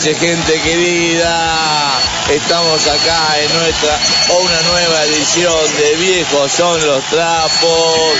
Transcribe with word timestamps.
Noches, 0.00 0.18
gente 0.18 0.60
querida. 0.62 2.00
Estamos 2.30 2.86
acá 2.86 3.38
en 3.38 3.52
nuestra 3.52 3.98
una 4.40 4.62
nueva 4.62 5.04
edición 5.04 5.76
de 5.76 5.96
Viejos 5.96 6.50
son 6.52 6.86
los 6.86 7.04
trapos. 7.04 8.14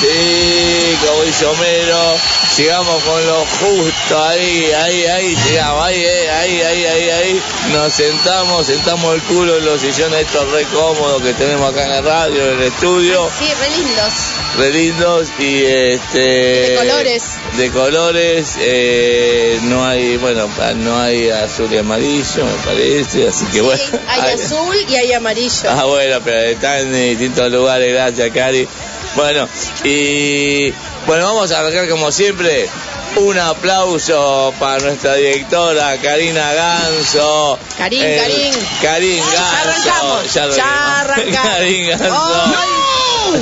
Sí, 0.00 0.96
como 1.04 1.22
dice 1.22 1.46
Homero, 1.46 2.16
llegamos 2.56 3.02
con 3.02 3.26
lo 3.26 3.44
justo 3.60 4.24
ahí, 4.24 4.70
ahí, 4.72 5.06
ahí, 5.06 5.36
llegamos, 5.48 5.84
ahí, 5.84 6.04
eh, 6.04 6.30
ahí, 6.30 6.60
ahí, 6.60 6.84
ahí, 6.84 7.10
ahí. 7.10 7.42
Nos 7.72 7.92
sentamos, 7.92 8.66
sentamos 8.66 9.14
el 9.14 9.22
culo 9.22 9.56
en 9.56 9.64
los 9.64 9.80
sillones 9.80 10.26
estos 10.26 10.50
re 10.50 10.64
cómodos 10.64 11.22
que 11.22 11.32
tenemos 11.34 11.70
acá 11.70 11.84
en 11.84 11.90
la 11.90 12.00
radio, 12.02 12.52
en 12.52 12.60
el 12.60 12.62
estudio. 12.68 13.30
Sí, 13.38 13.46
re 13.60 13.70
lindos. 13.70 14.12
Re 14.58 14.70
lindos 14.70 15.28
y 15.38 15.64
este. 15.64 16.18
De 16.18 16.76
colores. 16.76 17.24
De 17.56 17.70
colores, 17.70 18.56
eh, 18.58 19.58
no 19.62 19.86
hay, 19.86 20.16
bueno, 20.18 20.48
no 20.76 21.00
hay 21.00 21.30
azul 21.30 21.72
y 21.72 21.78
amarillo, 21.78 22.44
me 22.44 22.64
parece, 22.64 23.28
así 23.28 23.46
que 23.46 23.60
bueno. 23.60 23.82
Sí, 23.82 23.96
hay 24.08 24.32
azul 24.34 24.76
y 24.88 24.94
hay 24.96 25.12
amarillo. 25.12 25.70
Ah, 25.70 25.84
bueno, 25.84 26.20
pero 26.22 26.40
están 26.40 26.94
en 26.94 27.18
distintos 27.18 27.50
lugares, 27.50 27.92
gracias, 27.92 28.30
Cari. 28.32 28.68
Bueno, 29.14 29.46
y 29.84 30.72
bueno, 31.06 31.24
vamos 31.26 31.50
a 31.52 31.60
arrancar 31.60 31.88
como 31.88 32.10
siempre. 32.12 32.68
Un 33.16 33.38
aplauso 33.38 34.54
para 34.58 34.78
nuestra 34.80 35.14
directora 35.16 35.98
Karina 36.00 36.50
Ganso. 36.54 37.58
Karin, 37.76 38.00
Eh, 38.02 38.18
Karin. 38.18 38.54
Karin 38.80 39.22
Ya 39.22 39.24
Ganso. 39.24 39.90
arrancamos, 39.92 40.34
ya 40.56 41.00
arrancamos. 41.00 41.42
Karin 41.42 41.88
Ganso. 41.88 42.16
Oh, 42.16 43.36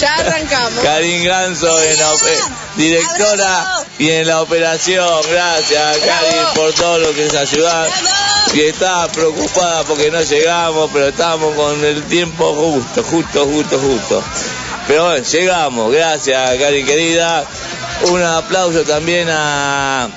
Ya 0.00 0.14
arrancamos. 0.18 0.82
Karin 0.82 1.24
Ganso, 1.24 1.82
en 1.82 1.98
la 1.98 2.12
eh, 2.12 2.38
directora 2.76 3.84
y 3.98 4.10
en 4.10 4.26
la 4.28 4.40
operación. 4.40 5.20
Gracias, 5.30 5.98
Karin, 5.98 6.42
por 6.54 6.72
todo 6.72 6.98
lo 6.98 7.12
que 7.12 7.24
nos 7.26 7.34
ayudan. 7.34 7.86
Y 8.54 8.60
está 8.62 9.06
preocupada 9.08 9.82
porque 9.84 10.10
no 10.10 10.22
llegamos, 10.22 10.88
pero 10.94 11.08
estamos 11.08 11.54
con 11.54 11.84
el 11.84 12.02
tiempo 12.04 12.54
justo, 12.54 13.02
justo, 13.04 13.46
justo, 13.46 13.78
justo. 13.78 14.22
Pero 14.86 15.04
bueno, 15.04 15.24
llegamos. 15.24 15.92
Gracias, 15.92 16.58
Karin 16.58 16.86
querida. 16.86 17.44
Un 18.08 18.22
aplauso 18.22 18.82
también 18.82 19.28
a 19.30 20.08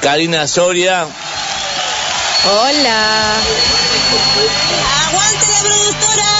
Karina 0.00 0.46
Soria. 0.46 1.06
Hola. 2.44 3.36
¡Aguante 5.06 5.46
la 5.46 5.60
productora! 5.60 6.30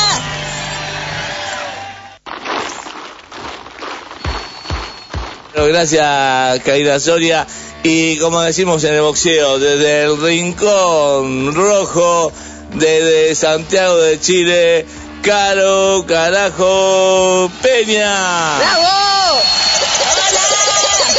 Bueno, 5.53 5.69
gracias, 5.69 6.61
Karina 6.65 7.01
Soria. 7.01 7.47
Y 7.83 8.19
como 8.19 8.41
decimos 8.43 8.85
en 8.85 8.95
el 8.95 9.01
boxeo, 9.01 9.59
desde 9.59 10.05
el 10.05 10.21
Rincón 10.21 11.55
Rojo, 11.55 12.33
desde 12.75 13.35
Santiago 13.35 13.97
de 13.97 14.21
Chile, 14.21 14.87
Caro 15.23 16.05
Carajo 16.07 17.51
Peña. 17.63 18.59
¡Bravo! 18.59 19.43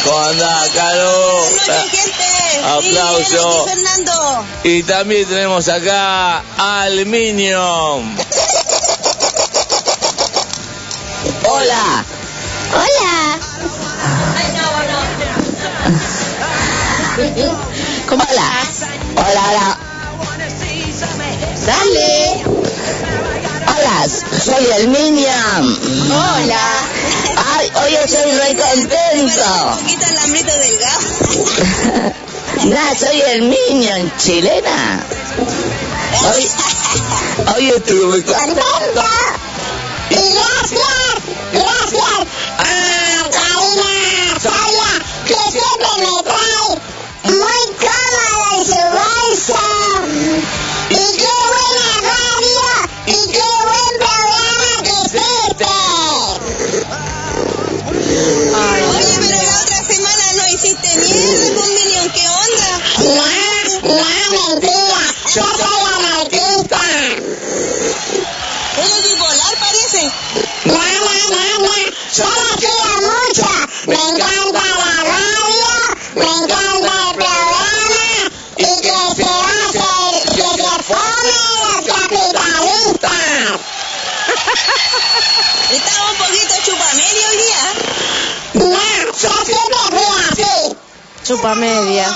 ¿Cómo 0.03 0.19
andás, 0.19 0.69
Caro? 0.69 1.45
Aplauso. 2.77 3.65
Sí, 3.65 3.69
Fernando. 3.69 4.45
Y 4.63 4.83
también 4.83 5.27
tenemos 5.27 5.67
acá 5.69 6.43
Aluminium. 6.57 8.15
Hola. 8.17 8.30
Soy 24.51 24.65
el 24.77 24.87
Miniam. 24.89 25.77
Hola. 26.11 26.67
Ay, 27.55 27.71
hoy 27.83 27.95
estoy 27.95 28.31
muy 28.33 28.51
Un 28.51 28.57
contento. 28.57 29.77
poquito 29.79 30.05
el 30.09 30.17
hambrito 30.17 30.51
delgado. 30.57 32.15
Nah, 32.65 32.93
soy 32.99 33.19
el 33.21 33.41
Minion 33.43 34.11
chilena. 34.17 35.03
Hoy, 36.33 36.47
hoy 37.55 37.69
estoy 37.69 38.05
muy 38.05 38.21
contento. 38.21 38.61
Y 40.09 40.15
gracias 40.33 40.80
Chupa 91.31 91.55
media. 91.55 92.11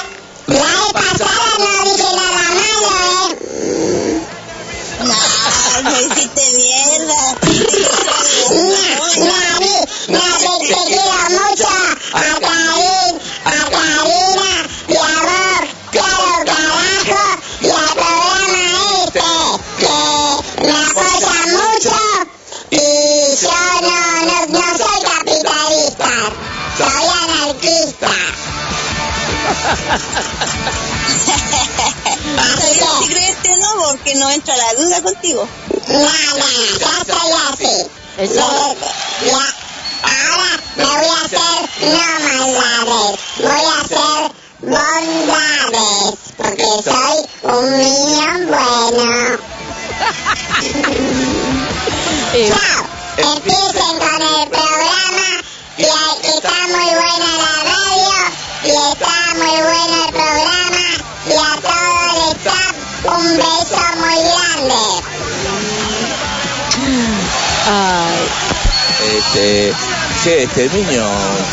Che, 70.26 70.44
este 70.44 70.70
niño 70.70 71.04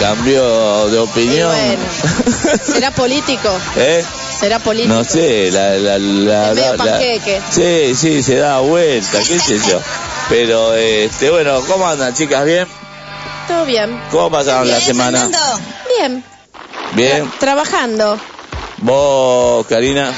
cambió 0.00 0.88
de 0.88 0.98
opinión. 0.98 1.48
bueno. 1.48 1.82
¿Será 2.64 2.90
político? 2.90 3.48
¿Eh? 3.76 4.02
¿Será 4.40 4.58
político? 4.58 4.94
No 4.94 5.04
sé, 5.04 5.50
la, 5.52 5.70
la, 5.74 5.98
la, 5.98 6.50
Es 6.52 6.56
medio 6.56 6.76
la- 6.76 6.76
la- 6.76 6.76
panqueque. 6.76 7.40
Sí, 7.50 7.94
sí, 7.94 8.22
se 8.22 8.36
da 8.36 8.60
vuelta, 8.60 9.19
qué 9.19 9.38
sé 9.38 9.58
yo. 9.69 9.78
Pero, 10.28 10.74
este, 10.74 11.30
bueno, 11.30 11.60
¿cómo 11.69 11.86
andan, 11.86 12.14
chicas? 12.14 12.44
¿Bien? 12.44 12.66
Todo 13.46 13.64
bien. 13.66 14.00
¿Cómo 14.10 14.30
pasaron 14.30 14.66
la 14.69 14.76
Bien, 14.76 14.86
semana? 14.86 15.19
Fernando. 15.20 15.60
Bien. 15.98 16.24
¿Bien? 16.94 17.30
Trabajando. 17.38 18.19
¿Vos, 18.78 19.66
Karina? 19.66 20.10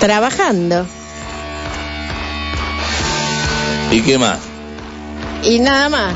Trabajando. 0.00 0.86
¿Y 3.90 4.00
qué 4.02 4.18
más? 4.18 4.38
Y 5.42 5.58
nada 5.58 5.88
más. 5.88 6.14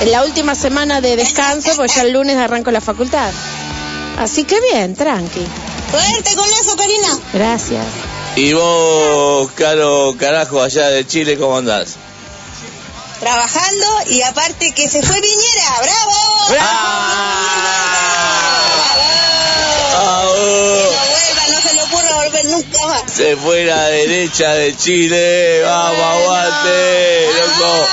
En 0.00 0.12
la 0.12 0.22
última 0.24 0.54
semana 0.54 1.00
de 1.00 1.16
descanso, 1.16 1.72
pues 1.74 1.94
ya 1.94 2.02
el 2.02 2.12
lunes 2.12 2.36
arranco 2.36 2.70
la 2.70 2.80
facultad. 2.80 3.32
Así 4.18 4.44
que 4.44 4.60
bien, 4.60 4.94
tranqui. 4.94 5.44
Suerte 5.90 6.36
con 6.36 6.46
eso, 6.60 6.76
Karina. 6.76 7.18
Gracias. 7.32 7.84
¿Y 8.36 8.52
vos, 8.52 9.50
Caro 9.52 10.14
Carajo, 10.16 10.62
allá 10.62 10.88
de 10.90 11.04
Chile, 11.06 11.36
cómo 11.36 11.56
andás? 11.56 11.96
Trabajando 13.18 13.86
y 14.10 14.22
aparte 14.22 14.72
que 14.72 14.88
se 14.88 15.02
fue 15.02 15.20
Piñera. 15.20 15.80
¡Bravo! 15.82 16.12
¡Ah! 16.60 17.08
Vuelva, 21.08 21.48
no 21.50 21.60
se 21.60 21.74
le 21.74 21.82
ocurra 21.82 22.14
volver 22.22 22.44
nunca 22.44 22.86
más. 22.86 23.12
Se 23.12 23.36
fue 23.36 23.64
la 23.64 23.86
derecha 23.86 24.50
de 24.50 24.76
Chile, 24.76 25.62
vamos, 25.64 26.00
aguante, 26.00 27.26
loco. 27.40 27.88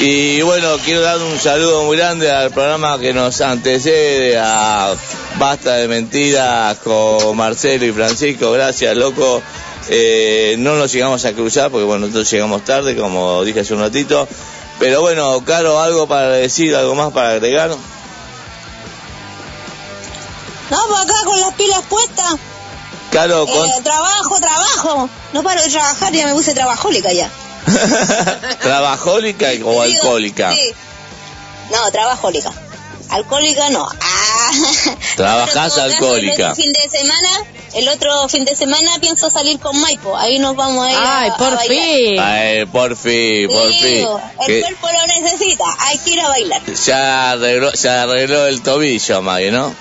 Y 0.00 0.42
bueno, 0.42 0.76
quiero 0.84 1.02
dar 1.02 1.18
un 1.18 1.38
saludo 1.38 1.84
muy 1.84 1.96
grande 1.96 2.30
al 2.30 2.50
programa 2.50 2.98
que 2.98 3.12
nos 3.12 3.40
antecede, 3.40 4.36
a 4.36 4.92
Basta 5.38 5.74
de 5.74 5.86
Mentiras 5.86 6.78
con 6.78 7.36
Marcelo 7.36 7.86
y 7.86 7.92
Francisco. 7.92 8.50
Gracias, 8.50 8.96
loco. 8.96 9.40
Eh, 9.88 10.56
no 10.58 10.74
nos 10.74 10.92
llegamos 10.92 11.24
a 11.24 11.32
cruzar 11.32 11.70
porque 11.70 11.84
bueno, 11.84 12.06
nosotros 12.06 12.28
llegamos 12.28 12.64
tarde, 12.64 12.96
como 12.96 13.44
dije 13.44 13.60
hace 13.60 13.74
un 13.74 13.80
ratito. 13.80 14.26
Pero 14.80 15.00
bueno, 15.00 15.44
Caro, 15.44 15.80
algo 15.80 16.08
para 16.08 16.30
decir, 16.30 16.74
algo 16.74 16.96
más 16.96 17.12
para 17.12 17.30
agregar. 17.30 17.70
No, 20.70 20.78
pues 20.88 21.00
acá 21.00 21.14
con 21.24 21.40
las 21.40 21.54
pilas 21.54 21.82
puestas. 21.88 22.34
Caro, 23.12 23.46
con... 23.46 23.54
Eh, 23.54 23.80
trabajo, 23.84 24.40
trabajo. 24.40 25.08
No 25.32 25.42
paro 25.44 25.62
de 25.62 25.70
trabajar, 25.70 26.12
ya 26.12 26.26
me 26.26 26.32
puse 26.32 26.52
trabajólica 26.52 27.12
ya. 27.12 27.30
¿Trabajólica 28.60 29.46
o 29.46 29.50
Digo, 29.50 29.82
alcohólica? 29.82 30.54
Sí. 30.54 30.72
No, 31.72 31.90
trabajólica. 31.90 32.52
Alcohólica 33.10 33.70
no. 33.70 33.86
Ah. 34.00 34.50
Trabajás 35.16 35.78
alcohólica. 35.78 36.34
El 36.34 36.42
otro 36.52 36.54
fin 36.56 36.72
de 36.72 36.88
semana, 36.88 37.28
el 37.74 37.88
otro 37.88 38.28
fin 38.28 38.44
de 38.44 38.56
semana 38.56 38.98
pienso 39.00 39.30
salir 39.30 39.58
con 39.60 39.78
Maipo. 39.80 40.16
Ahí 40.16 40.38
nos 40.38 40.56
vamos 40.56 40.86
a 40.86 40.90
ir 40.90 40.96
a- 40.96 41.20
Ay, 41.20 41.30
a 41.30 41.36
por 41.36 41.58
fin. 41.60 42.18
Ay, 42.20 42.66
por 42.66 42.96
fin, 42.96 43.48
por 43.48 43.72
fin. 43.72 44.06
El 44.48 44.60
cuerpo 44.62 44.88
lo 44.90 45.20
necesita. 45.20 45.64
Hay 45.80 45.98
que 45.98 46.10
ir 46.10 46.20
a 46.20 46.28
bailar. 46.28 46.62
ya 46.84 47.30
arregló, 47.32 47.72
ya 47.72 48.02
arregló 48.02 48.46
el 48.46 48.62
tobillo, 48.62 49.22
Maggie, 49.22 49.50
¿no? 49.50 49.74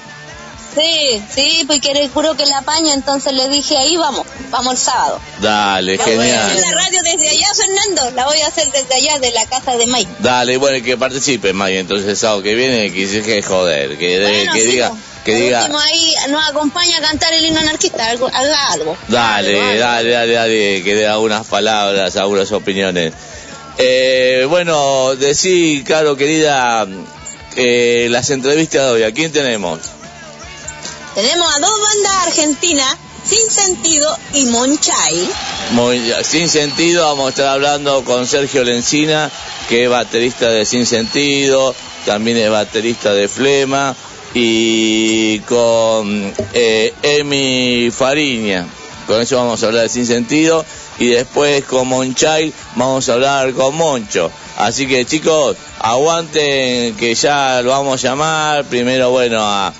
Sí, 0.75 1.21
sí, 1.33 1.63
porque 1.67 1.93
le 1.93 2.09
juro 2.09 2.35
que 2.35 2.45
la 2.45 2.59
apaña, 2.59 2.93
entonces 2.93 3.33
le 3.33 3.47
dije 3.49 3.77
ahí 3.77 3.95
vamos, 3.97 4.25
vamos 4.49 4.73
el 4.73 4.77
sábado. 4.79 5.19
Dale, 5.39 5.97
La 5.97 6.03
voy 6.05 6.29
a 6.29 6.45
hacer 6.45 6.55
genial. 6.57 6.71
la 6.75 6.81
radio 6.83 6.99
desde 7.03 7.29
allá, 7.29 7.47
Fernando. 7.55 8.11
La 8.15 8.25
voy 8.25 8.39
a 8.41 8.47
hacer 8.47 8.71
desde 8.71 8.95
allá, 8.95 9.19
de 9.19 9.31
la 9.31 9.45
casa 9.45 9.75
de 9.77 9.85
Mike. 9.87 10.11
Dale, 10.19 10.57
bueno, 10.57 10.83
que 10.83 10.97
participe, 10.97 11.53
Maggie, 11.53 11.79
entonces 11.79 12.07
el 12.07 12.17
sábado 12.17 12.41
que 12.41 12.55
viene, 12.55 12.91
que 12.91 13.21
que 13.23 13.41
joder, 13.43 13.97
que, 13.97 14.19
Bueno, 14.21 14.53
que 14.53 14.61
sí, 14.61 14.67
diga, 14.71 14.89
pues. 14.89 15.01
que 15.25 15.35
diga, 15.35 15.59
último 15.61 15.79
ahí 15.79 16.15
nos 16.29 16.49
acompaña 16.49 16.97
a 16.97 17.01
cantar 17.01 17.33
el 17.33 17.45
himno 17.45 17.59
anarquista, 17.59 18.07
algo, 18.07 18.27
haga 18.33 18.67
algo. 18.71 18.97
dale, 19.07 19.77
dale, 19.77 20.09
dale, 20.09 20.33
dale, 20.33 20.83
que 20.83 20.95
dé 20.95 21.07
algunas 21.07 21.45
palabras, 21.45 22.15
algunas 22.15 22.51
opiniones. 22.51 23.13
Eh, 23.77 24.45
bueno, 24.49 25.15
decí, 25.15 25.83
Caro, 25.85 26.15
querida, 26.15 26.85
eh, 27.55 28.07
las 28.09 28.29
entrevistas 28.29 28.83
de 28.85 28.89
hoy, 28.91 29.03
¿a 29.03 29.11
quién 29.11 29.31
tenemos? 29.31 29.79
Tenemos 31.15 31.55
a 31.55 31.59
dos 31.59 31.71
bandas 31.79 32.27
argentinas, 32.27 32.97
Sin 33.23 33.51
Sentido 33.51 34.17
y 34.33 34.45
Monchay. 34.47 35.29
Sin 36.23 36.49
sentido, 36.49 37.05
vamos 37.05 37.27
a 37.27 37.29
estar 37.29 37.47
hablando 37.49 38.03
con 38.03 38.25
Sergio 38.25 38.63
Lencina, 38.63 39.29
que 39.69 39.83
es 39.83 39.89
baterista 39.89 40.49
de 40.49 40.65
Sin 40.65 40.87
Sentido, 40.87 41.75
también 42.05 42.37
es 42.37 42.49
baterista 42.49 43.13
de 43.13 43.27
Flema, 43.27 43.95
y 44.33 45.37
con 45.41 46.33
eh, 46.53 46.93
Emi 47.03 47.91
Fariña. 47.91 48.65
Con 49.05 49.21
eso 49.21 49.37
vamos 49.37 49.61
a 49.61 49.67
hablar 49.67 49.83
de 49.83 49.89
Sin 49.89 50.07
Sentido, 50.07 50.65
y 50.97 51.09
después 51.09 51.63
con 51.65 51.89
Monchay 51.89 52.51
vamos 52.75 53.07
a 53.07 53.13
hablar 53.13 53.53
con 53.53 53.75
Moncho. 53.75 54.31
Así 54.57 54.87
que 54.87 55.05
chicos, 55.05 55.57
aguanten 55.79 56.95
que 56.95 57.13
ya 57.13 57.61
lo 57.61 57.69
vamos 57.69 58.03
a 58.03 58.07
llamar. 58.07 58.65
Primero, 58.65 59.11
bueno, 59.11 59.39
a, 59.41 59.73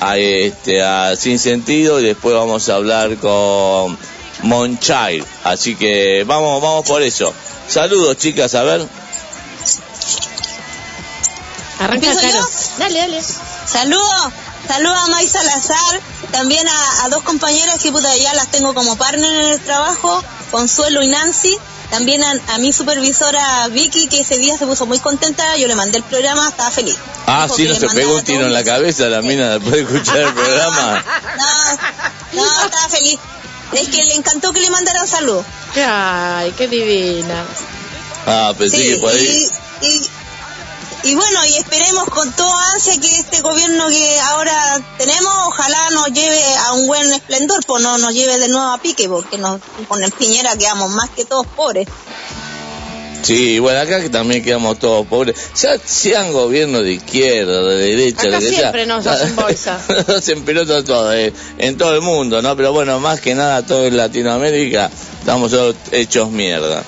a 0.00 0.16
este 0.16 0.82
a 0.82 1.16
Sin 1.16 1.38
Sentido 1.38 2.00
y 2.00 2.04
después 2.04 2.34
vamos 2.34 2.68
a 2.68 2.74
hablar 2.74 3.16
con 3.16 3.98
Monchild. 4.42 5.24
Así 5.44 5.76
que 5.76 6.24
vamos, 6.26 6.62
vamos 6.62 6.86
por 6.86 7.02
eso. 7.02 7.32
Saludos 7.68 8.16
chicas, 8.16 8.54
a 8.54 8.62
ver. 8.62 8.86
Arranca. 11.80 12.14
Dale, 12.78 12.98
dale. 12.98 13.22
Saludos, 13.66 14.32
saludos 14.66 14.98
a 14.98 15.06
May 15.08 15.26
Salazar, 15.26 16.00
también 16.32 16.66
a, 16.66 17.04
a 17.04 17.08
dos 17.10 17.22
compañeras 17.22 17.78
que 17.80 17.92
puta 17.92 18.16
ya 18.16 18.32
las 18.34 18.48
tengo 18.48 18.74
como 18.74 18.96
partner 18.96 19.32
en 19.32 19.48
el 19.50 19.60
trabajo, 19.60 20.22
Consuelo 20.50 21.02
y 21.02 21.08
Nancy. 21.08 21.58
También 21.90 22.22
a, 22.22 22.34
a 22.54 22.58
mi 22.58 22.72
supervisora 22.72 23.68
Vicky, 23.68 24.08
que 24.08 24.20
ese 24.20 24.36
día 24.38 24.58
se 24.58 24.66
puso 24.66 24.84
muy 24.86 24.98
contenta, 24.98 25.56
yo 25.56 25.66
le 25.68 25.74
mandé 25.74 25.98
el 25.98 26.04
programa, 26.04 26.46
estaba 26.48 26.70
feliz. 26.70 26.96
Ah, 27.26 27.44
Dijo 27.44 27.56
sí, 27.56 27.64
no 27.68 27.74
se 27.76 27.88
pegó 27.88 28.14
un 28.14 28.22
tiro 28.24 28.46
en 28.46 28.52
la 28.52 28.58
un- 28.60 28.64
cabeza 28.66 29.06
la 29.06 29.22
mina 29.22 29.58
después 29.58 29.72
de 29.74 29.80
escuchar 29.82 30.18
el 30.18 30.32
programa. 30.34 31.02
No, 31.38 32.42
no, 32.42 32.64
estaba 32.64 32.88
feliz. 32.90 33.18
es 33.72 33.88
que 33.88 34.02
le 34.04 34.14
encantó 34.16 34.52
que 34.52 34.60
le 34.60 34.70
mandaran 34.70 35.08
salud. 35.08 35.42
Ay, 35.76 36.52
qué 36.58 36.68
divina. 36.68 37.44
Ah, 38.26 38.52
pensé 38.58 38.76
Sí, 38.76 38.88
que 38.88 38.96
por 38.98 39.10
ahí. 39.10 39.48
y, 39.80 39.86
y, 39.86 40.10
y 41.04 41.14
bueno, 41.14 41.44
y 41.46 41.56
esperemos 41.56 42.04
con 42.04 42.30
toda 42.32 42.72
ansia 42.74 43.00
que 43.00 43.06
este 43.06 43.40
gobierno 43.40 43.88
que 43.88 44.20
ahora 44.20 44.80
tenemos, 44.98 45.32
ojalá 45.46 45.90
nos 45.92 46.08
lleve 46.08 46.42
a 46.66 46.72
un 46.74 46.86
buen 46.86 47.12
esplendor, 47.12 47.60
pues 47.66 47.82
no 47.82 47.98
nos 47.98 48.12
lleve 48.12 48.38
de 48.38 48.48
nuevo 48.48 48.72
a 48.72 48.78
pique, 48.78 49.08
porque 49.08 49.38
nos, 49.38 49.60
con 49.86 50.02
el 50.02 50.10
Piñera 50.12 50.56
quedamos 50.56 50.90
más 50.90 51.08
que 51.10 51.24
todos 51.24 51.46
pobres. 51.46 51.88
Sí, 53.22 53.58
bueno, 53.58 53.80
acá 53.80 54.00
que 54.00 54.10
también 54.10 54.42
quedamos 54.44 54.78
todos 54.78 55.06
pobres. 55.06 55.36
Ya 55.60 55.76
sean 55.84 56.32
gobiernos 56.32 56.82
de 56.84 56.92
izquierda, 56.92 57.62
de 57.62 57.76
derecha, 57.76 58.28
Acá 58.28 58.38
que 58.38 58.48
siempre 58.48 58.84
sea. 58.84 58.96
nos 58.96 59.06
hacen 59.06 59.36
bolsa. 59.36 59.80
nos 60.06 60.28
empelota 60.28 60.84
todo, 60.84 61.12
eh, 61.12 61.32
en 61.58 61.76
todo 61.76 61.94
el 61.94 62.00
mundo, 62.00 62.40
¿no? 62.42 62.56
Pero 62.56 62.72
bueno, 62.72 63.00
más 63.00 63.20
que 63.20 63.34
nada 63.34 63.66
todo 63.66 63.84
en 63.86 63.96
Latinoamérica 63.96 64.90
estamos 65.18 65.50
todos 65.50 65.74
hechos 65.90 66.30
mierda. 66.30 66.84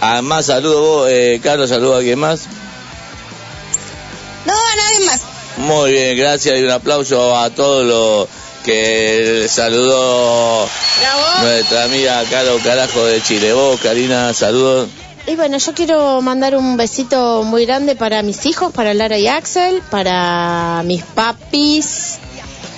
Además, 0.00 0.46
saludo 0.46 0.80
vos, 0.80 1.08
eh, 1.10 1.40
Carlos, 1.42 1.68
saludo 1.68 1.96
a 1.96 2.00
quien 2.00 2.18
más. 2.18 2.46
Muy 5.58 5.92
bien, 5.92 6.16
gracias 6.16 6.58
y 6.58 6.62
un 6.62 6.70
aplauso 6.70 7.36
a 7.36 7.50
todos 7.50 7.84
los 7.84 8.28
que 8.64 9.46
saludó 9.48 10.68
Bravo. 11.00 11.22
nuestra 11.42 11.84
amiga 11.84 12.22
Caro 12.30 12.58
Carajo 12.62 13.04
de 13.04 13.22
Chile. 13.22 13.52
Vos, 13.52 13.80
Karina, 13.80 14.32
saludos. 14.34 14.88
Y 15.26 15.36
bueno, 15.36 15.58
yo 15.58 15.74
quiero 15.74 16.20
mandar 16.22 16.56
un 16.56 16.76
besito 16.76 17.42
muy 17.44 17.66
grande 17.66 17.96
para 17.96 18.22
mis 18.22 18.46
hijos, 18.46 18.72
para 18.72 18.94
Lara 18.94 19.18
y 19.18 19.26
Axel, 19.26 19.82
para 19.90 20.82
mis 20.84 21.02
papis, 21.02 22.18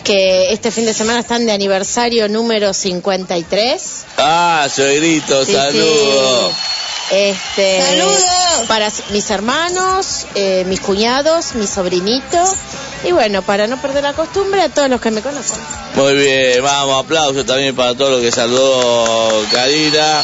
que 0.02 0.52
este 0.52 0.70
fin 0.72 0.84
de 0.84 0.94
semana 0.94 1.20
están 1.20 1.46
de 1.46 1.52
aniversario 1.52 2.28
número 2.28 2.72
53. 2.72 4.04
Ah, 4.18 4.66
Sí, 4.68 4.82
saludos. 5.52 6.52
sí. 6.52 6.56
Este, 7.11 7.83
Saludos. 7.83 8.25
Para 8.69 8.88
mis 9.11 9.31
hermanos, 9.31 10.26
eh, 10.35 10.64
mis 10.67 10.81
cuñados, 10.81 11.55
mi 11.55 11.67
sobrinito. 11.67 12.38
Y 13.05 13.12
bueno, 13.12 13.43
para 13.43 13.67
no 13.67 13.81
perder 13.81 14.05
la 14.05 14.12
costumbre, 14.12 14.62
a 14.62 14.69
todos 14.69 14.88
los 14.88 15.00
que 15.00 15.11
me 15.11 15.23
conocen. 15.23 15.59
Muy 15.97 16.14
bien, 16.14 16.62
vamos, 16.62 17.05
aplauso 17.05 17.45
también 17.45 17.75
para 17.75 17.95
todo 17.95 18.11
lo 18.11 18.21
que 18.21 18.31
saludó 18.31 19.45
Karina. 19.50 20.23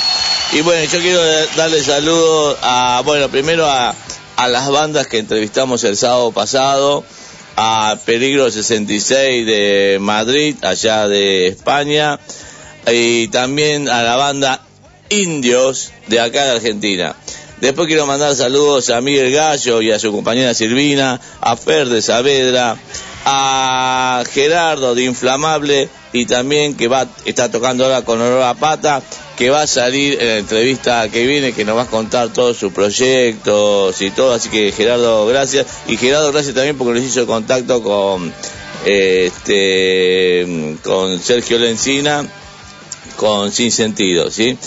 Y 0.52 0.60
bueno, 0.60 0.84
yo 0.84 1.00
quiero 1.00 1.20
darle 1.56 1.82
saludos 1.82 2.58
a, 2.62 3.02
bueno, 3.04 3.28
primero 3.28 3.66
a, 3.66 3.94
a 4.36 4.48
las 4.48 4.70
bandas 4.70 5.06
que 5.06 5.18
entrevistamos 5.18 5.82
el 5.84 5.96
sábado 5.96 6.30
pasado, 6.30 7.04
a 7.56 7.96
Peligro 8.04 8.50
66 8.50 9.46
de 9.46 9.98
Madrid, 10.00 10.56
allá 10.62 11.08
de 11.08 11.48
España, 11.48 12.20
y 12.86 13.28
también 13.28 13.88
a 13.88 14.02
la 14.02 14.16
banda 14.16 14.65
Indios 15.10 15.92
de 16.06 16.20
acá 16.20 16.44
de 16.44 16.50
Argentina. 16.52 17.16
Después 17.60 17.86
quiero 17.86 18.06
mandar 18.06 18.34
saludos 18.34 18.90
a 18.90 19.00
Miguel 19.00 19.32
Gallo 19.32 19.80
y 19.80 19.90
a 19.90 19.98
su 19.98 20.12
compañera 20.12 20.52
Silvina, 20.52 21.20
a 21.40 21.56
Fer 21.56 21.88
de 21.88 22.02
Saavedra, 22.02 22.76
a 23.24 24.22
Gerardo 24.30 24.94
de 24.94 25.04
Inflamable 25.04 25.88
y 26.12 26.26
también 26.26 26.76
que 26.76 26.86
va 26.86 27.08
está 27.24 27.50
tocando 27.50 27.84
ahora 27.84 28.02
con 28.02 28.20
Aurora 28.20 28.54
Pata, 28.54 29.02
que 29.36 29.50
va 29.50 29.62
a 29.62 29.66
salir 29.66 30.18
en 30.20 30.28
la 30.28 30.36
entrevista 30.36 31.08
que 31.08 31.26
viene, 31.26 31.52
que 31.52 31.64
nos 31.64 31.76
va 31.76 31.82
a 31.82 31.86
contar 31.86 32.32
todos 32.32 32.56
sus 32.56 32.72
proyectos 32.72 34.00
y 34.02 34.10
todo. 34.10 34.34
Así 34.34 34.48
que 34.48 34.70
Gerardo, 34.70 35.26
gracias. 35.26 35.66
Y 35.88 35.96
Gerardo, 35.96 36.32
gracias 36.32 36.54
también 36.54 36.76
porque 36.76 37.00
nos 37.00 37.08
hizo 37.08 37.26
contacto 37.26 37.82
con, 37.82 38.32
este, 38.84 40.76
con 40.84 41.20
Sergio 41.20 41.58
Lencina, 41.58 42.24
con 43.16 43.50
Sin 43.50 43.72
Sentido, 43.72 44.30
¿sí? 44.30 44.58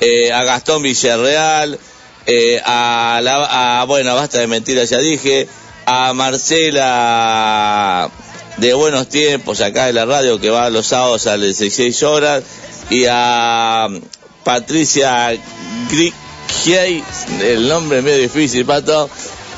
Eh, 0.00 0.32
a 0.32 0.44
Gastón 0.44 0.82
Villarreal, 0.82 1.78
eh, 2.26 2.60
a, 2.64 3.20
la, 3.22 3.80
a, 3.80 3.84
bueno, 3.84 4.14
basta 4.14 4.38
de 4.38 4.46
mentiras, 4.46 4.90
ya 4.90 4.98
dije, 4.98 5.48
a 5.86 6.12
Marcela 6.12 8.10
de 8.58 8.74
Buenos 8.74 9.08
Tiempos, 9.08 9.60
acá 9.60 9.86
de 9.86 9.92
la 9.92 10.04
radio, 10.04 10.40
que 10.40 10.50
va 10.50 10.68
los 10.70 10.86
sábados 10.88 11.26
a 11.26 11.36
las 11.36 11.58
16 11.58 12.02
horas, 12.02 12.42
y 12.90 13.04
a 13.08 13.88
Patricia 14.44 15.32
Grigiey, 15.90 17.02
el 17.42 17.68
nombre 17.68 17.98
es 17.98 18.04
medio 18.04 18.18
difícil, 18.18 18.64
Pato, 18.64 19.08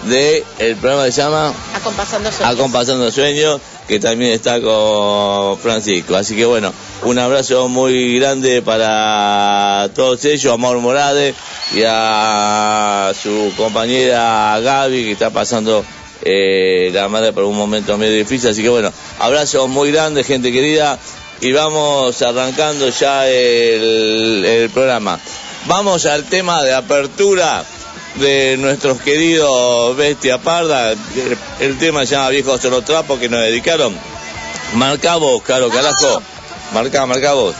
de 0.04 0.44
el 0.58 0.76
programa 0.76 1.04
que 1.06 1.12
se 1.12 1.22
llama 1.22 1.52
Acompasando 1.74 2.30
sueños. 2.30 2.54
Acompasando 2.54 3.10
Sueños, 3.10 3.60
que 3.88 3.98
también 3.98 4.32
está 4.32 4.60
con 4.60 5.58
Francisco. 5.58 6.14
Así 6.14 6.36
que 6.36 6.44
bueno, 6.44 6.72
un 7.02 7.18
abrazo 7.18 7.68
muy 7.68 8.18
grande 8.18 8.60
para 8.62 9.88
todos 9.94 10.24
ellos, 10.24 10.52
a 10.52 10.56
Mauro 10.56 10.80
Morade 10.80 11.34
y 11.72 11.82
a 11.86 13.12
su 13.20 13.52
compañera 13.56 14.58
Gaby, 14.60 15.04
que 15.04 15.12
está 15.12 15.30
pasando 15.30 15.84
eh, 16.22 16.90
la 16.92 17.08
madre 17.08 17.32
por 17.32 17.44
un 17.44 17.56
momento 17.56 17.96
medio 17.96 18.16
difícil. 18.16 18.50
Así 18.50 18.62
que 18.62 18.68
bueno, 18.68 18.92
abrazo 19.18 19.68
muy 19.68 19.92
grande, 19.92 20.24
gente 20.24 20.50
querida, 20.50 20.98
y 21.40 21.52
vamos 21.52 22.20
arrancando 22.22 22.88
ya 22.88 23.28
el, 23.28 24.70
programa. 24.74 25.20
Vamos 25.66 26.06
al 26.06 26.24
tema 26.24 26.62
de 26.64 26.74
apertura 26.74 27.64
de 28.16 28.56
nuestros 28.58 29.00
queridos 29.00 29.96
Bestia 29.96 30.38
Parda. 30.38 30.94
El, 31.60 31.78
tema 31.78 32.04
se 32.06 32.16
llama 32.16 32.30
Viejos 32.30 32.60
Solo 32.60 32.82
Trapo 32.82 33.18
que 33.18 33.28
nos 33.28 33.40
dedicaron. 33.40 33.96
Marca 34.74 35.16
vos, 35.16 35.42
Caro 35.42 35.68
Carajo. 35.70 36.22
Marca, 36.72 37.06
marca 37.06 37.32
vos. 37.32 37.54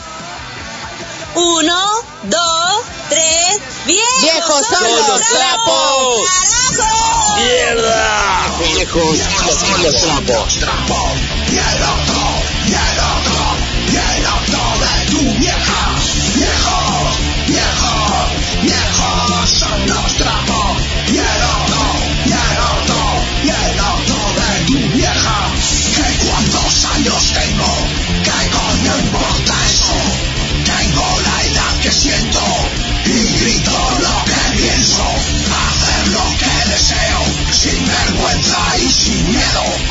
Uno, 1.34 1.84
dos, 2.24 2.82
tres, 3.08 3.60
viejos, 3.86 4.22
Viejos 4.22 4.66
son 4.66 4.82
los 4.82 5.04
trapos. 5.06 5.28
trapos. 5.30 6.28
¡Carajo! 6.76 7.36
¡Mierda! 7.36 8.44
Viejos 8.58 9.18
son 9.58 9.82
los 9.82 9.96
trapos. 10.00 10.54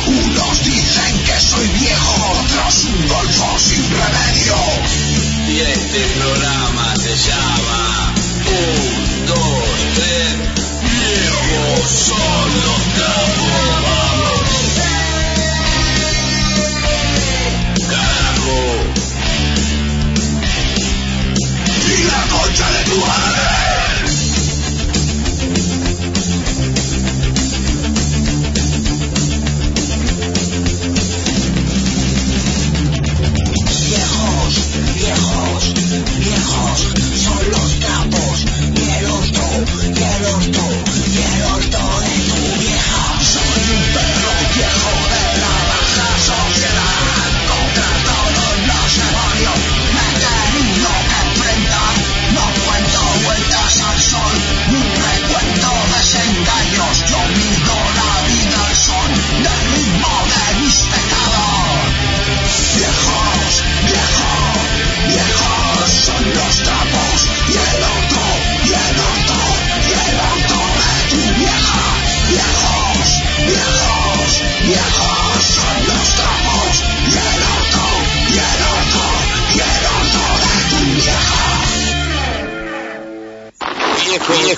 Unos 0.06 0.64
dicen 0.64 1.24
que 1.24 1.40
soy 1.40 1.66
viejo, 1.68 2.40
otros 2.40 2.84
un 2.84 3.08
golfo 3.08 3.58
sin 3.58 3.82
remedio. 3.90 4.56
Y 5.48 5.60
este 5.60 6.00
programa 6.18 6.96
se 6.96 7.16
llama 7.16 8.14
Un, 8.46 9.26
dos, 9.26 9.64
tres, 9.94 10.36
viejos 10.82 11.90
son 11.90 12.48
los 12.64 12.82
cabos. 12.98 14.46
Carajo. 17.90 18.60
Y 21.86 22.04
la 22.04 22.22
concha 22.30 22.70
de 22.70 22.84
tu 22.84 23.04
alma. 23.04 23.27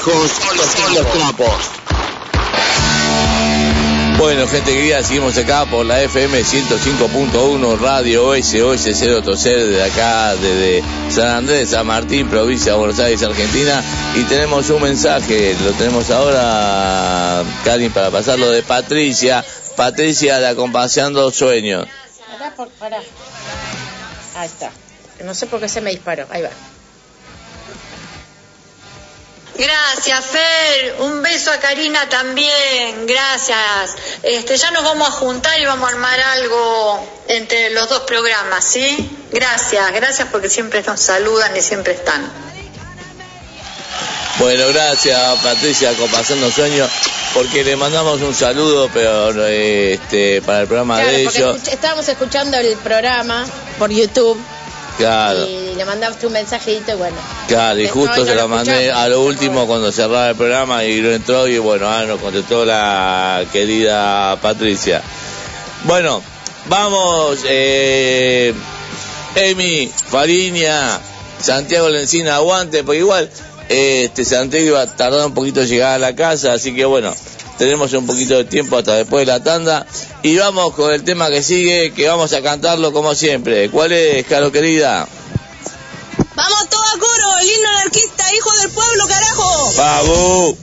Viejos 0.05 0.31
son 0.31 0.95
los 0.95 1.13
trapos. 1.13 1.51
Bueno, 4.19 4.47
gente 4.47 4.73
querida, 4.73 5.03
seguimos 5.03 5.37
acá 5.39 5.65
por 5.65 5.87
la 5.87 6.03
FM 6.03 6.43
105.1 6.43 7.79
Radio 7.79 8.35
SOS 8.35 8.83
030 8.83 9.49
de 9.49 9.83
acá, 9.83 10.37
desde 10.37 10.83
San 11.11 11.29
Andrés, 11.29 11.71
San 11.71 11.87
Martín, 11.87 12.29
provincia 12.29 12.73
de 12.73 12.79
Buenos 12.79 12.99
Aires, 12.99 13.23
Argentina. 13.23 13.83
Y 14.15 14.25
tenemos 14.25 14.69
un 14.69 14.83
mensaje, 14.83 15.57
lo 15.65 15.73
tenemos 15.73 16.11
ahora, 16.11 17.43
Karin, 17.65 17.91
para 17.93 18.11
pasarlo 18.11 18.51
de 18.51 18.63
Patricia. 18.63 19.43
Patricia 19.75 20.39
de 20.39 20.49
Acompañando 20.49 21.31
Sueños. 21.31 21.87
Pará, 22.31 22.55
por, 22.55 22.69
pará. 22.73 23.01
Ahí 24.37 24.47
está. 24.47 24.71
No 25.25 25.35
sé 25.35 25.47
por 25.47 25.61
qué 25.61 25.69
se 25.69 25.81
me 25.81 25.91
disparó. 25.91 26.27
Ahí 26.31 26.43
va. 26.43 26.51
Gracias, 29.61 30.25
Fer. 30.25 30.95
Un 31.01 31.23
beso 31.23 31.53
a 31.53 31.59
Karina 31.59 32.09
también. 32.09 33.07
Gracias. 33.07 33.95
Este, 34.23 34.57
ya 34.57 34.71
nos 34.71 34.83
vamos 34.85 35.07
a 35.09 35.13
juntar 35.13 35.61
y 35.61 35.67
vamos 35.67 35.87
a 35.91 35.93
armar 35.93 36.19
algo 36.19 37.23
entre 37.29 37.69
los 37.71 37.89
dos 37.91 38.01
programas, 38.01 38.65
¿sí? 38.65 39.11
Gracias, 39.31 39.93
gracias 39.93 40.29
porque 40.33 40.49
siempre 40.49 40.83
nos 40.83 40.99
saludan 41.01 41.55
y 41.57 41.61
siempre 41.61 41.93
están. 41.93 42.27
Bueno, 44.39 44.67
gracias 44.69 45.39
Patricia, 45.43 45.93
Compasando 45.99 46.51
Sueños, 46.51 46.89
porque 47.35 47.63
le 47.63 47.77
mandamos 47.77 48.23
un 48.23 48.35
saludo, 48.35 48.89
pero 48.95 49.47
este, 49.47 50.41
para 50.41 50.61
el 50.63 50.67
programa 50.67 50.95
Claro, 50.97 51.11
de 51.11 51.21
ellos. 51.23 51.35
escuch- 51.59 51.69
estábamos 51.69 52.09
escuchando 52.09 52.57
el 52.57 52.75
programa 52.79 53.45
por 53.79 53.91
YouTube 53.91 54.41
Claro. 54.97 55.47
y 55.47 55.70
le 55.81 55.87
mandaste 55.87 56.27
un 56.27 56.35
mensajito 56.35 56.93
y 56.93 56.95
bueno. 56.95 57.17
Claro, 57.49 57.81
y 57.81 57.89
justo 57.89 58.19
no 58.19 58.27
se 58.27 58.35
lo 58.35 58.49
mandé 58.49 58.93
a 58.93 59.09
lo 59.09 59.23
último 59.23 59.67
cuando 59.67 59.91
cerraba 59.91 60.29
el 60.29 60.37
programa 60.37 60.85
y 60.85 61.01
lo 61.01 61.11
entró 61.11 61.49
y 61.49 61.57
bueno, 61.57 61.89
ahora 61.89 62.07
nos 62.07 62.21
contestó 62.21 62.67
la 62.67 63.43
querida 63.51 64.37
Patricia. 64.43 65.01
Bueno, 65.85 66.23
vamos, 66.67 67.39
eh, 67.49 68.53
Emi, 69.35 69.91
Fariña, 70.09 71.01
Santiago 71.41 71.89
Lencina, 71.89 72.37
aguante, 72.37 72.85
porque 72.85 72.99
igual 72.99 73.31
este 73.71 74.27
Santiago 74.27 74.67
iba 74.67 74.83
a 74.83 74.97
tardar 74.97 75.25
un 75.25 75.33
poquito 75.33 75.63
en 75.63 75.69
llegar 75.69 75.95
a 75.95 75.99
la 75.99 76.15
casa, 76.15 76.53
así 76.53 76.75
que 76.75 76.85
bueno, 76.85 77.15
tenemos 77.57 77.91
un 77.95 78.05
poquito 78.05 78.37
de 78.37 78.45
tiempo 78.45 78.77
hasta 78.77 78.97
después 78.97 79.25
de 79.25 79.33
la 79.33 79.43
tanda 79.43 79.87
y 80.23 80.37
vamos 80.37 80.75
con 80.75 80.93
el 80.93 81.05
tema 81.05 81.31
que 81.31 81.43
sigue, 81.43 81.95
que 81.95 82.07
vamos 82.07 82.35
a 82.35 82.43
cantarlo 82.43 82.93
como 82.93 83.15
siempre. 83.15 83.71
¿Cuál 83.71 83.93
es, 83.93 84.27
Caro 84.27 84.53
querida? 84.53 85.09
Vamos 86.43 86.71
todo 86.71 86.81
a 86.81 86.99
coro, 86.99 87.39
el 87.43 87.51
himno 87.51 87.69
anarquista, 87.69 88.35
hijo 88.35 88.51
del 88.63 88.71
pueblo, 88.71 89.07
carajo. 89.09 89.73
¡Vamos! 89.77 90.55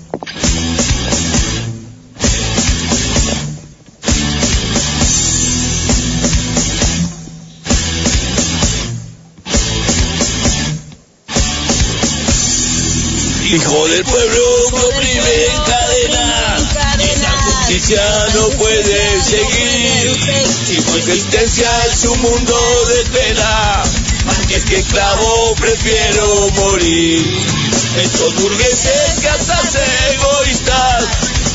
Hijo 13.46 13.88
del 13.88 14.04
pueblo 14.04 14.44
oprime 14.74 15.46
en 15.46 15.62
cadena, 15.62 16.58
esa 17.04 17.32
justicia 17.44 18.28
no 18.34 18.48
puede 18.58 19.22
seguir. 19.22 20.18
Si 20.66 20.82
su 20.82 20.98
existencia 20.98 21.70
es 21.86 22.04
un 22.06 22.20
mundo 22.20 22.86
de 22.88 23.04
pena, 23.12 23.84
antes 24.28 24.66
que 24.66 24.78
esclavo 24.78 25.56
prefiero 25.56 26.50
morir. 26.56 27.48
Estos 28.02 28.36
burgueses 28.36 29.20
se 29.20 30.14
egoístas, 30.14 31.06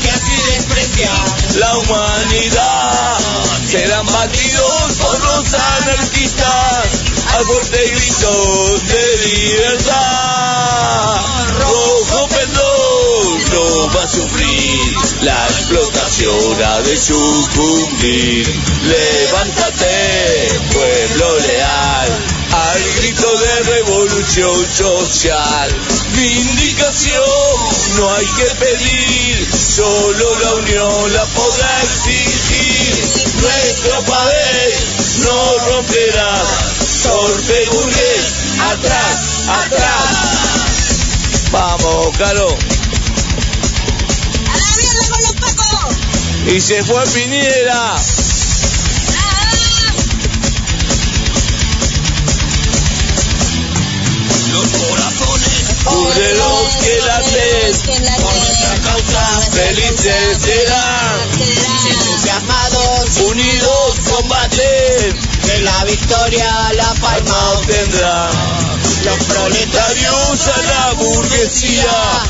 que 0.01 0.09
así 0.09 0.35
desprecian 0.53 1.59
la 1.59 1.77
humanidad, 1.77 3.17
serán 3.65 4.05
batidos 4.05 4.93
por 4.99 5.19
los 5.19 5.53
anarquistas 5.53 7.03
al 7.33 7.45
fuerte 7.45 7.89
grito 7.89 8.79
de 8.79 9.17
libertad. 9.27 9.93
Rojo 11.59 12.27
perdón 12.27 13.03
no 13.53 13.93
va 13.95 14.03
a 14.03 14.07
sufrir, 14.07 14.95
la 15.21 15.47
explotación 15.47 16.63
ha 16.63 16.81
de 16.81 16.97
sucumbir. 16.97 18.47
Levántate, 18.83 20.59
pueblo 20.73 21.39
leal, 21.39 22.02
al 22.02 22.02
grito 23.13 23.37
de 23.37 23.59
revolución 23.63 24.67
social. 24.73 25.69
Vindicación 26.15 27.23
no 27.97 28.13
hay 28.13 28.25
que 28.25 28.55
pedir, 28.55 29.47
solo 29.55 30.39
la 30.39 30.53
unión 30.55 31.13
la 31.13 31.25
podrá 31.25 31.81
exigir. 31.83 32.95
Nuestro 33.41 34.03
país 34.03 35.19
no 35.19 35.57
romperá, 35.69 36.43
torpe 37.03 37.65
burgués, 37.71 38.33
atrás, 38.71 39.19
atrás. 39.47 40.05
Vamos, 41.51 42.17
Caro. 42.17 42.57
A 44.47 44.57
la 44.57 44.75
mierda 44.77 45.09
con 45.09 45.21
los 45.21 45.33
pacos. 45.33 45.95
Y 46.47 46.61
se 46.61 46.83
fue 46.83 47.03
Piñera. 47.13 47.95
Los 54.53 54.69
corazones 54.69 55.73
de 56.15 56.33
los 56.35 56.75
que 56.77 57.01
laten 57.07 58.21
por 58.21 58.35
nuestra 58.35 58.75
causa 58.83 59.41
felices 59.51 60.37
serán. 60.43 61.19
Entusiasmados, 61.89 63.17
unidos 63.31 63.95
combaten, 64.11 65.17
que 65.43 65.59
la 65.59 65.85
victoria 65.85 66.73
la 66.73 66.93
palma 67.01 67.51
obtendrá. 67.53 68.29
Los 69.03 69.23
proletarios 69.25 70.47
a 70.47 70.61
la 70.61 70.93
burguesía 70.93 72.21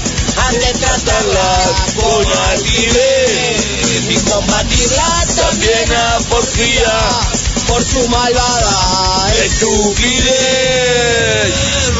han 0.48 0.60
de 0.60 0.74
tratarla 0.80 1.60
con 1.96 2.26
altivez 2.52 4.10
y 4.10 4.16
combatirla 4.30 5.26
también 5.36 5.94
a 5.94 6.20
porfía 6.30 7.43
por 7.68 7.84
su 7.84 8.08
malvada 8.10 9.34
estupidez. 9.44 10.34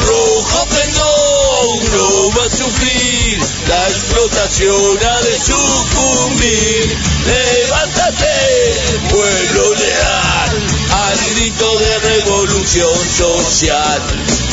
Rojo 0.08 0.66
pendón 0.68 1.92
no 1.92 2.32
va 2.32 2.46
a 2.46 2.50
sufrir, 2.50 3.40
la 3.68 3.88
explotación 3.90 4.98
ha 5.04 5.22
de 5.22 5.40
sucumbir. 5.40 6.98
Levántate, 7.26 8.76
pueblo 9.10 9.74
leal, 9.76 10.52
al 10.92 11.18
grito 11.36 11.80
de 11.80 12.00
revolución 12.00 13.10
social. 13.18 14.02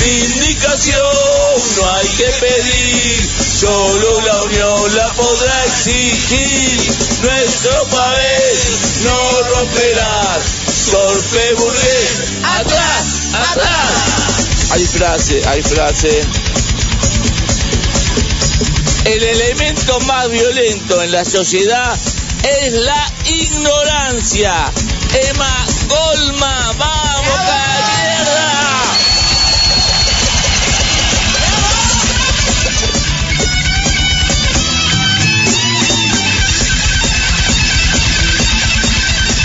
Vindicación 0.03 1.01
no 1.77 1.91
hay 1.95 2.09
que 2.09 2.31
pedir, 2.41 3.31
solo 3.61 4.21
la 4.21 4.43
unión 4.43 4.97
la 4.97 5.09
podrá 5.15 5.65
exigir. 5.67 6.81
Nuestro 7.23 7.85
país 7.87 9.01
no 9.03 9.43
romperá, 9.55 10.20
burgués, 11.31 12.43
atrás, 12.43 13.07
atrás. 13.35 14.71
Hay 14.73 14.85
frase, 14.87 15.43
hay 15.47 15.63
frase. 15.63 16.25
El 19.05 19.23
elemento 19.23 20.01
más 20.01 20.29
violento 20.29 21.03
en 21.03 21.13
la 21.13 21.25
sociedad 21.25 21.97
es 22.43 22.73
la 22.73 23.13
ignorancia. 23.27 24.55
Emma 25.13 25.67
Golma, 25.89 26.73
vamos. 26.79 28.00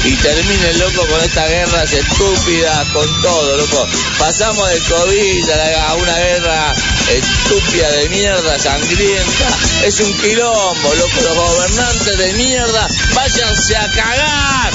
Y 0.06 0.16
termine, 0.18 0.74
loco, 0.74 1.08
con 1.08 1.20
estas 1.24 1.50
guerras 1.50 1.92
estúpidas, 1.92 2.88
con 2.90 3.22
todo, 3.22 3.58
loco. 3.58 3.88
Pasamos 4.20 4.70
del 4.70 4.84
COVID 4.84 5.50
a, 5.50 5.96
una 5.96 6.18
guerra 6.18 6.74
estúpida 7.10 7.90
de 7.92 8.10
mierda, 8.10 8.60
sangrienta. 8.60 9.58
Es 9.84 10.00
un 10.02 10.14
quilombo, 10.18 10.94
loco. 10.94 11.22
Los 11.22 11.36
gobernantes 11.36 12.18
de 12.20 12.34
mierda, 12.34 12.88
váyanse 13.16 13.78
a 13.78 13.92
cagar. 13.92 14.74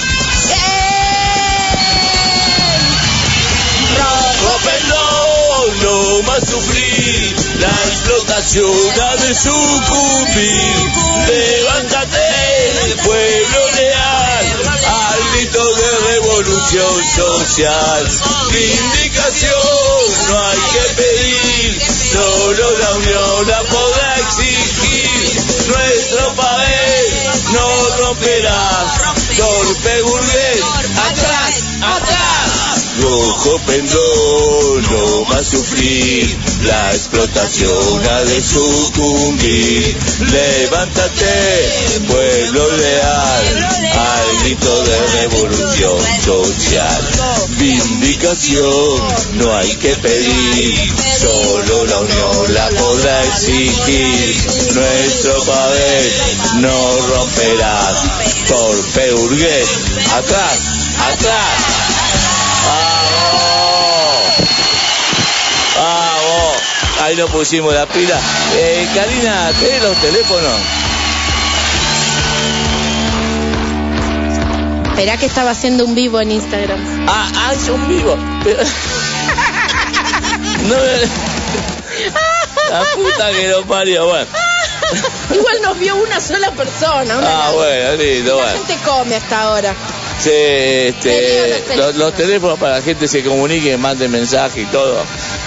No 5.81 6.23
más 6.23 6.41
sufrir, 6.41 7.37
la 7.59 7.69
explotación 7.69 9.01
ha 9.01 9.17
de 9.17 9.35
sucumbir. 9.35 10.91
Levántate, 11.27 12.97
pueblo 13.05 13.60
revolución 16.43 17.05
social. 17.05 18.09
Vindicación 18.51 19.53
no 20.29 20.47
hay 20.47 20.59
que 20.73 21.03
pedir, 21.03 21.83
Solo 22.13 22.79
la 22.79 22.91
unión 22.95 23.49
la 23.49 23.63
podrá 23.65 24.19
exigir. 24.19 25.69
Nuestro 25.69 26.35
papel 26.35 27.07
no 27.53 27.97
romperás. 27.99 29.01
Torpe 29.37 30.03
burgués, 30.03 30.63
atrás, 30.97 31.63
atrás. 31.83 32.40
Rojo 33.01 33.59
pendón 33.67 34.83
no 34.91 35.25
va 35.27 35.43
sufrir. 35.43 36.39
La 36.65 36.93
explotación 36.93 38.07
ha 38.07 38.25
de 38.25 38.43
sucumbir. 38.43 39.97
Levántate, 40.31 42.03
pueblo 42.07 42.77
leal, 42.77 43.71
al 43.99 44.43
grito 44.43 44.85
de 44.85 45.07
revolución 45.21 45.99
social. 46.25 47.03
Vindicación 47.59 49.03
no 49.35 49.57
hay 49.57 49.75
que 49.77 49.95
pedir, 49.97 50.95
solo 51.21 51.85
la 51.87 51.99
unión 51.99 52.55
la 52.55 52.69
podrá 52.71 53.25
exigir. 53.25 54.37
Nuestro 54.75 55.43
papel 55.45 56.13
no 56.61 56.97
romperás, 57.15 57.97
torpe 58.49 59.13
burgués, 59.13 59.69
atrás, 60.17 60.59
atrás. 61.13 61.91
¡Vamos! 62.67 63.21
¡Vamos! 65.77 66.57
Ahí 67.11 67.17
nos 67.17 67.29
pusimos 67.31 67.75
la 67.75 67.87
pila. 67.87 68.17
Eh, 68.55 68.87
Karina, 68.95 69.51
¿tenés 69.59 69.83
los 69.83 69.97
teléfonos? 69.97 70.53
Esperá 74.91 75.17
que 75.17 75.27
estaba 75.27 75.51
haciendo 75.51 75.85
un 75.87 75.97
vivo 75.97 76.21
en 76.21 76.31
Instagram. 76.31 77.07
Ah, 77.09 77.29
ah, 77.35 77.53
es 77.53 77.69
un 77.69 77.89
vivo. 77.89 78.17
Pero... 78.45 78.63
no 80.69 80.75
me... 80.77 81.01
La 82.71 82.85
puta 82.95 83.33
que 83.33 83.49
lo 83.49 83.65
parió, 83.65 84.07
bueno. 84.07 84.27
Igual 85.35 85.63
nos 85.63 85.79
vio 85.81 85.97
una 85.97 86.21
sola 86.21 86.53
persona. 86.53 87.19
Una 87.19 87.47
Ah, 87.47 87.51
bueno, 87.53 87.97
lindo, 87.97 88.37
La 88.37 88.43
bueno. 88.45 88.59
gente 88.59 88.79
come 88.85 89.17
hasta 89.17 89.41
ahora. 89.43 89.75
Sí, 90.21 90.31
este, 90.31 91.49
los, 91.77 91.77
los 91.77 91.97
los 91.97 92.15
teléfonos. 92.15 92.15
teléfonos 92.15 92.59
para 92.61 92.77
la 92.77 92.83
gente 92.83 93.09
se 93.09 93.25
comunique, 93.25 93.77
manden 93.79 94.11
mensaje 94.13 94.61
y 94.61 94.67
todo. 94.67 95.03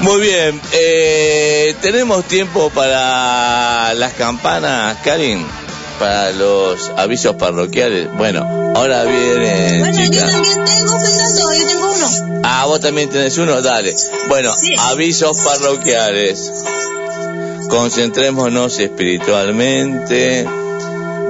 Muy 0.00 0.20
bien, 0.20 0.60
eh, 0.72 1.74
tenemos 1.80 2.24
tiempo 2.26 2.68
para 2.70 3.94
las 3.94 4.12
campanas, 4.14 4.98
Karin, 5.02 5.46
para 5.98 6.32
los 6.32 6.90
avisos 6.96 7.36
parroquiales. 7.36 8.08
Bueno, 8.16 8.72
ahora 8.74 9.04
vienen 9.04 9.80
Bueno, 9.80 9.98
yo 10.02 10.20
también 10.20 10.64
tengo 10.64 10.98
pedazo, 11.00 11.54
yo 11.54 11.66
tengo 11.66 11.92
uno. 11.92 12.40
Ah, 12.42 12.66
vos 12.66 12.80
también 12.80 13.08
tenés 13.10 13.38
uno, 13.38 13.60
dale. 13.62 13.94
Bueno, 14.28 14.54
Sí. 14.56 14.74
avisos 14.78 15.38
parroquiales. 15.38 16.52
Concentrémonos 17.68 18.78
espiritualmente. 18.78 20.46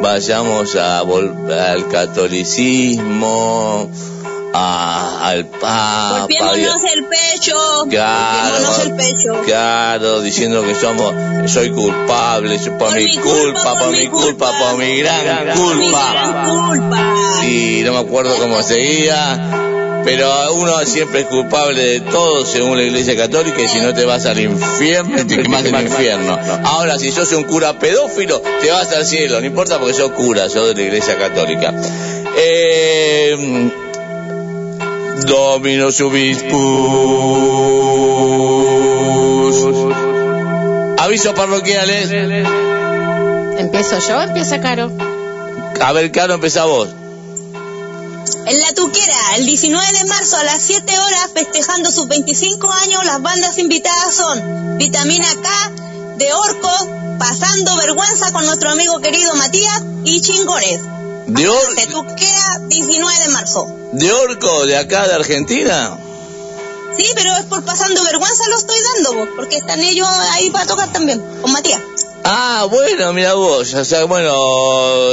Vayamos 0.00 0.74
a 0.76 0.98
al 0.98 1.88
catolicismo, 1.88 3.90
a- 4.56 5.26
al 5.28 5.46
Papa. 5.46 6.18
Golpeémonos 6.20 6.82
el 6.94 7.04
pecho. 7.06 7.56
Claro, 7.90 8.82
el 8.84 8.94
pecho. 8.94 9.42
claro, 9.44 10.20
diciendo 10.20 10.62
que 10.62 10.74
somos, 10.74 11.12
soy 11.50 11.70
culpable, 11.70 12.58
soy 12.58 12.70
por, 12.78 12.94
mi 12.94 13.16
culpa, 13.16 13.78
por 13.78 13.90
mi 13.90 14.06
culpa, 14.06 14.52
por 14.58 14.78
mi 14.78 14.98
gran 15.00 15.56
Por 15.56 15.74
mi 15.74 15.82
culpa. 15.84 16.12
gran 16.12 16.48
culpa. 16.48 17.14
Y 17.46 17.82
no 17.84 17.92
me 17.94 17.98
acuerdo 17.98 18.36
cómo 18.38 18.62
seguía, 18.62 19.38
pero 20.04 20.54
uno 20.54 20.78
siempre 20.86 21.20
es 21.22 21.26
culpable 21.26 21.82
de 21.82 22.00
todo 22.02 22.46
según 22.46 22.76
la 22.76 22.84
Iglesia 22.84 23.16
Católica 23.16 23.60
y 23.60 23.68
si 23.68 23.80
no 23.80 23.92
te 23.92 24.04
vas 24.04 24.24
al 24.26 24.38
infierno, 24.38 25.26
te 25.26 25.42
quemas 25.42 25.64
en 25.64 25.74
el 25.74 25.86
infierno. 25.86 26.38
Ahora, 26.64 26.98
si 26.98 27.10
sos 27.10 27.32
un 27.32 27.42
cura 27.44 27.78
pedófilo, 27.78 28.40
te 28.60 28.70
vas 28.70 28.92
al 28.92 29.04
cielo, 29.04 29.40
no 29.40 29.46
importa 29.46 29.78
porque 29.78 29.94
sos 29.94 30.12
cura, 30.12 30.48
sos 30.48 30.68
de 30.68 30.74
la 30.74 30.82
Iglesia 30.82 31.18
Católica. 31.18 31.74
Eh, 32.36 33.70
Dominus 35.26 36.00
Ubispus. 36.00 36.54
Avisos 40.98 41.34
parroquiales. 41.34 42.10
¿Empiezo 43.58 43.98
yo 43.98 44.18
o 44.18 44.22
empieza 44.22 44.60
Caro? 44.60 44.90
A 45.80 45.92
ver, 45.92 46.10
Caro, 46.12 46.34
empezá 46.34 46.64
vos. 46.64 46.88
En 48.46 48.60
La 48.60 48.72
Tuquera, 48.74 49.36
el 49.36 49.46
19 49.46 49.92
de 49.92 50.04
marzo 50.04 50.36
a 50.36 50.44
las 50.44 50.62
7 50.62 50.98
horas, 50.98 51.30
festejando 51.32 51.90
sus 51.90 52.08
25 52.08 52.70
años, 52.70 53.04
las 53.04 53.22
bandas 53.22 53.58
invitadas 53.58 54.14
son 54.14 54.78
Vitamina 54.78 55.26
K, 55.42 55.72
de 56.18 56.32
Orco, 56.32 56.88
Pasando 57.18 57.76
Vergüenza 57.76 58.32
con 58.32 58.44
nuestro 58.44 58.70
amigo 58.70 59.00
querido 59.00 59.34
Matías 59.34 59.82
y 60.04 60.20
Chingones. 60.20 60.80
De, 61.26 61.48
Or- 61.48 61.74
De 61.76 61.86
Tuquera, 61.86 62.58
19 62.68 63.18
de 63.24 63.28
marzo. 63.30 63.66
de 63.92 64.12
Orco, 64.12 64.66
de 64.66 64.76
acá, 64.76 65.06
de 65.08 65.14
Argentina. 65.14 65.98
Sí, 66.96 67.06
pero 67.14 67.32
es 67.38 67.44
por 67.46 67.64
Pasando 67.64 68.02
Vergüenza 68.04 68.44
lo 68.48 68.56
estoy 68.58 68.76
dando, 68.94 69.14
vos, 69.14 69.28
porque 69.34 69.56
están 69.56 69.80
ellos 69.80 70.06
ahí 70.32 70.50
para 70.50 70.66
tocar 70.66 70.92
también, 70.92 71.20
con 71.42 71.50
Matías. 71.52 71.80
Ah, 72.24 72.66
bueno, 72.70 73.12
mira 73.12 73.34
vos, 73.34 73.74
o 73.74 73.84
sea, 73.84 74.04
bueno, 74.04 74.32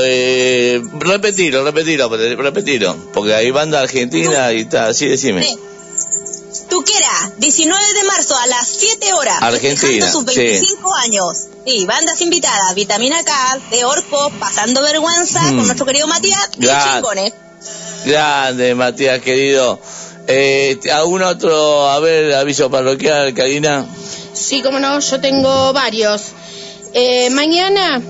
eh, 0.04 0.82
repetilo, 1.00 1.64
repetilo, 1.64 2.08
repetilo, 2.38 2.96
porque 3.14 3.34
hay 3.34 3.50
banda 3.52 3.82
argentina 3.82 4.52
y 4.54 4.66
tal, 4.66 4.92
así 4.92 5.08
decime. 5.08 5.44
Sí. 5.44 5.58
Tuquera, 6.72 7.32
19 7.38 7.94
de 7.96 8.04
marzo 8.06 8.34
a 8.38 8.48
las 8.48 8.66
7 8.66 9.12
horas. 9.14 9.42
Argentina, 9.42 10.10
sus 10.10 10.24
sí. 10.32 10.40
25 10.40 10.96
años. 10.96 11.38
Sí, 11.68 11.86
bandas 11.86 12.22
invitadas, 12.22 12.74
Vitamina 12.76 13.22
K, 13.26 13.60
de 13.72 13.84
Orco, 13.84 14.32
Pasando 14.40 14.82
Vergüenza, 14.82 15.42
Mm. 15.44 15.58
con 15.58 15.66
nuestro 15.66 15.86
querido 15.86 16.08
Matías 16.08 16.50
y 16.58 16.66
Ya. 16.66 16.94
Chingones. 16.96 17.34
Grande, 18.06 18.74
Matías, 18.74 19.22
querido. 19.22 19.80
Eh, 20.28 20.80
¿Algún 20.94 21.22
otro, 21.24 21.90
a 21.90 22.00
ver, 22.00 22.34
aviso 22.36 22.72
parroquial, 22.72 23.34
Karina? 23.34 23.86
Sí, 24.34 24.62
como 24.62 24.80
no, 24.80 24.98
yo 24.98 25.20
tengo 25.20 25.74
varios. 25.74 26.22
Eh, 26.94 27.30
mañana 27.32 28.02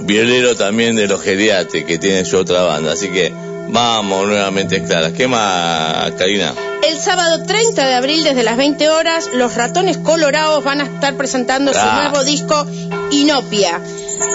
violero 0.02 0.56
también 0.56 0.96
de 0.96 1.08
los 1.08 1.22
geriates, 1.22 1.84
que 1.86 1.98
tiene 1.98 2.24
su 2.26 2.38
otra 2.38 2.62
banda, 2.64 2.94
así 2.94 3.10
que 3.10 3.34
vamos 3.70 4.28
nuevamente 4.28 4.84
claras. 4.84 5.14
¿Qué 5.14 5.28
más, 5.28 6.12
Karina? 6.18 6.54
El 6.88 7.00
sábado 7.00 7.44
30 7.46 7.86
de 7.88 7.94
abril 7.94 8.24
desde 8.24 8.44
las 8.44 8.58
20 8.58 8.90
horas, 8.90 9.30
los 9.34 9.56
ratones 9.56 9.98
colorados 9.98 10.64
van 10.64 10.82
a 10.82 10.84
estar 10.84 11.16
presentando 11.16 11.74
su 11.74 11.80
nuevo 11.80 12.24
disco 12.24 12.68
Inopia. 13.12 13.80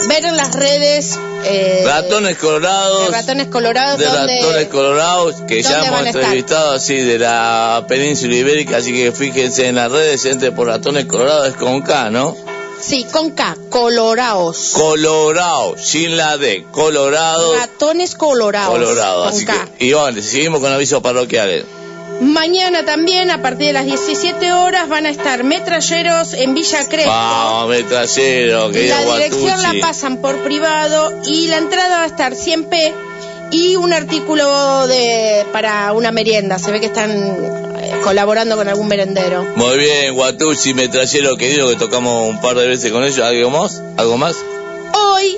Ver 0.08 0.24
en 0.24 0.36
las 0.36 0.54
redes... 0.54 1.18
eh, 1.44 1.82
Ratones 1.84 2.36
colorados. 2.38 3.06
de 3.06 3.12
ratones 3.12 3.46
colorados 3.48 3.98
de 3.98 4.06
donde- 4.06 4.40
ratones 4.40 4.68
colorados 4.68 5.34
que 5.46 5.62
ya 5.62 5.70
¿Dónde 5.78 5.86
hemos 5.88 6.06
entrevistado 6.06 6.72
así 6.72 6.96
de 6.96 7.18
la 7.18 7.84
península 7.88 8.34
ibérica, 8.34 8.78
así 8.78 8.92
que 8.92 9.12
fíjense 9.12 9.66
en 9.68 9.74
las 9.76 9.90
redes, 9.92 10.24
entre 10.24 10.50
por 10.52 10.66
ratones 10.68 11.04
colorados 11.06 11.48
es 11.48 11.54
con 11.54 11.82
K, 11.82 12.10
¿no? 12.10 12.36
Sí, 12.80 13.04
con 13.10 13.30
K, 13.32 13.56
colorados. 13.70 14.72
Colorado, 14.74 15.76
sin 15.78 16.16
la 16.16 16.36
D, 16.38 16.64
colorados, 16.70 17.58
Ratones 17.58 18.14
colorados. 18.14 18.70
colorado. 18.70 19.24
con 19.24 19.32
Así 19.32 19.44
K. 19.44 19.68
que, 19.78 19.94
bueno, 19.94 20.22
seguimos 20.22 20.60
con 20.60 20.72
avisos 20.72 21.02
parroquiales. 21.02 21.64
Mañana 22.20 22.84
también, 22.84 23.30
a 23.30 23.42
partir 23.42 23.68
de 23.68 23.72
las 23.74 23.84
17 23.84 24.52
horas, 24.52 24.88
van 24.88 25.06
a 25.06 25.10
estar 25.10 25.44
metralleros 25.44 26.32
en 26.32 26.54
Villa 26.54 26.88
Crespo. 26.88 27.10
Vamos, 27.10 27.68
metrallero, 27.68 28.70
querido 28.72 28.96
la 28.96 29.16
dirección 29.16 29.62
la 29.62 29.74
pasan 29.80 30.16
por 30.16 30.36
privado 30.42 31.12
y 31.24 31.46
la 31.46 31.58
entrada 31.58 31.98
va 31.98 32.02
a 32.04 32.06
estar 32.06 32.32
100p 32.34 32.92
y 33.52 33.76
un 33.76 33.92
artículo 33.92 34.86
de 34.88 35.46
para 35.52 35.92
una 35.92 36.10
merienda. 36.10 36.58
Se 36.58 36.72
ve 36.72 36.80
que 36.80 36.86
están 36.86 37.67
colaborando 38.04 38.56
con 38.56 38.68
algún 38.68 38.88
merendero. 38.88 39.44
Muy 39.56 39.78
bien, 39.78 40.14
Guatucci, 40.14 40.74
metrallero 40.74 41.36
querido, 41.36 41.68
que 41.68 41.76
tocamos 41.76 42.28
un 42.28 42.40
par 42.40 42.56
de 42.56 42.66
veces 42.66 42.92
con 42.92 43.04
ellos. 43.04 43.20
¿Algo 43.20 43.50
más? 43.50 43.82
¿Algo 43.96 44.16
más? 44.16 44.36
Hoy, 44.94 45.36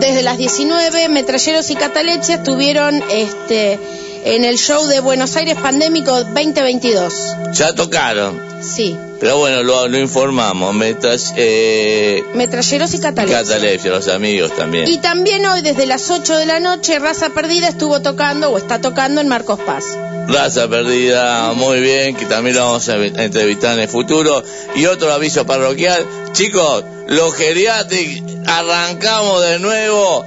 desde 0.00 0.22
las 0.22 0.38
19, 0.38 1.08
Metralleros 1.08 1.70
y 1.70 1.76
Cataleche 1.76 2.34
estuvieron 2.34 3.02
este, 3.10 3.78
en 4.24 4.44
el 4.44 4.56
show 4.58 4.86
de 4.86 5.00
Buenos 5.00 5.36
Aires 5.36 5.56
Pandémico 5.60 6.24
2022. 6.24 7.14
Ya 7.52 7.74
tocaron. 7.74 8.40
Sí, 8.62 8.96
Pero 9.18 9.38
bueno, 9.38 9.64
lo, 9.64 9.88
lo 9.88 9.98
informamos. 9.98 10.72
Metas, 10.74 11.34
eh, 11.36 12.22
Metralleros 12.34 12.94
y 12.94 13.00
Cataleche. 13.00 13.34
Catalepsia, 13.34 13.90
los 13.90 14.08
amigos 14.08 14.54
también. 14.56 14.88
Y 14.88 14.98
también 14.98 15.44
hoy, 15.46 15.62
desde 15.62 15.84
las 15.86 16.08
8 16.10 16.36
de 16.36 16.46
la 16.46 16.60
noche, 16.60 16.98
Raza 17.00 17.30
Perdida 17.30 17.68
estuvo 17.68 18.00
tocando 18.02 18.50
o 18.50 18.58
está 18.58 18.80
tocando 18.80 19.20
en 19.20 19.26
Marcos 19.28 19.58
Paz. 19.60 19.84
Raza 20.28 20.68
perdida, 20.68 21.52
muy 21.52 21.80
bien, 21.80 22.16
que 22.16 22.26
también 22.26 22.56
lo 22.56 22.64
vamos 22.64 22.88
a 22.88 22.96
entrevistar 22.96 23.74
en 23.74 23.80
el 23.80 23.88
futuro. 23.88 24.42
Y 24.74 24.86
otro 24.86 25.12
aviso 25.12 25.44
parroquial. 25.46 26.06
Chicos, 26.32 26.84
los 27.08 27.34
geriatric 27.34 28.22
arrancamos 28.46 29.42
de 29.42 29.58
nuevo 29.58 30.24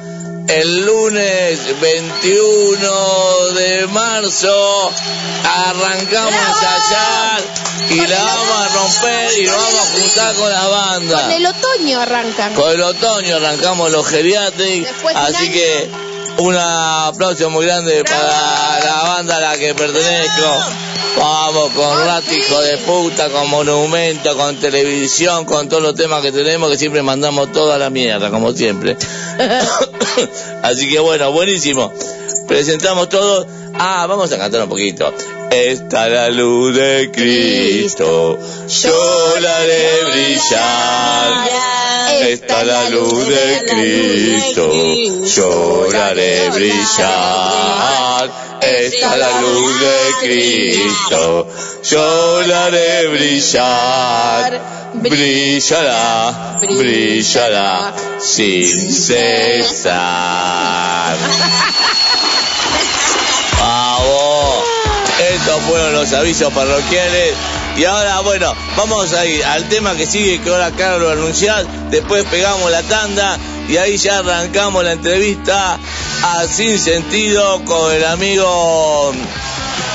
el 0.48 0.86
lunes 0.86 1.60
21 1.82 3.48
de 3.56 3.88
marzo. 3.88 4.92
Arrancamos 5.44 6.34
allá 6.34 7.38
y 7.90 8.08
la 8.08 8.24
vamos 8.24 8.58
a 8.60 8.68
romper 8.76 9.40
y 9.40 9.46
lo 9.46 9.52
vamos 9.52 9.80
a 9.80 10.00
juntar 10.00 10.36
con 10.36 10.50
la 10.50 10.68
banda. 10.68 11.22
Con 11.22 11.32
el 11.32 11.46
otoño 11.46 12.02
arrancan. 12.02 12.54
Con 12.54 12.72
el 12.72 12.82
otoño 12.84 13.36
arrancamos 13.38 13.92
los 13.92 14.08
geriatric, 14.08 14.88
así 15.16 15.50
que 15.50 15.90
un 16.38 16.56
aplauso 16.56 17.50
muy 17.50 17.66
grande 17.66 18.04
para 18.04 18.80
la 18.80 19.04
banda 19.04 19.38
a 19.38 19.40
la 19.42 19.58
que 19.58 19.74
pertenezco. 19.74 20.64
Vamos 21.18 21.70
con 21.72 22.06
Rat, 22.06 22.30
hijo 22.32 22.62
de 22.62 22.78
puta, 22.80 23.30
con 23.30 23.50
Monumento, 23.50 24.36
con 24.36 24.58
televisión, 24.58 25.46
con 25.46 25.70
todos 25.70 25.82
los 25.82 25.96
temas 25.96 26.22
que 26.22 26.32
tenemos 26.32 26.70
que 26.70 26.78
siempre 26.78 27.02
mandamos 27.02 27.54
toda 27.54 27.78
la 27.78 27.90
mierda, 27.90 28.30
como 28.30 28.52
siempre. 28.52 28.98
Así 30.64 30.90
que 30.90 31.00
bueno, 31.00 31.32
buenísimo. 31.32 31.94
Presentamos 32.48 33.08
todo. 33.10 33.48
Ah, 33.76 34.06
vamos 34.08 34.32
a 34.32 34.38
cantar 34.38 34.64
un 34.64 34.70
poquito. 34.70 35.14
Está 35.52 36.10
la 36.10 36.30
luz 36.30 36.76
de 36.76 37.12
Cristo, 37.14 38.38
yo 38.68 39.40
la 39.40 39.58
haré 39.58 40.04
brillar. 40.12 41.75
Está 42.28 42.64
la 42.64 42.90
luz 42.90 43.28
de 43.28 43.66
Cristo, 43.68 44.72
yo 45.36 45.88
haré 45.96 46.50
brillar. 46.50 48.32
Está 48.62 49.16
la 49.16 49.42
luz 49.42 49.80
de 49.80 49.98
Cristo, 50.22 51.48
yo 51.84 52.40
haré 52.56 53.08
brillar. 53.10 54.60
Brillará, 54.96 56.60
brillará 56.62 57.94
sin 58.18 58.92
cesar. 58.92 59.96
Vamos. 63.60 64.64
Estos 65.32 65.62
fueron 65.64 65.94
los 65.94 66.12
avisos 66.14 66.52
parroquiales. 66.54 67.36
Y 67.78 67.84
ahora, 67.84 68.22
bueno, 68.22 68.54
vamos 68.78 69.12
a 69.14 69.26
ir 69.26 69.44
al 69.44 69.68
tema 69.68 69.96
que 69.96 70.06
sigue, 70.06 70.40
que 70.40 70.50
ahora 70.50 70.72
Carlos 70.72 71.02
lo 71.02 71.06
va 71.08 71.12
a 71.12 71.16
anunciar. 71.16 71.68
Después 71.90 72.24
pegamos 72.26 72.72
la 72.72 72.82
tanda 72.84 73.38
y 73.68 73.76
ahí 73.76 73.98
ya 73.98 74.20
arrancamos 74.20 74.84
la 74.84 74.94
entrevista 74.94 75.78
a 76.24 76.48
Sin 76.48 76.80
Sentido 76.80 77.66
con 77.66 77.94
el 77.94 78.06
amigo 78.06 79.12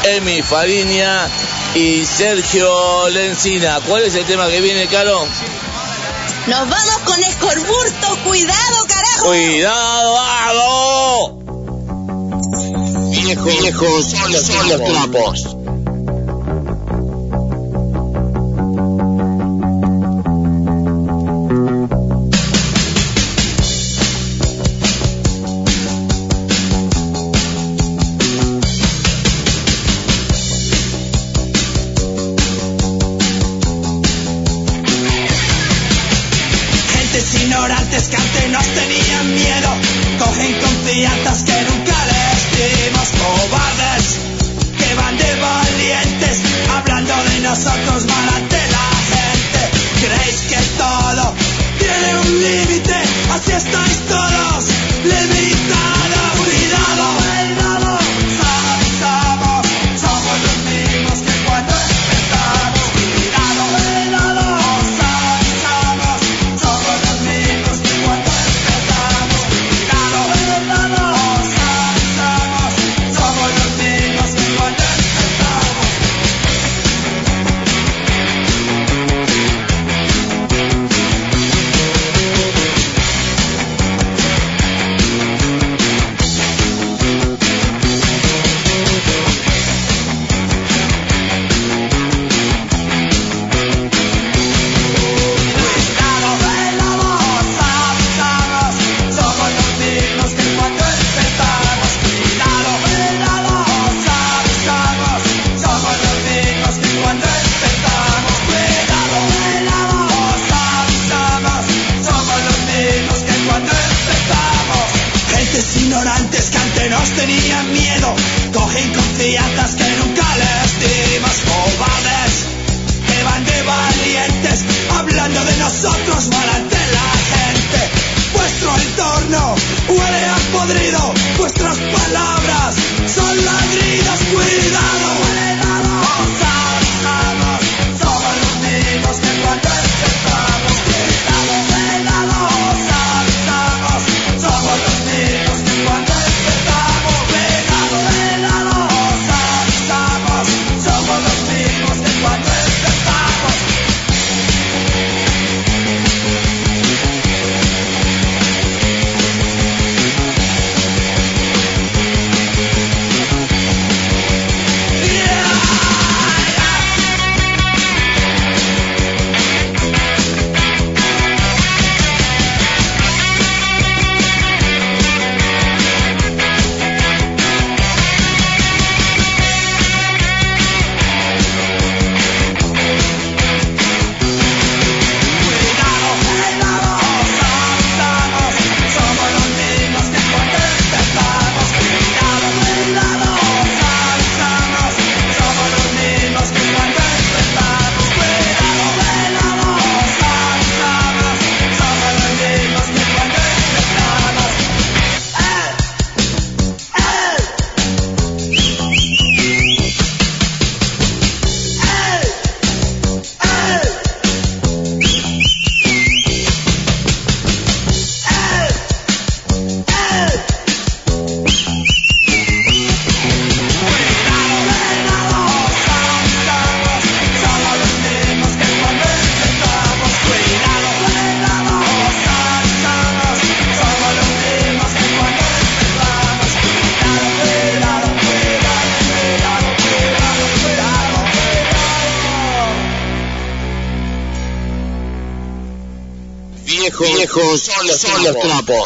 Emi 0.04 0.42
Fariña 0.42 1.26
y 1.74 2.04
Sergio 2.04 3.08
Lencina. 3.08 3.80
¿Cuál 3.88 4.02
es 4.02 4.14
el 4.14 4.26
tema 4.26 4.48
que 4.48 4.60
viene, 4.60 4.86
Caro? 4.86 5.24
Nos 6.48 6.68
vamos 6.68 6.98
con 7.04 7.18
Escorburto, 7.22 8.18
cuidado, 8.24 8.86
carajo. 8.88 9.28
¡Cuidado, 9.28 10.14
vamos! 10.14 11.32
Viejos, 13.10 13.44
viejos 13.44 14.10
son 14.10 14.32
los, 14.32 14.42
son 14.42 14.68
los 14.68 14.84
trapos. 14.84 15.59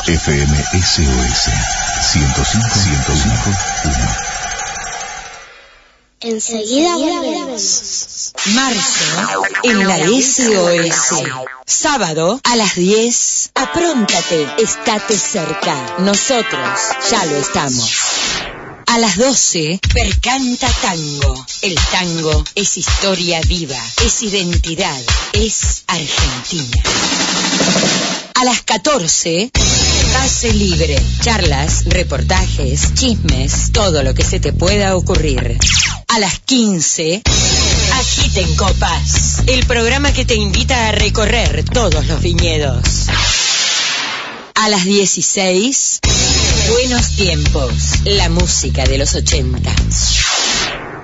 FM 0.06 0.54
SOS 0.82 1.48
105 2.12 2.68
105 2.78 3.50
Enseguida 6.20 6.96
volvemos. 6.96 8.32
Marzo 8.54 9.42
en 9.62 9.88
la 9.88 9.98
SOS. 9.98 11.24
Sábado 11.64 12.38
a 12.44 12.56
las 12.56 12.74
10. 12.74 13.50
Apróntate, 13.54 14.46
estate 14.58 15.16
cerca. 15.16 15.96
Nosotros 16.00 16.80
ya 17.10 17.24
lo 17.24 17.36
estamos. 17.38 17.90
A 18.86 18.98
las 18.98 19.16
12, 19.16 19.80
Percanta 19.92 20.68
Tango. 20.82 21.46
El 21.62 21.74
tango 21.90 22.44
es 22.54 22.76
historia 22.76 23.40
viva, 23.48 23.82
es 24.04 24.22
identidad, 24.22 25.00
es 25.32 25.84
Argentina. 25.86 26.82
A 28.34 28.44
las 28.44 28.62
14, 28.62 29.50
Pase 30.14 30.52
Libre. 30.52 30.96
Charlas, 31.22 31.86
reportajes, 31.86 32.94
chismes, 32.94 33.72
todo 33.72 34.04
lo 34.04 34.14
que 34.14 34.22
se 34.22 34.38
te 34.38 34.52
pueda 34.52 34.96
ocurrir. 34.96 35.58
A 36.06 36.18
las 36.20 36.38
15, 36.38 37.20
Agiten 37.92 38.54
Copas. 38.54 39.42
El 39.48 39.66
programa 39.66 40.12
que 40.12 40.24
te 40.24 40.36
invita 40.36 40.88
a 40.88 40.92
recorrer 40.92 41.64
todos 41.64 42.06
los 42.06 42.22
viñedos. 42.22 43.06
A 44.54 44.68
las 44.68 44.84
16, 44.84 45.98
Buenos 46.70 47.16
Tiempos. 47.16 47.72
La 48.04 48.28
música 48.28 48.84
de 48.84 48.98
los 48.98 49.14
80. 49.14 49.68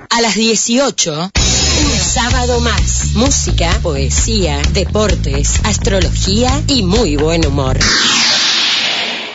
A 0.09 0.21
las 0.21 0.35
18, 0.35 1.31
un 1.35 1.99
sábado 1.99 2.61
más. 2.61 3.07
Música, 3.13 3.77
poesía, 3.83 4.61
deportes, 4.71 5.59
astrología 5.65 6.63
y 6.67 6.83
muy 6.83 7.17
buen 7.17 7.45
humor. 7.45 7.77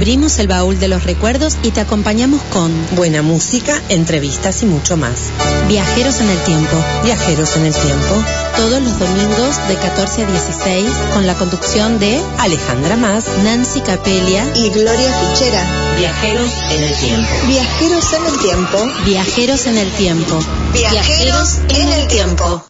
Abrimos 0.00 0.38
el 0.38 0.48
baúl 0.48 0.78
de 0.78 0.88
los 0.88 1.04
recuerdos 1.04 1.58
y 1.62 1.72
te 1.72 1.82
acompañamos 1.82 2.40
con 2.44 2.72
Buena 2.92 3.20
música, 3.20 3.78
entrevistas 3.90 4.62
y 4.62 4.64
mucho 4.64 4.96
más. 4.96 5.28
Viajeros 5.68 6.22
en 6.22 6.30
el 6.30 6.38
Tiempo. 6.38 6.74
Viajeros 7.04 7.54
en 7.56 7.66
el 7.66 7.74
tiempo. 7.74 8.14
Todos 8.56 8.82
los 8.82 8.98
domingos 8.98 9.68
de 9.68 9.74
14 9.74 10.24
a 10.24 10.26
16 10.26 10.88
con 11.12 11.26
la 11.26 11.34
conducción 11.34 11.98
de 11.98 12.18
Alejandra 12.38 12.96
Más. 12.96 13.26
Nancy 13.44 13.82
Capelia. 13.82 14.50
y 14.54 14.70
Gloria 14.70 15.12
Fichera. 15.20 15.62
Viajeros 15.98 16.50
en 16.70 16.82
el 16.82 16.94
Tiempo. 16.94 17.28
Viajeros 17.46 18.12
en 18.14 18.24
el 18.24 18.38
tiempo. 18.38 18.78
Viajeros 19.04 19.66
en 19.66 19.76
el 19.76 19.90
Tiempo. 19.90 20.40
Viajeros 20.72 21.58
en 21.68 21.88
el 21.88 22.08
tiempo. 22.08 22.69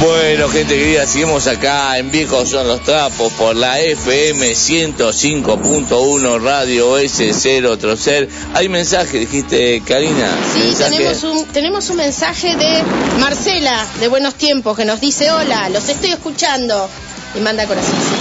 Bueno, 0.00 0.48
gente 0.48 0.78
querida, 0.78 1.06
seguimos 1.06 1.46
acá 1.46 1.98
en 1.98 2.10
Viejos 2.10 2.48
son 2.48 2.66
los 2.66 2.82
trapos 2.82 3.30
por 3.34 3.54
la 3.54 3.78
FM 3.80 4.52
105.1 4.52 6.42
Radio 6.42 6.98
S0 6.98 7.78
Trocer. 7.78 8.26
Hay 8.54 8.70
mensaje, 8.70 9.18
dijiste, 9.18 9.82
Karina. 9.86 10.30
Sí, 10.54 10.60
Mensaje. 10.60 10.90
tenemos 10.96 11.22
un, 11.24 11.44
tenemos 11.48 11.90
un 11.90 11.96
mensaje 11.96 12.56
de 12.56 12.82
Marcela, 13.18 13.86
de 14.00 14.08
Buenos 14.08 14.36
Tiempos, 14.36 14.74
que 14.74 14.86
nos 14.86 15.02
dice, 15.02 15.30
hola, 15.32 15.68
los 15.68 15.86
estoy 15.90 16.12
escuchando. 16.12 16.88
Y 17.34 17.40
manda 17.40 17.66
corazoncito. 17.66 18.16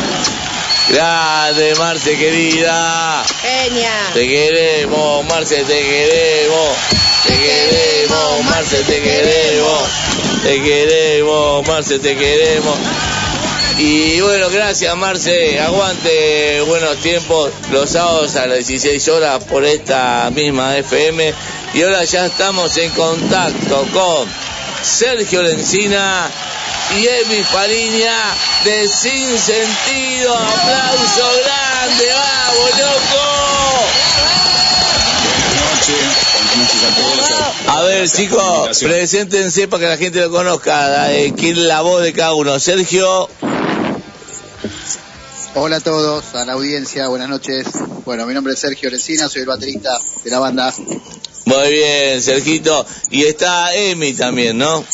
Grande, 0.89 1.75
Marce 1.75 2.17
querida. 2.17 3.23
Genia. 3.41 3.91
Te 4.13 4.27
queremos, 4.27 5.25
Marce, 5.27 5.63
te 5.63 5.79
queremos. 5.79 7.08
Te 7.25 7.33
queremos, 7.37 8.43
Marce, 8.45 8.83
te 8.83 9.01
queremos. 9.01 9.81
Te 10.43 10.61
queremos, 10.61 11.67
Marce, 11.67 11.99
te 11.99 12.15
queremos. 12.15 12.77
Y 13.79 14.19
bueno, 14.19 14.49
gracias 14.49 14.93
Marce, 14.97 15.57
aguante 15.57 16.59
buenos 16.67 16.97
tiempos 16.97 17.49
los 17.71 17.89
sábados 17.91 18.35
a 18.35 18.45
las 18.45 18.67
16 18.67 19.07
horas 19.07 19.41
por 19.45 19.63
esta 19.63 20.29
misma 20.35 20.75
FM. 20.77 21.33
Y 21.73 21.81
ahora 21.83 22.03
ya 22.03 22.25
estamos 22.25 22.75
en 22.77 22.89
contacto 22.91 23.87
con 23.93 24.27
Sergio 24.83 25.41
Lencina 25.43 26.29
y 26.97 27.07
Emi 27.07 27.41
Fariña 27.43 28.15
de 28.65 28.89
Sin 28.89 29.39
Sentido. 29.39 30.35
Aplauso 30.35 31.31
grande, 31.45 32.05
vamos, 32.11 32.79
loco. 32.79 33.39
A 37.67 37.81
ver, 37.83 38.09
chicos, 38.09 38.79
preséntense 38.79 39.67
para 39.67 39.83
que 39.83 39.89
la 39.89 39.97
gente 39.97 40.19
lo 40.21 40.31
conozca. 40.31 41.13
Eh, 41.13 41.33
¿Quién 41.35 41.57
es 41.57 41.63
la 41.63 41.81
voz 41.81 42.03
de 42.03 42.13
cada 42.13 42.33
uno? 42.33 42.59
Sergio. 42.59 43.29
Hola 45.55 45.77
a 45.77 45.79
todos, 45.79 46.35
a 46.35 46.45
la 46.45 46.53
audiencia, 46.53 47.07
buenas 47.07 47.27
noches. 47.27 47.67
Bueno, 48.05 48.25
mi 48.25 48.33
nombre 48.33 48.53
es 48.53 48.59
Sergio 48.59 48.89
Lesina, 48.89 49.27
soy 49.27 49.41
el 49.41 49.47
baterista 49.47 49.99
de 50.23 50.31
la 50.31 50.39
banda. 50.39 50.73
Muy 51.45 51.71
bien, 51.71 52.21
Sergito. 52.21 52.85
Y 53.09 53.23
está 53.23 53.73
Emi 53.73 54.13
también, 54.13 54.57
¿no? 54.57 54.85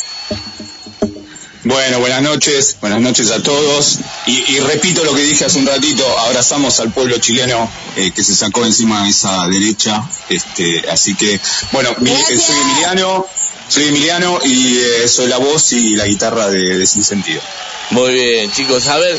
Bueno, 1.68 1.98
buenas 1.98 2.22
noches, 2.22 2.76
buenas 2.80 3.00
noches 3.00 3.28
a 3.32 3.42
todos. 3.42 3.98
Y, 4.26 4.52
y 4.54 4.60
repito 4.60 5.02
lo 5.02 5.12
que 5.14 5.22
dije 5.22 5.44
hace 5.46 5.58
un 5.58 5.66
ratito, 5.66 6.04
abrazamos 6.20 6.78
al 6.78 6.92
pueblo 6.92 7.18
chileno 7.18 7.68
eh, 7.96 8.12
que 8.14 8.22
se 8.22 8.36
sacó 8.36 8.64
encima 8.64 9.02
de 9.02 9.10
esa 9.10 9.48
derecha. 9.48 10.00
Este, 10.28 10.88
así 10.88 11.16
que, 11.16 11.40
bueno, 11.72 11.90
mi- 11.98 12.10
eh, 12.12 12.38
soy 12.38 12.56
Emiliano, 12.70 13.26
soy 13.68 13.84
Emiliano 13.88 14.38
y 14.44 14.78
eh, 14.78 15.08
soy 15.08 15.26
la 15.26 15.38
voz 15.38 15.72
y 15.72 15.96
la 15.96 16.06
guitarra 16.06 16.48
de, 16.48 16.78
de 16.78 16.86
Sin 16.86 17.02
Sentido. 17.02 17.42
Muy 17.90 18.12
bien, 18.12 18.50
chicos. 18.50 18.86
A 18.88 18.98
ver, 18.98 19.18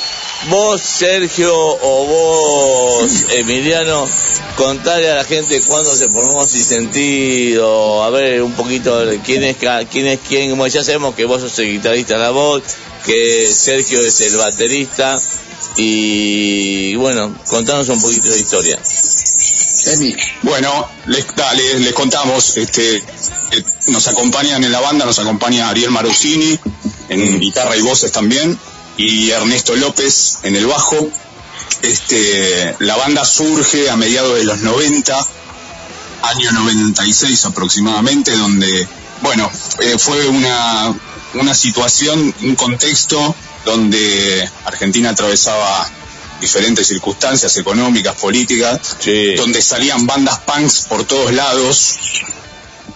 vos, 0.49 0.81
Sergio, 0.81 1.53
o 1.55 2.05
vos, 2.05 3.11
Emiliano, 3.29 4.07
contale 4.57 5.09
a 5.09 5.15
la 5.15 5.23
gente 5.23 5.61
cuándo 5.61 5.95
se 5.95 6.09
formó 6.09 6.45
Sin 6.45 6.63
Sentido. 6.63 8.03
A 8.03 8.09
ver, 8.09 8.41
un 8.43 8.53
poquito 8.53 9.05
quién 9.25 9.43
es, 9.43 9.57
quién 9.89 10.07
es 10.07 10.19
quién. 10.27 10.49
Como 10.49 10.67
ya 10.67 10.83
sabemos 10.83 11.15
que 11.15 11.25
vos 11.25 11.41
sos 11.41 11.57
el 11.59 11.71
guitarrista 11.71 12.15
de 12.15 12.19
la 12.19 12.31
voz, 12.31 12.61
que 13.05 13.47
Sergio 13.51 14.01
es 14.01 14.19
el 14.21 14.35
baterista. 14.35 15.17
Y 15.77 16.95
bueno, 16.95 17.35
contanos 17.47 17.87
un 17.89 18.01
poquito 18.01 18.29
de 18.29 18.39
historia. 18.39 18.79
Bueno, 20.41 20.89
les, 21.05 21.25
da, 21.35 21.53
les, 21.53 21.79
les 21.81 21.93
contamos, 21.93 22.57
este, 22.57 23.01
nos 23.87 24.07
acompañan 24.07 24.63
en 24.63 24.71
la 24.71 24.79
banda, 24.79 25.05
nos 25.05 25.19
acompaña 25.19 25.69
Ariel 25.69 25.91
Marusini 25.91 26.59
en 27.09 27.39
guitarra 27.39 27.75
y 27.77 27.81
voces 27.81 28.11
también, 28.11 28.57
y 28.97 29.29
Ernesto 29.29 29.75
López 29.75 30.39
en 30.43 30.55
el 30.55 30.65
bajo. 30.67 31.09
Este, 31.81 32.75
la 32.79 32.95
banda 32.95 33.23
surge 33.23 33.89
a 33.89 33.95
mediados 33.95 34.37
de 34.37 34.43
los 34.43 34.59
90, 34.59 35.27
año 36.23 36.51
96 36.51 37.45
aproximadamente, 37.45 38.35
donde, 38.35 38.87
bueno, 39.21 39.49
eh, 39.79 39.97
fue 39.97 40.27
una, 40.27 40.93
una 41.35 41.53
situación, 41.53 42.33
un 42.41 42.55
contexto 42.55 43.35
donde 43.65 44.49
Argentina 44.65 45.11
atravesaba 45.11 45.89
diferentes 46.39 46.87
circunstancias 46.87 47.57
económicas, 47.57 48.15
políticas, 48.15 48.97
donde 49.35 49.61
salían 49.61 50.05
bandas 50.05 50.39
punks 50.39 50.85
por 50.87 51.03
todos 51.05 51.33
lados, 51.33 51.97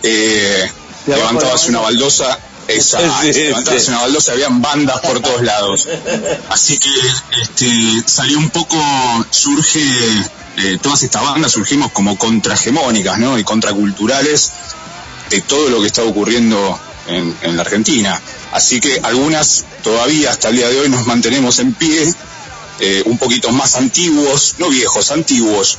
eh, 0.04 0.72
levantabas 1.08 1.68
una 1.68 1.80
baldosa, 1.80 2.40
esa, 2.68 3.00
Sí, 3.34 3.48
una 3.90 4.02
baldosa, 4.02 4.34
habían 4.34 4.62
bandas 4.62 5.00
por 5.02 5.20
todos 5.20 5.42
lados. 5.42 5.88
Así 6.50 6.78
que 6.78 6.90
este, 7.42 8.04
salió 8.06 8.38
un 8.38 8.50
poco, 8.50 8.78
surge, 9.30 9.84
eh, 10.58 10.78
todas 10.82 11.04
estas 11.04 11.24
bandas 11.24 11.52
surgimos 11.52 11.92
como 11.92 12.18
contrahegemónicas, 12.18 13.20
¿no? 13.20 13.38
Y 13.38 13.44
contraculturales 13.44 14.52
de 15.30 15.42
todo 15.42 15.70
lo 15.70 15.82
que 15.82 15.88
está 15.88 16.04
ocurriendo 16.04 16.80
en, 17.08 17.36
en 17.42 17.56
la 17.56 17.64
Argentina. 17.64 18.22
Así 18.52 18.80
que 18.80 19.00
algunas 19.04 19.66
todavía 19.84 20.30
hasta 20.32 20.50
el 20.50 20.58
día 20.58 20.70
de 20.70 20.80
hoy 20.80 20.90
nos 20.90 21.06
mantenemos 21.08 21.60
en 21.60 21.74
pie, 21.74 22.14
eh, 22.80 23.04
un 23.06 23.18
poquito 23.18 23.52
más 23.52 23.76
antiguos, 23.76 24.56
no 24.58 24.70
viejos, 24.70 25.12
antiguos, 25.12 25.78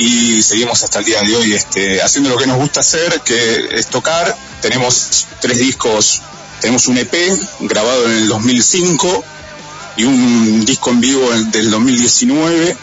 y 0.00 0.42
seguimos 0.42 0.82
hasta 0.82 1.00
el 1.00 1.04
día 1.04 1.20
de 1.20 1.36
hoy 1.36 1.52
este, 1.52 2.00
haciendo 2.00 2.30
lo 2.30 2.38
que 2.38 2.46
nos 2.46 2.56
gusta 2.56 2.80
hacer, 2.80 3.20
que 3.20 3.68
es 3.72 3.88
tocar. 3.88 4.34
Tenemos 4.62 5.26
tres 5.40 5.58
discos, 5.58 6.22
tenemos 6.62 6.88
un 6.88 6.96
EP 6.96 7.12
grabado 7.60 8.06
en 8.06 8.12
el 8.12 8.28
2005 8.28 9.24
y 9.98 10.04
un 10.04 10.64
disco 10.64 10.90
en 10.90 11.02
vivo 11.02 11.30
del 11.30 11.70
2019 11.70 12.76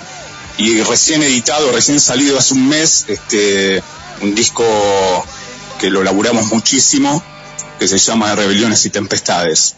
y 0.59 0.81
recién 0.83 1.23
editado, 1.23 1.71
recién 1.71 1.99
salido 1.99 2.37
hace 2.37 2.53
un 2.53 2.69
mes, 2.69 3.05
este, 3.07 3.81
un 4.21 4.35
disco 4.35 4.63
que 5.79 5.89
lo 5.89 6.03
laburamos 6.03 6.45
muchísimo, 6.53 7.23
que 7.79 7.87
se 7.87 7.97
llama 7.97 8.35
Rebeliones 8.35 8.85
y 8.85 8.91
Tempestades. 8.91 9.73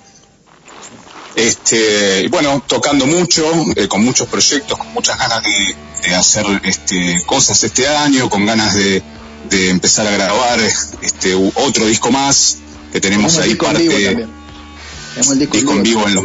Este, 1.35 2.23
y 2.23 2.27
bueno, 2.27 2.61
tocando 2.67 3.05
mucho, 3.05 3.49
eh, 3.77 3.87
con 3.87 4.03
muchos 4.03 4.27
proyectos, 4.27 4.77
con 4.77 4.91
muchas 4.91 5.17
ganas 5.17 5.41
de, 5.41 5.88
de 6.04 6.16
hacer 6.16 6.45
este, 6.64 7.22
cosas 7.26 7.64
este 7.64 7.88
año, 7.88 8.30
con 8.30 8.45
ganas 8.45 8.76
de, 8.76 9.02
de 9.50 9.70
empezar 9.70 10.08
a 10.08 10.12
grabar 10.12 10.60
este, 11.02 11.34
otro 11.56 11.86
disco 11.86 12.12
más, 12.12 12.58
que 12.91 13.00
tenemos 13.02 13.38
ahí 13.38 13.50
disco 13.50 13.66
en 13.68 13.72
parte. 13.74 13.88
Tenemos 13.89 15.32
el 15.34 15.39
disco, 15.39 15.58
disco 15.58 15.74
en 15.74 15.84
vivo 15.84 16.08
en 16.08 16.14
los 16.16 16.24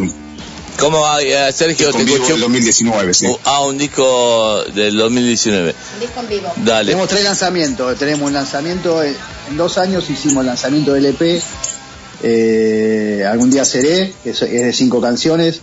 ¿Cómo 0.79 1.01
va, 1.03 1.22
eh, 1.22 1.53
Sergio? 1.53 1.87
disco 1.87 1.93
Te 1.93 1.99
en 2.01 2.07
vivo 2.07 2.16
escucho. 2.16 2.33
del 2.33 2.41
2019, 2.43 3.14
sí. 3.14 3.27
Uh, 3.27 3.39
Ah, 3.45 3.64
un 3.64 3.79
disco 3.79 4.64
del 4.75 4.97
2019. 4.97 5.75
Disco 6.01 6.20
en 6.20 6.29
vivo. 6.29 6.53
Dale. 6.64 6.87
Tenemos 6.91 7.09
tres 7.09 7.22
lanzamientos. 7.25 7.97
Tenemos 7.99 8.27
un 8.27 8.33
lanzamiento, 8.35 9.03
eh, 9.03 9.14
en 9.51 9.57
dos 9.57 9.79
años 9.79 10.11
hicimos 10.11 10.41
el 10.41 10.47
lanzamiento 10.47 10.93
del 10.95 11.07
EP. 11.07 11.41
eh, 12.22 13.25
Algún 13.31 13.51
día 13.51 13.64
seré, 13.64 14.12
que 14.25 14.31
es 14.31 14.41
de 14.41 14.72
cinco 14.72 15.01
canciones. 15.01 15.61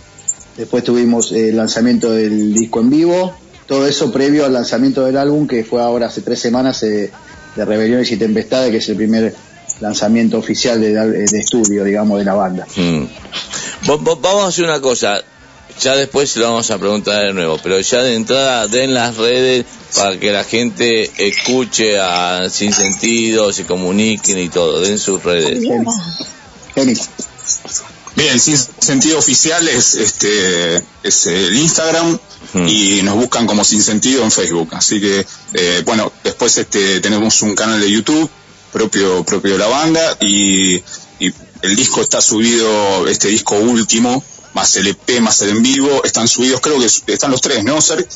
Después 0.56 0.82
tuvimos 0.84 1.32
el 1.32 1.56
lanzamiento 1.56 2.10
del 2.10 2.54
disco 2.54 2.80
en 2.80 2.90
vivo. 2.90 3.34
Todo 3.66 3.86
eso 3.86 4.12
previo 4.12 4.44
al 4.44 4.52
lanzamiento 4.52 5.04
del 5.04 5.16
álbum, 5.16 5.46
que 5.46 5.64
fue 5.64 5.80
ahora 5.82 6.06
hace 6.06 6.20
tres 6.22 6.40
semanas 6.40 6.82
eh, 6.82 7.10
de 7.56 7.64
Rebeliones 7.64 8.10
y 8.10 8.16
Tempestades, 8.16 8.70
que 8.70 8.78
es 8.78 8.88
el 8.88 8.96
primer 8.96 9.34
lanzamiento 9.80 10.38
oficial 10.38 10.80
de, 10.80 10.92
de 10.92 11.38
estudio, 11.38 11.84
digamos, 11.84 12.18
de 12.18 12.24
la 12.24 12.34
banda. 12.34 12.66
Mm. 12.76 13.04
Va- 13.88 13.96
va- 13.96 14.14
Vamos 14.20 14.44
a 14.44 14.48
hacer 14.48 14.64
una 14.64 14.80
cosa. 14.80 15.20
Ya 15.80 15.96
después 15.96 16.30
se 16.30 16.38
lo 16.40 16.50
vamos 16.50 16.70
a 16.70 16.78
preguntar 16.78 17.24
de 17.24 17.32
nuevo, 17.32 17.58
pero 17.62 17.80
ya 17.80 18.02
de 18.02 18.14
entrada 18.14 18.68
den 18.68 18.92
las 18.92 19.16
redes 19.16 19.64
para 19.96 20.18
que 20.20 20.30
la 20.30 20.44
gente 20.44 21.10
escuche 21.16 21.98
a 21.98 22.48
Sin 22.50 22.74
Sentido, 22.74 23.52
se 23.54 23.64
comuniquen 23.64 24.38
y 24.38 24.48
todo, 24.50 24.82
den 24.82 24.98
sus 24.98 25.22
redes. 25.24 25.60
Bien, 28.14 28.38
sin 28.38 28.56
sentido 28.56 29.18
oficial 29.18 29.66
es 29.68 29.94
este 29.94 30.76
es 31.02 31.26
el 31.26 31.56
Instagram 31.56 32.18
y 32.66 33.00
nos 33.02 33.14
buscan 33.16 33.46
como 33.46 33.64
sin 33.64 33.82
sentido 33.82 34.22
en 34.22 34.30
Facebook. 34.30 34.68
Así 34.72 35.00
que 35.00 35.26
eh, 35.54 35.82
bueno, 35.86 36.12
después 36.22 36.56
este 36.58 37.00
tenemos 37.00 37.40
un 37.42 37.54
canal 37.54 37.80
de 37.80 37.90
YouTube 37.90 38.28
propio 38.72 39.24
propio 39.24 39.52
de 39.52 39.58
la 39.58 39.66
banda 39.68 40.16
y, 40.20 40.74
y 41.18 41.32
el 41.62 41.76
disco 41.76 42.00
está 42.02 42.20
subido, 42.20 43.06
este 43.08 43.28
disco 43.28 43.54
último 43.56 44.22
más 44.54 44.76
el 44.76 44.88
EP 44.88 45.20
más 45.20 45.40
el 45.40 45.48
en 45.50 45.62
vivo 45.62 46.02
están 46.04 46.28
subidos, 46.28 46.60
creo 46.60 46.78
que 46.78 46.86
están 47.14 47.30
los 47.30 47.40
tres, 47.40 47.64
¿no? 47.64 47.80
Ser? 47.80 48.06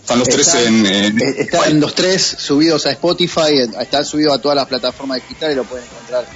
Están 0.00 0.18
los 0.20 0.28
tres 0.28 0.46
Están- 0.48 0.62
en, 0.66 0.86
en- 0.86 1.20
eh, 1.20 1.34
Están 1.38 1.80
los 1.80 1.94
tres 1.94 2.36
subidos 2.38 2.86
a 2.86 2.92
Spotify, 2.92 3.58
están 3.80 4.04
subidos 4.04 4.34
a 4.34 4.40
todas 4.40 4.54
las 4.54 4.68
plataformas 4.68 5.20
digitales, 5.22 5.56
lo 5.56 5.64
pueden 5.64 5.84
encontrar 5.86 6.28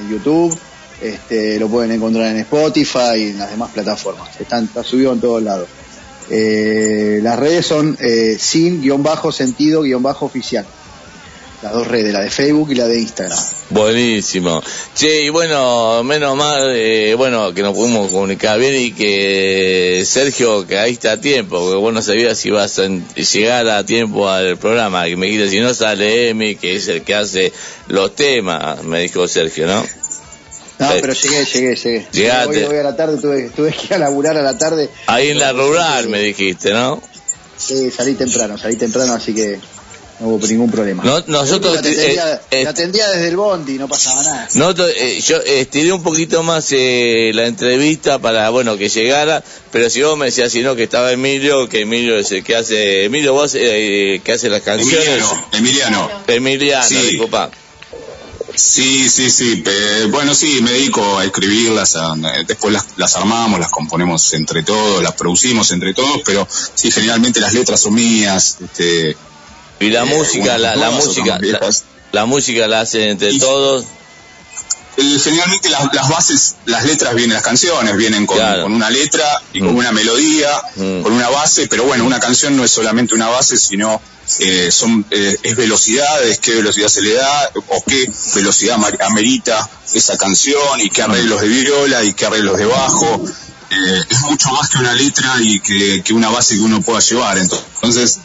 en 0.00 0.10
YouTube, 0.10 0.58
este, 1.00 1.58
lo 1.58 1.68
pueden 1.68 1.92
encontrar 1.92 2.28
en 2.28 2.38
Spotify 2.38 3.16
y 3.16 3.22
en 3.30 3.38
las 3.38 3.50
demás 3.50 3.70
plataformas. 3.72 4.40
Están, 4.40 4.64
está 4.64 4.82
subido 4.82 5.12
en 5.12 5.20
todos 5.20 5.42
lados. 5.42 5.68
Eh, 6.30 7.20
las 7.22 7.38
redes 7.38 7.66
son 7.66 7.96
eh, 8.00 8.36
sin 8.38 8.80
guion 8.80 9.02
bajo 9.02 9.30
sentido 9.30 9.82
guion 9.82 10.02
bajo 10.02 10.26
oficial. 10.26 10.64
Las 11.62 11.72
dos 11.72 11.86
redes, 11.86 12.12
la 12.12 12.20
de 12.20 12.30
Facebook 12.30 12.72
y 12.72 12.74
la 12.74 12.86
de 12.86 13.00
Instagram. 13.00 13.38
Buenísimo. 13.70 14.62
Che, 14.94 15.22
y 15.22 15.30
bueno, 15.30 16.04
menos 16.04 16.36
mal, 16.36 16.72
eh, 16.76 17.14
bueno, 17.16 17.54
que 17.54 17.62
nos 17.62 17.74
pudimos 17.74 18.10
comunicar 18.10 18.58
bien 18.58 18.76
y 18.76 18.92
que 18.92 20.02
Sergio, 20.04 20.66
que 20.66 20.78
ahí 20.78 20.92
está 20.92 21.12
a 21.12 21.20
tiempo, 21.20 21.58
porque 21.58 21.76
vos 21.76 21.94
no 21.94 22.02
sabías 22.02 22.36
si 22.36 22.48
ibas 22.48 22.78
a 22.78 22.86
llegar 22.86 23.66
a 23.70 23.86
tiempo 23.86 24.28
al 24.28 24.58
programa, 24.58 25.06
que 25.06 25.16
me 25.16 25.26
dijiste, 25.26 25.48
si 25.48 25.60
no 25.60 25.72
sale 25.72 26.28
Emi, 26.28 26.56
que 26.56 26.76
es 26.76 26.86
el 26.88 27.00
que 27.00 27.14
hace 27.14 27.50
los 27.88 28.14
temas, 28.14 28.84
me 28.84 29.00
dijo 29.00 29.26
Sergio, 29.26 29.66
¿no? 29.66 29.82
No, 30.78 30.88
Sí. 30.90 30.98
pero 31.00 31.12
llegué, 31.12 31.44
llegué, 31.44 31.76
llegué. 31.76 32.06
Llegaste. 32.12 32.66
Hoy, 32.66 32.72
hoy 32.72 32.78
a 32.78 32.82
la 32.82 32.96
tarde 32.96 33.20
tuve, 33.20 33.50
tuve 33.50 33.72
que 33.72 33.86
ir 33.86 33.94
a 33.94 33.98
laburar 33.98 34.36
a 34.36 34.42
la 34.42 34.58
tarde. 34.58 34.88
Ahí 35.06 35.28
en 35.30 35.38
la 35.38 35.52
rural, 35.52 36.08
me 36.08 36.18
dijiste, 36.20 36.72
¿no? 36.72 37.00
Sí, 37.56 37.90
salí 37.92 38.14
temprano, 38.14 38.58
salí 38.58 38.74
temprano, 38.76 39.14
así 39.14 39.32
que 39.32 39.60
no 40.18 40.26
hubo 40.28 40.44
ningún 40.48 40.70
problema. 40.72 41.04
No, 41.04 41.22
nosotros, 41.28 41.74
Te 41.74 41.78
atendía, 41.90 42.34
eh, 42.34 42.40
eh, 42.50 42.62
te 42.64 42.68
atendía 42.68 43.08
desde 43.10 43.28
el 43.28 43.36
bondi, 43.36 43.74
no 43.78 43.86
pasaba 43.88 44.22
nada. 44.24 44.48
No, 44.54 44.70
eh, 44.88 45.20
yo 45.24 45.36
estiré 45.38 45.92
un 45.92 46.02
poquito 46.02 46.42
más 46.42 46.66
eh, 46.72 47.30
la 47.34 47.46
entrevista 47.46 48.18
para, 48.18 48.50
bueno, 48.50 48.76
que 48.76 48.88
llegara, 48.88 49.44
pero 49.70 49.88
si 49.88 50.02
vos 50.02 50.18
me 50.18 50.26
decías, 50.26 50.50
si 50.50 50.62
no, 50.62 50.74
que 50.74 50.82
estaba 50.82 51.12
Emilio, 51.12 51.68
que 51.68 51.82
Emilio 51.82 52.18
es 52.18 52.32
el 52.32 52.42
que 52.42 52.56
hace, 52.56 53.04
Emilio, 53.04 53.32
vos, 53.32 53.54
eh, 53.54 54.20
que 54.24 54.32
hace 54.32 54.48
las 54.50 54.62
canciones. 54.62 55.06
Emiliano, 55.06 55.48
Emiliano. 55.52 56.10
Emiliano, 56.26 56.88
Sí. 56.88 56.96
disculpa. 57.10 57.50
Sí, 58.56 59.08
sí, 59.08 59.30
sí. 59.30 59.62
eh, 59.66 60.06
bueno, 60.10 60.34
sí, 60.34 60.60
me 60.62 60.72
dedico 60.72 61.18
a 61.18 61.24
escribirlas, 61.24 61.96
a- 61.96 62.14
después 62.46 62.72
las, 62.72 62.86
las 62.96 63.16
armamos, 63.16 63.58
las 63.60 63.70
componemos 63.70 64.32
entre 64.34 64.62
todos, 64.62 65.02
las 65.02 65.12
producimos 65.14 65.70
entre 65.72 65.92
todos, 65.94 66.22
pero 66.24 66.46
sí, 66.74 66.90
generalmente 66.90 67.40
las 67.40 67.52
letras 67.52 67.80
son 67.80 67.94
mías. 67.94 68.58
Este, 68.62 69.16
Y 69.80 69.88
la 69.90 70.02
eh, 70.02 70.16
música, 70.16 70.56
la, 70.58 70.90
música, 70.90 71.38
la 72.12 72.24
música 72.26 72.68
la 72.68 72.80
hacen 72.82 73.02
entre 73.10 73.36
todos. 73.38 73.84
Eh, 74.96 75.18
generalmente 75.22 75.68
las, 75.70 75.92
las 75.92 76.08
bases, 76.08 76.54
las 76.66 76.84
letras 76.84 77.14
vienen, 77.14 77.34
las 77.34 77.42
canciones 77.42 77.96
vienen 77.96 78.26
con, 78.26 78.36
Claro. 78.36 78.62
con 78.64 78.72
una 78.74 78.90
letra 78.90 79.24
y 79.52 79.58
con 79.60 79.74
Mm. 79.74 79.78
una 79.78 79.92
melodía, 79.92 80.50
Mm. 80.76 81.02
con 81.02 81.12
una 81.12 81.28
base, 81.30 81.66
pero 81.66 81.84
bueno, 81.84 82.04
una 82.04 82.20
canción 82.20 82.56
no 82.56 82.64
es 82.64 82.70
solamente 82.70 83.14
una 83.14 83.28
base, 83.28 83.56
sino 83.56 84.00
eh, 84.38 84.70
son, 84.72 85.04
eh, 85.10 85.36
es 85.42 85.54
velocidad, 85.56 86.22
es 86.24 86.38
qué 86.38 86.54
velocidad 86.54 86.88
se 86.88 87.02
le 87.02 87.12
da, 87.12 87.50
o 87.68 87.84
qué 87.86 88.10
velocidad 88.34 88.78
amerita 89.04 89.68
esa 89.92 90.16
canción, 90.16 90.80
y 90.80 90.88
qué 90.88 91.02
arreglos 91.02 91.42
de 91.42 91.48
viola, 91.48 92.02
y 92.04 92.14
qué 92.14 92.24
arreglos 92.26 92.56
de 92.56 92.64
bajo. 92.64 93.22
Eh, 93.70 94.02
es 94.08 94.20
mucho 94.22 94.50
más 94.52 94.70
que 94.70 94.78
una 94.78 94.94
letra 94.94 95.34
y 95.40 95.60
que, 95.60 96.02
que 96.02 96.12
una 96.14 96.30
base 96.30 96.54
que 96.54 96.62
uno 96.62 96.80
pueda 96.80 97.00
llevar. 97.00 97.36
Entonces, 97.36 98.18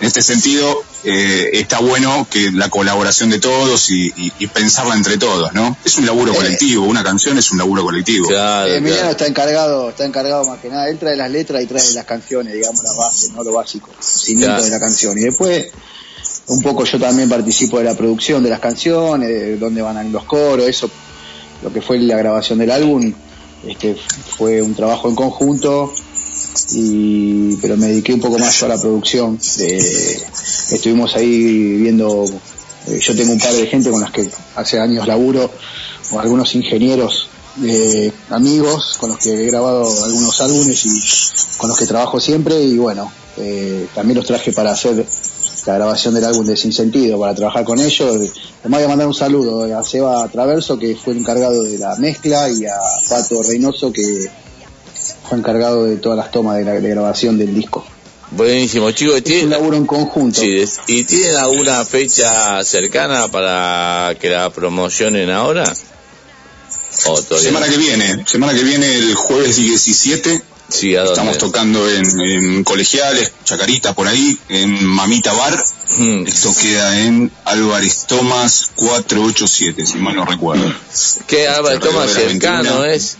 en 0.00 0.06
este 0.08 0.22
sentido, 0.22 0.82
eh, 1.08 1.50
está 1.60 1.78
bueno 1.78 2.26
que 2.28 2.50
la 2.50 2.68
colaboración 2.68 3.30
de 3.30 3.38
todos 3.38 3.90
y, 3.90 4.08
y- 4.16 4.32
y 4.40 4.46
pensarla 4.48 4.96
entre 4.96 5.16
todos, 5.18 5.54
¿no? 5.54 5.76
Es 5.84 5.96
un 5.98 6.04
laburo 6.06 6.34
colectivo, 6.34 6.84
una 6.84 7.04
canción 7.04 7.38
es 7.38 7.50
un 7.52 7.58
laburo 7.58 7.84
colectivo. 7.84 8.28
Eh, 8.30 8.76
Emiliano 8.78 9.10
está 9.10 9.26
encargado, 9.26 9.90
está 9.90 10.04
encargado 10.04 10.44
más 10.44 10.58
que 10.58 10.68
nada. 10.68 10.88
Él 10.88 10.98
trae 10.98 11.14
las 11.14 11.30
letras 11.30 11.62
y 11.62 11.66
trae 11.66 11.92
las 11.94 12.04
canciones, 12.06 12.52
digamos, 12.54 12.82
la 12.82 12.92
base, 12.92 13.30
no 13.32 13.44
lo 13.44 13.52
básico, 13.52 13.88
el 13.96 14.02
cimiento 14.04 14.46
Claro. 14.48 14.64
de 14.64 14.70
la 14.70 14.80
canción. 14.80 15.16
Y 15.16 15.22
después, 15.22 15.68
un 16.48 16.60
poco 16.62 16.84
yo 16.84 16.98
también 16.98 17.28
participo 17.28 17.78
de 17.78 17.84
la 17.84 17.94
producción 17.94 18.42
de 18.42 18.50
las 18.50 18.58
canciones, 18.60 19.28
de 19.28 19.56
dónde 19.58 19.82
van 19.82 20.10
los 20.10 20.24
coros, 20.24 20.66
eso, 20.66 20.90
lo 21.62 21.72
que 21.72 21.80
fue 21.80 21.98
la 22.00 22.16
grabación 22.16 22.58
del 22.58 22.70
álbum, 22.72 23.12
este, 23.66 23.96
fue 24.36 24.60
un 24.60 24.74
trabajo 24.74 25.08
en 25.08 25.14
conjunto. 25.14 25.94
Y, 26.74 27.56
pero 27.56 27.76
me 27.76 27.88
dediqué 27.88 28.14
un 28.14 28.20
poco 28.20 28.38
más 28.38 28.58
yo 28.58 28.66
a 28.66 28.68
la 28.70 28.78
producción. 28.80 29.38
de- 29.58 30.22
estuvimos 30.72 31.14
ahí 31.16 31.76
viendo, 31.78 32.24
eh, 32.88 32.98
yo 33.00 33.14
tengo 33.16 33.32
un 33.32 33.38
par 33.38 33.52
de 33.54 33.66
gente 33.66 33.90
con 33.90 34.00
las 34.00 34.10
que 34.10 34.28
hace 34.54 34.78
años 34.80 35.06
laburo, 35.06 35.50
o 36.12 36.20
algunos 36.20 36.54
ingenieros 36.54 37.28
eh, 37.64 38.12
amigos 38.30 38.96
con 39.00 39.10
los 39.10 39.18
que 39.18 39.32
he 39.32 39.46
grabado 39.46 39.82
algunos 40.04 40.40
álbumes 40.42 40.84
y 40.84 41.56
con 41.58 41.68
los 41.70 41.78
que 41.78 41.86
trabajo 41.86 42.20
siempre 42.20 42.62
y 42.62 42.76
bueno, 42.76 43.10
eh, 43.38 43.86
también 43.94 44.18
los 44.18 44.26
traje 44.26 44.52
para 44.52 44.72
hacer 44.72 45.06
la 45.66 45.74
grabación 45.74 46.14
del 46.14 46.24
álbum 46.26 46.44
de 46.46 46.56
Sin 46.56 46.72
Sentido, 46.72 47.18
para 47.18 47.34
trabajar 47.34 47.64
con 47.64 47.80
ellos. 47.80 48.14
Además 48.60 48.80
voy 48.80 48.84
a 48.84 48.88
mandar 48.88 49.06
un 49.08 49.14
saludo 49.14 49.62
a 49.76 49.82
Seba 49.82 50.28
Traverso, 50.28 50.78
que 50.78 50.94
fue 50.96 51.12
el 51.14 51.20
encargado 51.20 51.62
de 51.64 51.76
la 51.78 51.96
mezcla, 51.96 52.48
y 52.50 52.66
a 52.66 52.74
Pato 53.08 53.42
Reynoso, 53.42 53.90
que 53.90 54.02
fue 55.28 55.38
encargado 55.38 55.84
de 55.84 55.96
todas 55.96 56.16
las 56.18 56.30
tomas 56.30 56.56
de 56.58 56.64
la 56.64 56.72
de 56.72 56.88
grabación 56.88 57.36
del 57.38 57.54
disco. 57.54 57.84
Buenísimo, 58.32 58.90
chicos. 58.90 59.22
Es 59.24 59.44
un 59.44 59.50
laburo 59.50 59.76
en 59.76 59.86
conjunto. 59.86 60.40
Sí, 60.40 60.58
es- 60.58 60.80
¿Y 60.88 61.04
tienen 61.04 61.36
alguna 61.36 61.84
fecha 61.84 62.62
cercana 62.64 63.28
para 63.28 64.14
que 64.20 64.30
la 64.30 64.50
promocionen 64.50 65.30
ahora? 65.30 65.72
¿O 67.06 67.22
todavía 67.22 67.48
Semana 67.48 67.68
que 67.68 67.76
viene, 67.76 68.24
semana 68.26 68.54
que 68.54 68.64
viene 68.64 68.94
el 68.96 69.14
jueves 69.14 69.56
17, 69.56 70.42
Sí, 70.68 70.96
¿a 70.96 71.00
dónde? 71.00 71.12
estamos 71.12 71.38
tocando 71.38 71.88
en, 71.88 72.20
en 72.20 72.64
colegiales, 72.64 73.32
Chacarita 73.44 73.94
por 73.94 74.08
ahí, 74.08 74.36
en 74.48 74.84
Mamita 74.84 75.32
Bar. 75.32 75.62
Hmm. 75.98 76.26
Esto 76.26 76.52
queda 76.60 76.98
en 77.00 77.30
Álvarez 77.44 78.06
Tomás 78.08 78.70
487, 78.74 79.86
si 79.86 79.98
mal 79.98 80.16
no 80.16 80.24
recuerdo. 80.24 80.72
¿Qué 81.28 81.46
Álvarez 81.46 81.76
Alrededor 81.80 81.94
Tomás 82.06 82.10
cercano 82.12 82.80
21. 82.80 82.84
es? 82.86 83.16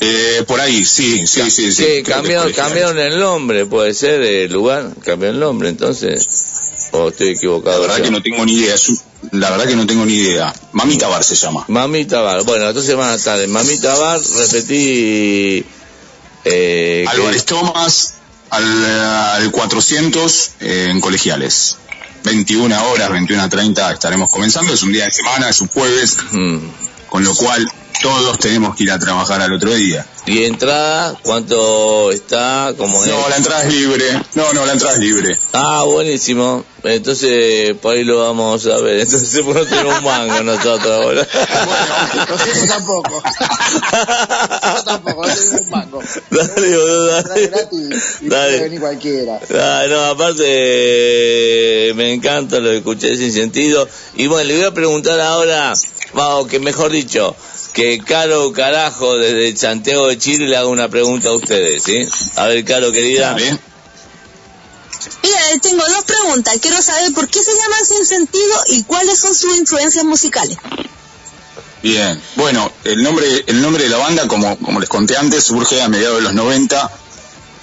Eh, 0.00 0.44
por 0.46 0.60
ahí, 0.60 0.84
sí, 0.84 1.26
sí, 1.26 1.50
sí. 1.50 1.72
sí 1.72 1.82
que 1.84 2.02
Cambiaron, 2.02 2.52
cambiaron 2.52 2.98
el 2.98 3.18
nombre, 3.18 3.64
puede 3.66 3.94
ser, 3.94 4.20
el 4.22 4.52
lugar, 4.52 4.92
cambió 5.04 5.30
el 5.30 5.40
nombre, 5.40 5.68
entonces. 5.70 6.28
¿O 6.92 7.08
estoy 7.08 7.30
equivocado? 7.30 7.80
La 7.86 7.94
verdad 7.94 8.04
que 8.04 8.10
no 8.10 8.22
tengo 8.22 8.44
ni 8.44 8.54
idea, 8.54 8.74
la 9.32 9.50
verdad 9.50 9.66
que 9.66 9.74
no 9.76 9.86
tengo 9.86 10.04
ni 10.04 10.14
idea. 10.14 10.54
Mamita 10.72 11.08
Bar 11.08 11.24
se 11.24 11.34
llama. 11.34 11.64
Mamita 11.68 12.20
Bar. 12.20 12.44
Bueno, 12.44 12.68
entonces 12.68 12.94
van 12.94 13.10
a 13.10 13.14
estar 13.14 13.40
en 13.40 13.50
Mamita 13.50 13.94
Bar, 13.96 14.20
repetí. 14.20 15.64
Eh, 16.44 17.02
que- 17.04 17.06
Álvarez 17.08 17.44
Tomás 17.44 18.14
al, 18.50 18.84
al 18.84 19.50
400 19.50 20.50
eh, 20.60 20.88
en 20.90 21.00
colegiales. 21.00 21.76
21 22.22 22.90
horas, 22.90 23.10
21 23.10 23.42
a 23.42 23.48
30 23.48 23.92
estaremos 23.92 24.30
comenzando. 24.30 24.72
Es 24.74 24.82
un 24.82 24.92
día 24.92 25.04
de 25.06 25.10
semana, 25.12 25.48
es 25.48 25.60
un 25.60 25.68
jueves, 25.68 26.16
Hmm. 26.32 26.58
con 27.08 27.24
lo 27.24 27.34
cual 27.34 27.66
todos 28.02 28.38
tenemos 28.38 28.76
que 28.76 28.84
ir 28.84 28.90
a 28.92 28.98
trabajar 28.98 29.40
al 29.40 29.52
otro 29.52 29.72
día. 29.74 30.06
¿Y 30.26 30.44
entrada? 30.44 31.14
¿Cuánto 31.22 32.10
está? 32.10 32.74
Como 32.76 33.04
No, 33.06 33.28
la 33.28 33.36
entrada 33.36 33.62
es 33.64 33.72
libre. 33.72 34.04
No, 34.34 34.52
no, 34.52 34.66
la 34.66 34.72
entrada 34.72 34.94
es 34.94 35.00
libre. 35.00 35.38
Ah, 35.52 35.84
buenísimo. 35.86 36.64
Entonces, 36.82 37.74
por 37.76 37.94
ahí 37.94 38.04
lo 38.04 38.18
vamos 38.20 38.66
a 38.66 38.76
ver. 38.78 39.00
Entonces, 39.00 39.40
por 39.42 39.54
no 39.54 39.64
tener 39.64 39.86
un 39.86 40.02
mango 40.04 40.42
nosotros 40.42 40.86
ahora. 40.86 41.26
Nosotros 42.28 42.68
tampoco. 42.68 43.22
Nosotros 43.92 44.84
tampoco, 44.84 45.26
no 45.26 45.32
tenemos 45.34 45.60
un 45.62 45.70
mango. 45.70 46.02
Dale, 46.30 46.76
boludo, 46.76 47.06
dale. 47.22 47.46
gratis 47.48 48.16
y 48.20 48.28
Dale. 48.28 48.46
puede 48.48 48.60
venir 48.62 48.80
cualquiera. 48.80 49.40
Ah, 49.54 49.84
no, 49.88 50.04
aparte 50.04 51.92
me 51.94 52.12
encanta 52.14 52.58
lo 52.58 52.70
que 52.70 52.76
escuché 52.78 53.16
sin 53.16 53.32
sentido. 53.32 53.88
Y 54.16 54.26
bueno, 54.26 54.48
le 54.48 54.56
voy 54.56 54.64
a 54.64 54.74
preguntar 54.74 55.20
ahora, 55.20 55.72
vamos, 56.14 56.46
que 56.48 56.58
mejor 56.60 56.90
dicho, 56.90 57.34
que 57.76 57.98
Caro 57.98 58.52
Carajo 58.54 59.18
desde 59.18 59.54
Santiago 59.54 60.06
de 60.08 60.16
Chile 60.16 60.48
le 60.48 60.56
haga 60.56 60.68
una 60.68 60.88
pregunta 60.88 61.28
a 61.28 61.32
ustedes, 61.34 61.82
¿sí? 61.82 62.08
A 62.36 62.46
ver, 62.46 62.64
Caro, 62.64 62.90
querida. 62.90 63.34
Mira, 65.22 65.50
eh, 65.52 65.58
tengo 65.60 65.84
dos 65.86 66.04
preguntas. 66.04 66.56
Quiero 66.62 66.80
saber 66.80 67.12
por 67.12 67.28
qué 67.28 67.42
se 67.42 67.52
llaman 67.52 67.84
Sin 67.86 68.06
Sentido 68.06 68.64
y 68.68 68.82
cuáles 68.84 69.18
son 69.18 69.34
sus 69.34 69.58
influencias 69.58 70.04
musicales. 70.06 70.56
Bien. 71.82 72.18
Bueno, 72.36 72.72
el 72.84 73.02
nombre, 73.02 73.44
el 73.46 73.60
nombre 73.60 73.82
de 73.84 73.90
la 73.90 73.98
banda, 73.98 74.26
como, 74.26 74.56
como 74.58 74.80
les 74.80 74.88
conté 74.88 75.18
antes, 75.18 75.44
surge 75.44 75.82
a 75.82 75.88
mediados 75.90 76.16
de 76.16 76.22
los 76.22 76.32
90. 76.32 76.90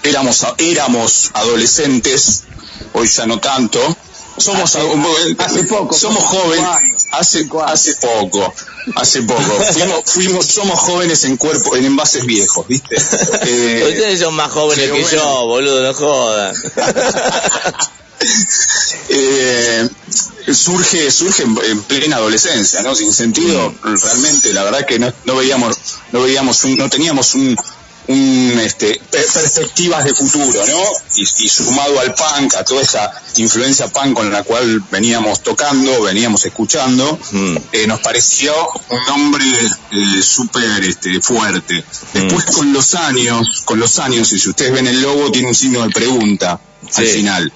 Éramos, 0.03 0.43
a- 0.43 0.53
éramos 0.59 1.31
adolescentes, 1.33 2.43
hoy 2.93 3.07
ya 3.07 3.25
no 3.25 3.39
tanto. 3.39 3.79
Somos, 4.37 4.75
a- 4.75 4.81
hace 5.45 5.63
poco, 5.65 5.93
somos 5.95 6.23
jóvenes, 6.23 6.65
hace, 7.11 7.47
hace 7.65 7.95
poco, 7.95 8.53
hace 8.95 9.21
poco. 9.21 9.41
Fuimos, 9.73 10.01
fuimos, 10.05 10.45
somos 10.47 10.79
jóvenes 10.79 11.23
en 11.25 11.37
cuerpo, 11.37 11.75
en 11.75 11.85
envases 11.85 12.25
viejos, 12.25 12.67
¿viste? 12.67 12.95
Eh, 13.45 13.85
Ustedes 13.89 14.19
son 14.21 14.33
más 14.35 14.51
jóvenes 14.51 14.85
que 14.85 14.91
bueno. 15.01 15.07
yo, 15.11 15.45
boludo, 15.45 15.83
no 15.83 15.93
jodan. 15.93 16.55
eh, 19.09 19.89
surge 20.53 21.11
surge 21.11 21.43
en, 21.43 21.57
en 21.65 21.83
plena 21.83 22.15
adolescencia 22.17 22.81
no 22.81 22.95
sin 22.95 23.13
sentido 23.13 23.73
realmente 23.83 24.53
la 24.53 24.63
verdad 24.63 24.85
que 24.85 24.97
no, 24.99 25.11
no 25.25 25.35
veíamos 25.35 25.75
no 26.11 26.21
veíamos 26.21 26.63
un- 26.63 26.77
no 26.77 26.89
teníamos 26.89 27.33
un, 27.35 27.55
un, 28.07 28.59
este 28.63 28.99
per- 29.09 29.25
perspectivas 29.33 30.03
de 30.05 30.13
futuro 30.13 30.65
no 30.67 30.81
y, 31.15 31.21
y 31.21 31.49
sumado 31.49 31.99
al 31.99 32.13
punk 32.13 32.55
a 32.55 32.63
toda 32.65 32.81
esa 32.81 33.11
influencia 33.37 33.87
punk 33.87 34.13
con 34.13 34.29
la 34.31 34.43
cual 34.43 34.81
veníamos 34.91 35.41
tocando 35.43 36.01
veníamos 36.01 36.45
escuchando 36.45 37.17
Mm. 37.31 37.57
eh, 37.71 37.87
nos 37.87 37.99
pareció 38.01 38.53
un 38.89 38.99
nombre 39.07 39.45
eh, 39.91 40.21
súper 40.21 40.83
este, 40.83 41.21
fuerte. 41.21 41.83
Después 42.13 42.45
con 42.45 42.73
los 42.73 42.93
años 42.95 43.61
con 43.65 43.79
los 43.79 43.99
años 43.99 44.31
y 44.33 44.39
si 44.39 44.49
ustedes 44.49 44.73
ven 44.73 44.87
el 44.87 45.01
logo 45.01 45.31
tiene 45.31 45.47
un 45.47 45.55
signo 45.55 45.81
de 45.83 45.89
pregunta 45.89 46.59
al 46.95 47.05
final. 47.05 47.51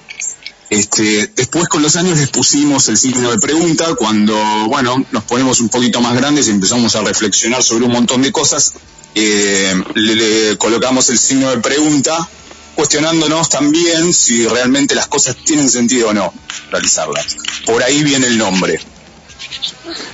Este, 0.70 1.30
después 1.34 1.66
con 1.68 1.80
los 1.82 1.96
años 1.96 2.18
les 2.18 2.28
pusimos 2.28 2.88
el 2.88 2.98
signo 2.98 3.30
de 3.30 3.38
pregunta 3.38 3.94
cuando, 3.94 4.34
bueno, 4.68 5.02
nos 5.12 5.24
ponemos 5.24 5.60
un 5.60 5.70
poquito 5.70 6.00
más 6.02 6.14
grandes 6.14 6.46
y 6.48 6.50
empezamos 6.50 6.94
a 6.94 7.00
reflexionar 7.00 7.62
sobre 7.62 7.86
un 7.86 7.92
montón 7.92 8.20
de 8.20 8.30
cosas, 8.32 8.74
eh, 9.18 9.82
le, 9.94 10.14
le 10.14 10.58
colocamos 10.58 11.08
el 11.10 11.18
signo 11.18 11.50
de 11.50 11.58
pregunta 11.58 12.28
cuestionándonos 12.74 13.48
también 13.48 14.12
si 14.14 14.46
realmente 14.46 14.94
las 14.94 15.08
cosas 15.08 15.36
tienen 15.44 15.68
sentido 15.68 16.10
o 16.10 16.12
no 16.14 16.32
realizarlas. 16.70 17.36
Por 17.66 17.82
ahí 17.82 18.04
viene 18.04 18.28
el 18.28 18.38
nombre. 18.38 18.80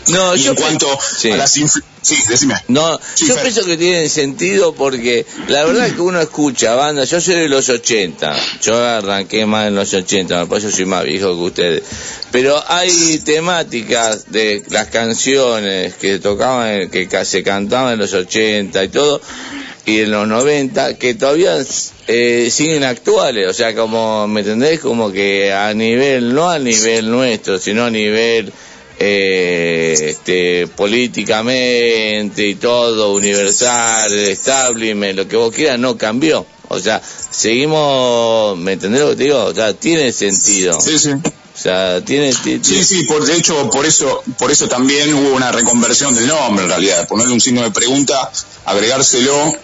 No, 0.09 0.35
Y 0.35 0.43
yo 0.45 0.51
en 0.53 0.57
cuanto 0.57 0.99
sí. 1.19 1.31
a 1.31 1.37
las 1.37 1.57
influ- 1.59 1.83
Sí, 2.05 2.17
decime. 2.29 2.55
No, 2.69 3.01
Sí, 3.15 3.27
yo 3.27 3.35
Fer. 3.35 3.45
pienso 3.45 3.65
que 3.65 3.79
tienen 3.79 4.11
sentido 4.11 4.75
porque 4.75 5.25
la 5.49 5.65
verdad 5.65 5.91
que 5.91 6.03
uno 6.03 6.21
escucha 6.21 6.75
bandas, 6.75 7.11
yo 7.11 7.19
soy 7.19 7.37
de 7.37 7.49
los 7.49 7.67
80, 7.71 8.37
yo 8.63 8.77
arranqué 8.77 9.47
más 9.47 9.69
en 9.69 9.75
los 9.75 9.93
80, 9.95 10.45
por 10.45 10.59
eso 10.59 10.71
soy 10.71 10.85
más 10.85 11.03
viejo 11.05 11.35
que 11.35 11.43
ustedes, 11.43 11.83
pero 12.31 12.63
hay 12.69 13.19
temáticas 13.25 14.31
de 14.31 14.63
las 14.69 14.89
canciones 14.89 15.95
que 15.95 16.19
tocaban, 16.19 16.91
que 16.91 17.09
se 17.25 17.43
cantaban 17.43 17.95
en 17.95 17.99
los 18.01 18.13
80 18.13 18.85
y 18.85 18.89
todo, 18.89 19.23
y 19.87 20.01
en 20.01 20.11
los 20.11 20.29
90, 20.29 20.99
que 20.99 21.15
todavía 21.15 21.57
eh, 22.07 22.49
siguen 22.51 22.85
actuales, 22.85 23.49
o 23.49 23.55
sea, 23.55 23.75
como, 23.75 24.29
¿me 24.29 24.41
entendés? 24.41 24.81
Como 24.81 25.11
que 25.11 25.55
a 25.55 25.73
nivel, 25.73 26.35
no 26.35 26.51
a 26.51 26.59
nivel 26.59 27.11
nuestro, 27.11 27.59
sino 27.59 27.85
a 27.85 27.91
nivel 27.91 28.53
eh, 28.99 29.95
este, 30.01 30.67
políticamente 30.69 32.47
y 32.47 32.55
todo, 32.57 33.15
universal, 33.15 34.13
el 34.13 34.29
establishment, 34.31 35.17
lo 35.17 35.29
que 35.29 35.37
vos 35.37 35.55
quieras, 35.55 35.79
no 35.79 35.97
cambió. 35.97 36.47
O 36.69 36.79
sea, 36.79 37.01
seguimos, 37.31 38.57
¿me 38.59 38.73
entendés 38.73 39.01
lo 39.03 39.11
que 39.11 39.17
te 39.17 39.25
digo? 39.25 39.45
O 39.45 39.55
sea, 39.55 39.75
tiene 39.75 40.13
sentido. 40.13 40.81
Sí, 40.81 40.99
sí. 40.99 41.11
O 41.11 41.57
sea, 41.57 42.01
tiene... 42.05 42.33
ti- 42.35 42.59
Sí, 42.63 42.83
sí, 42.85 43.05
por, 43.05 43.25
de 43.25 43.37
hecho, 43.37 43.71
por 43.71 43.87
eso, 43.87 44.23
por 44.39 44.51
eso 44.51 44.67
también 44.69 45.13
hubo 45.15 45.37
una 45.37 45.53
reconversión 45.53 46.15
del 46.15 46.27
nombre, 46.27 46.65
en 46.65 46.71
realidad, 46.71 47.07
ponerle 47.07 47.33
un 47.33 47.41
signo 47.41 47.63
de 47.63 47.71
pregunta, 47.71 48.31
agregárselo 48.65 49.55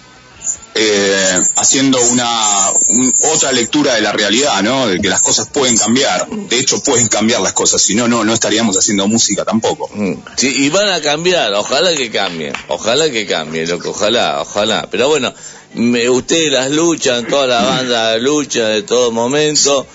eh, 0.75 1.39
haciendo 1.57 2.01
una 2.11 2.71
un- 2.89 3.13
otra 3.33 3.51
lectura 3.53 3.95
de 3.95 4.01
la 4.03 4.13
realidad, 4.13 4.63
¿no? 4.63 4.87
De 4.87 5.01
que 5.01 5.09
las 5.09 5.21
cosas 5.23 5.49
pueden 5.49 5.77
cambiar. 5.77 6.29
De 6.29 6.59
hecho, 6.59 6.81
pueden 6.83 7.09
cambiar 7.09 7.41
las 7.41 7.53
cosas. 7.53 7.83
Si 7.83 7.95
no, 7.95 8.07
no, 8.09 8.25
no 8.25 8.33
estaríamos 8.33 8.77
haciendo 8.79 9.07
música 9.09 9.45
tampoco. 9.45 9.89
Mm. 9.95 10.15
Sí, 10.37 10.49
y 10.65 10.69
van 10.71 10.89
a 10.89 11.01
cambiar, 11.01 11.53
ojalá 11.55 11.95
que 11.95 12.11
cambien, 12.11 12.53
ojalá 12.69 13.11
que 13.11 13.27
cambien, 13.27 13.69
loco, 13.69 13.91
ojalá, 13.91 14.41
ojalá. 14.43 14.87
Pero 14.91 15.09
bueno, 15.09 15.35
me, 15.75 16.09
ustedes 16.09 16.53
las 16.53 16.71
luchan, 16.71 17.27
toda 17.27 17.47
la 17.47 17.63
banda 17.63 18.17
lucha 18.19 18.67
de 18.69 18.83
todo 18.83 19.11
momento. 19.11 19.87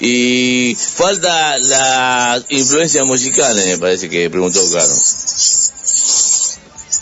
Y 0.00 0.76
falta 0.76 1.56
la 1.58 2.42
influencia 2.48 3.04
musical, 3.04 3.54
me 3.54 3.78
parece 3.78 4.10
que 4.10 4.28
preguntó 4.28 4.60
Caro. 4.72 4.92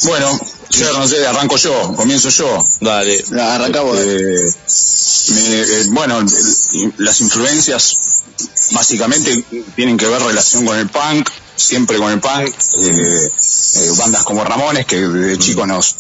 Bueno, 0.05 0.39
yo 0.73 0.99
no 0.99 1.07
sé, 1.09 1.27
arranco 1.27 1.57
yo, 1.57 1.95
comienzo 1.95 2.29
yo. 2.31 2.65
Dale. 2.81 3.23
Arranca 3.41 3.81
vos. 3.83 3.99
Eh, 4.01 4.55
me- 5.35 5.61
eh, 5.61 5.85
bueno, 5.89 6.25
las 6.99 7.21
influencias 7.21 7.99
básicamente 8.73 9.45
tienen 9.77 9.97
que 9.97 10.07
ver 10.07 10.23
relación 10.23 10.65
con 10.67 10.79
el 10.79 10.89
punk, 10.89 11.29
siempre 11.57 11.99
con 11.99 12.11
el 12.13 12.21
punk. 12.21 12.49
eh, 12.81 13.31
eh, 13.75 13.91
bandas 13.99 14.23
como 14.25 14.45
Ramones, 14.45 14.85
que 14.87 14.97
de 15.01 15.39
chico 15.39 15.67
nos 15.67 15.95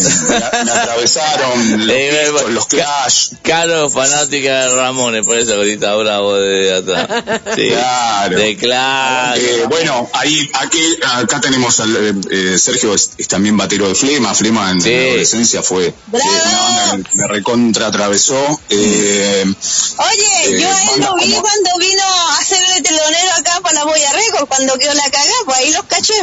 me, 0.00 0.64
me 0.64 0.70
atravesaron, 0.72 1.78
los, 1.86 1.88
Eh, 1.96 2.10
Beatles, 2.32 2.50
los 2.54 2.66
Clash. 2.66 3.28
Caro 3.42 3.88
fanática 3.90 4.66
de 4.66 4.74
Ramones, 4.76 5.24
por 5.26 5.38
eso 5.38 5.54
ahorita 5.54 5.94
bravo 5.96 6.34
de 6.34 6.74
atrás. 6.76 7.08
Sí. 7.54 7.68
Claro. 7.68 8.36
De 8.38 8.56
Clash. 8.56 9.38
Eh, 9.38 9.64
bueno, 9.68 10.08
ahí 10.12 10.50
aquí, 10.54 10.80
acá 11.14 11.40
tenemos 11.40 11.78
al 11.80 11.94
eh, 11.96 12.14
eh, 12.30 12.58
Sergio, 12.58 12.94
es, 12.94 13.10
es 13.18 13.28
también 13.28 13.56
batero 13.56 13.88
de 13.88 13.94
Flema. 13.94 14.34
Flema 14.34 14.70
en 14.70 14.80
Sí. 14.80 14.90
la 14.90 15.02
adolescencia 15.08 15.62
fue 15.62 15.86
eh, 15.86 15.94
una 16.12 16.60
banda 16.60 17.10
que 17.10 17.18
me 17.18 17.26
recontra 17.28 17.86
atravesó. 17.88 18.60
Eh, 18.70 19.44
Oye, 19.98 20.56
Eh, 20.56 20.60
yo 20.60 20.68
a 20.68 20.82
él 20.94 21.00
lo 21.00 21.14
vi 21.16 21.30
como- 21.32 21.42
cuando 21.42 21.70
vino 21.78 22.02
a 22.02 22.38
hacer 22.38 22.58
de 22.74 22.82
telonero 22.82 23.32
acá 23.38 23.60
para 23.62 23.74
la 23.80 23.84
Boya 23.84 24.12
Record, 24.12 24.48
cuando 24.48 24.76
quedó 24.78 24.94
la 24.94 25.04
cagada, 25.10 25.32
pues 25.44 25.56
ahí 25.58 25.72
los 25.72 25.84
caché. 25.84 26.14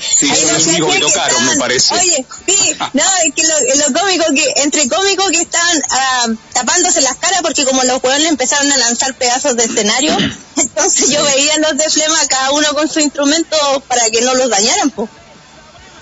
Sí, 0.00 0.30
Ahí 0.30 0.40
son 0.42 0.52
los 0.54 0.66
únicos 0.66 0.94
que 0.94 1.00
tocaron, 1.00 1.32
me 1.46 1.52
estaban- 1.52 1.58
parece. 1.58 1.94
Oye, 1.94 2.26
sí, 2.46 2.76
no, 2.92 3.02
es 3.24 3.34
que 3.34 3.42
lo, 3.44 3.86
lo 3.86 4.00
cómico 4.00 4.24
que, 4.34 4.62
entre 4.62 4.88
cómico 4.88 5.26
que 5.28 5.40
estaban 5.42 5.82
ah, 5.90 6.26
tapándose 6.52 7.00
las 7.00 7.16
caras 7.16 7.40
porque 7.42 7.64
como 7.64 7.82
los 7.84 8.02
hueones 8.02 8.28
empezaron 8.28 8.70
a 8.72 8.76
lanzar 8.78 9.14
pedazos 9.14 9.56
de 9.56 9.64
escenario, 9.64 10.16
entonces 10.56 11.10
yo 11.10 11.22
veía 11.24 11.58
los 11.58 11.76
de 11.76 11.88
Flema 11.90 12.18
cada 12.28 12.50
uno 12.52 12.68
con 12.74 12.88
su 12.88 13.00
instrumento 13.00 13.56
para 13.88 14.08
que 14.10 14.20
no 14.22 14.34
los 14.34 14.48
dañaran, 14.50 14.90
pues. 14.90 15.10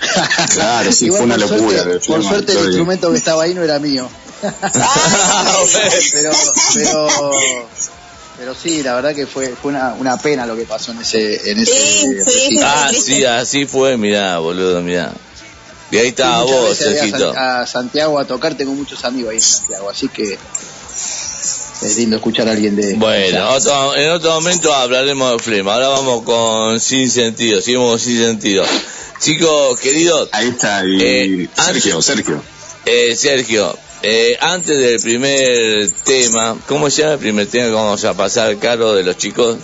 Claro, 0.55 0.91
sí, 0.93 1.05
Igual, 1.07 1.19
fue 1.21 1.27
una 1.27 1.37
locura. 1.37 1.83
Suerte, 1.83 1.93
por 1.93 2.17
Flema, 2.17 2.29
suerte 2.31 2.53
el 2.53 2.59
estoy- 2.59 2.67
instrumento 2.69 3.11
que 3.13 3.19
estaba 3.19 3.43
ahí 3.45 3.55
no 3.55 3.63
era 3.63 3.79
mío. 3.79 4.09
pero, 4.43 4.53
pero, 6.13 7.69
pero 8.43 8.57
sí, 8.61 8.83
la 8.83 8.97
verdad 8.97 9.15
que 9.15 9.25
fue, 9.25 9.55
fue 9.55 9.71
una, 9.71 9.95
una 9.95 10.17
pena 10.19 10.45
lo 10.47 10.57
que 10.57 10.65
pasó 10.65 10.91
en 10.91 11.01
ese, 11.01 11.49
en 11.53 11.61
ese 11.61 12.25
recital. 12.25 12.65
Ah, 12.65 12.91
sí, 12.93 13.25
así 13.25 13.67
fue, 13.67 13.97
mirá, 13.97 14.39
boludo, 14.39 14.83
mirá. 14.83 15.13
Y 15.93 15.99
ahí 15.99 16.09
estaba 16.09 16.43
muchas 16.43 16.57
vos, 16.61 16.71
a 16.73 16.75
Sergito. 16.75 17.33
San- 17.35 17.61
a 17.61 17.67
Santiago 17.69 18.19
a 18.19 18.25
tocar, 18.25 18.57
tengo 18.57 18.73
muchos 18.75 19.05
amigos 19.05 19.31
ahí 19.31 19.37
en 19.37 19.43
Santiago, 19.43 19.89
así 19.91 20.09
que 20.09 20.37
es 21.83 21.97
lindo 21.99 22.17
escuchar 22.17 22.49
a 22.49 22.51
alguien 22.51 22.75
de... 22.75 22.95
Bueno, 22.95 23.49
otro- 23.53 23.95
en 23.95 24.11
otro 24.11 24.33
momento 24.33 24.75
hablaremos 24.75 25.33
de 25.35 25.39
Flema. 25.39 25.75
Ahora 25.75 25.89
vamos 25.91 26.25
con 26.25 26.81
Sin 26.81 27.09
Sentido, 27.13 27.61
seguimos 27.61 27.91
con 27.91 28.01
Sin 28.01 28.19
Sentido. 28.19 28.65
Chicos, 29.21 29.79
queridos. 29.79 30.29
Ahí 30.33 30.49
está, 30.49 30.83
y 30.85 31.01
Eh, 31.45 31.49
Sergio, 31.55 32.03
Sergio. 32.03 32.43
Eh, 32.87 33.15
Sergio, 33.15 33.79
eh, 34.03 34.37
antes 34.41 34.79
del 34.79 35.01
primer 35.01 35.91
tema, 36.05 36.57
¿cómo 36.67 36.91
se 36.91 37.03
llama 37.03 37.15
el 37.15 37.19
primer 37.21 37.47
tema 37.47 37.67
que 37.67 37.73
vamos 37.73 38.05
a 38.05 38.15
pasar, 38.15 38.59
Caro, 38.59 38.95
de 38.95 39.03
los 39.05 39.17
chicos? 39.17 39.59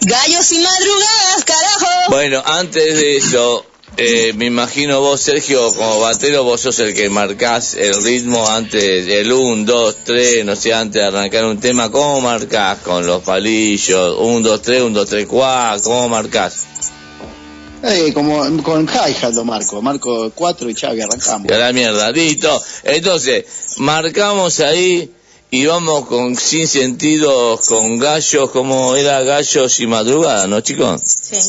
Gallos 0.00 0.52
y 0.52 0.58
madrugadas, 0.58 1.44
carajo. 1.44 1.86
Bueno, 2.10 2.42
antes 2.44 2.96
de 2.96 3.16
eso, 3.16 3.64
eh, 3.96 4.32
me 4.34 4.46
imagino 4.46 5.00
vos, 5.00 5.20
Sergio, 5.20 5.72
como 5.72 6.00
batero, 6.00 6.42
vos 6.44 6.60
sos 6.60 6.78
el 6.80 6.94
que 6.94 7.08
marcás 7.08 7.74
el 7.74 8.02
ritmo 8.02 8.48
antes, 8.48 9.06
el 9.06 9.32
1, 9.32 9.64
2, 9.64 9.96
3, 10.04 10.44
no 10.44 10.56
sé, 10.56 10.74
antes 10.74 11.00
de 11.00 11.06
arrancar 11.06 11.44
un 11.44 11.60
tema, 11.60 11.90
¿cómo 11.90 12.20
marcás 12.20 12.80
con 12.80 13.06
los 13.06 13.22
palillos? 13.22 14.16
1, 14.18 14.40
2, 14.48 14.62
3, 14.62 14.82
1, 14.82 14.98
2, 14.98 15.08
3, 15.08 15.26
4, 15.26 15.82
¿cómo 15.84 16.08
marcás? 16.08 16.66
Eh, 17.86 18.12
como 18.14 18.62
con 18.62 18.88
hi-hat 18.88 19.34
lo 19.34 19.44
marco, 19.44 19.82
marco 19.82 20.32
4 20.34 20.70
y 20.70 20.74
que 20.74 20.86
arrancamos. 20.86 21.50
Y 21.50 21.52
a 21.52 21.58
la 21.58 21.72
mierda, 21.72 22.10
listo. 22.12 22.62
Entonces, 22.82 23.44
marcamos 23.76 24.60
ahí 24.60 25.10
y 25.50 25.66
vamos 25.66 26.06
con 26.06 26.34
sin 26.34 26.66
sentido, 26.66 27.60
con 27.68 27.98
gallos, 27.98 28.50
como 28.50 28.96
era 28.96 29.20
gallos 29.22 29.80
y 29.80 29.86
madrugada, 29.86 30.46
¿no, 30.46 30.62
chicos? 30.62 31.02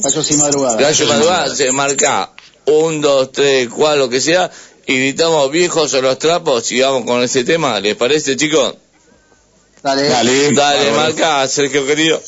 Gallos 0.04 0.32
y 0.32 0.34
madrugada. 0.36 0.76
Gallo 0.78 1.06
y 1.06 1.08
madrugada 1.08 1.56
se 1.56 1.72
marca 1.72 2.34
un, 2.66 3.00
dos, 3.00 3.32
tres, 3.32 3.70
cuatro, 3.70 4.04
lo 4.04 4.10
que 4.10 4.20
sea, 4.20 4.52
y 4.86 4.98
gritamos 4.98 5.50
viejos 5.52 5.94
o 5.94 6.02
los 6.02 6.20
trapos 6.20 6.70
y 6.72 6.82
vamos 6.82 7.06
con 7.06 7.24
ese 7.24 7.46
tema, 7.46 7.80
¿les 7.80 7.96
parece, 7.96 8.36
chicos? 8.36 8.76
Dale. 9.82 10.10
Dale, 10.10 10.52
Dale. 10.52 10.92
marca, 10.92 11.48
Sergio 11.48 11.86
querido. 11.86 12.22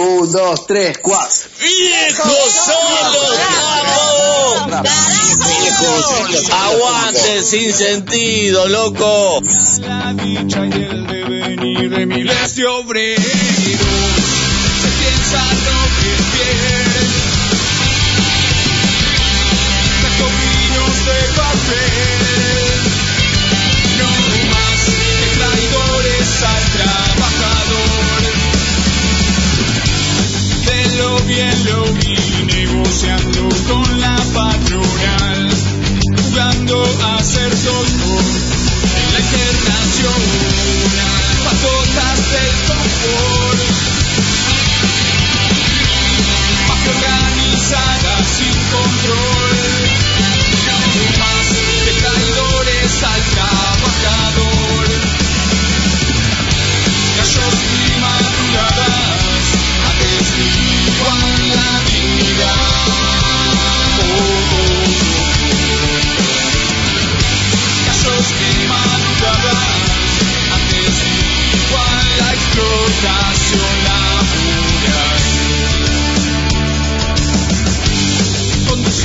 1, 0.00 0.26
2, 0.28 0.66
3, 0.68 0.98
4. 1.02 1.50
¡Viejos 1.60 2.54
son 2.54 2.76
los 3.12 3.34
trapos! 4.68 4.88
¡Aguante 6.52 7.42
sin 7.42 7.72
sentido, 7.72 8.68
loco! 8.68 9.42
La 9.80 10.14
dicha 10.14 10.66
y 10.66 10.72
el 10.72 11.04
devenir 11.04 11.90
de 11.90 12.06
miles 12.06 12.54
de 12.54 12.66
obreros 12.66 13.24
se 13.24 14.88
piensa 15.00 15.42
lo 15.66 15.82
que 15.98 16.14
es 16.14 16.22
bien. 16.32 17.08
Jacobinos 20.00 20.94
de 21.06 21.18
papel, 21.34 22.30
no 23.98 24.10
más 24.52 24.80
que 24.94 25.10
traidores 25.38 26.30
al 26.44 27.07
bien 31.28 31.64
lo 31.66 31.84
vi 31.92 32.16
negociando 32.46 33.48
con 33.68 34.00
la 34.00 34.16
patronal, 34.32 35.50
jugando 36.16 36.76
a 37.04 37.22
ser 37.22 37.50
doctor 37.50 38.24
en 38.96 39.12
la 39.12 39.20
internacional, 39.20 40.08
pasotas 41.44 42.18
del 42.32 42.54
confort, 42.68 43.60
mafia 46.66 46.92
organizada 46.96 48.12
sin 48.24 48.56
control, 48.72 49.27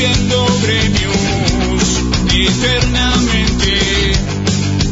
Conduciendo 0.04 0.46
gremios 0.64 1.88
eternamente, 2.28 4.12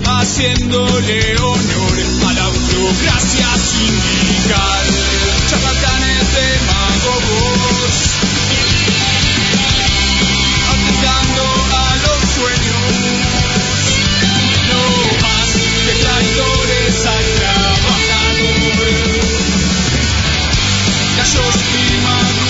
haciéndole 0.05 1.35
honor 1.37 1.97
a 2.27 2.33
la 2.33 2.43
autocracia 2.45 3.47
sindical. 3.57 4.85
Charlatanes 5.49 6.27
demagogos, 6.33 7.93
atentando 10.71 11.43
a 11.75 11.95
los 12.05 12.21
sueños. 12.31 12.91
No 14.69 14.83
más 15.21 15.49
que 15.87 15.93
traidores 16.03 16.95
al 17.05 17.25
trabajador. 17.35 18.79
Gallos 21.17 21.57
y 21.75 22.40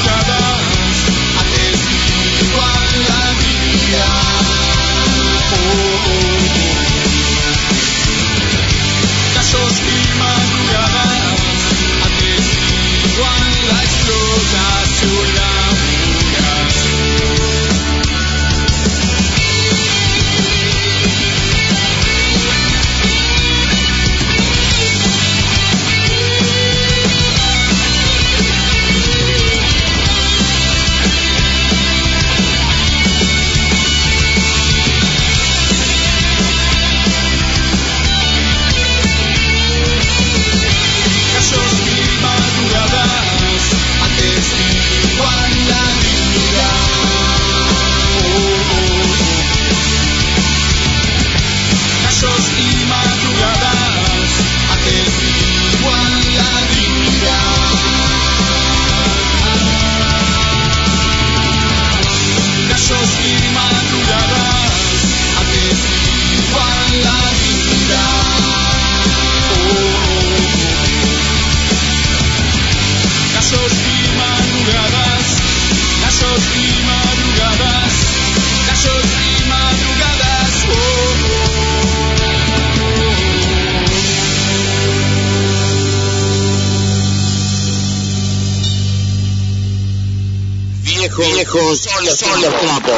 explotación 14.53 14.80
Viejos 91.53 91.79
son 91.79 92.05
los, 92.05 92.17
son 92.17 92.41
los 92.41 92.53
trapos. 92.59 92.93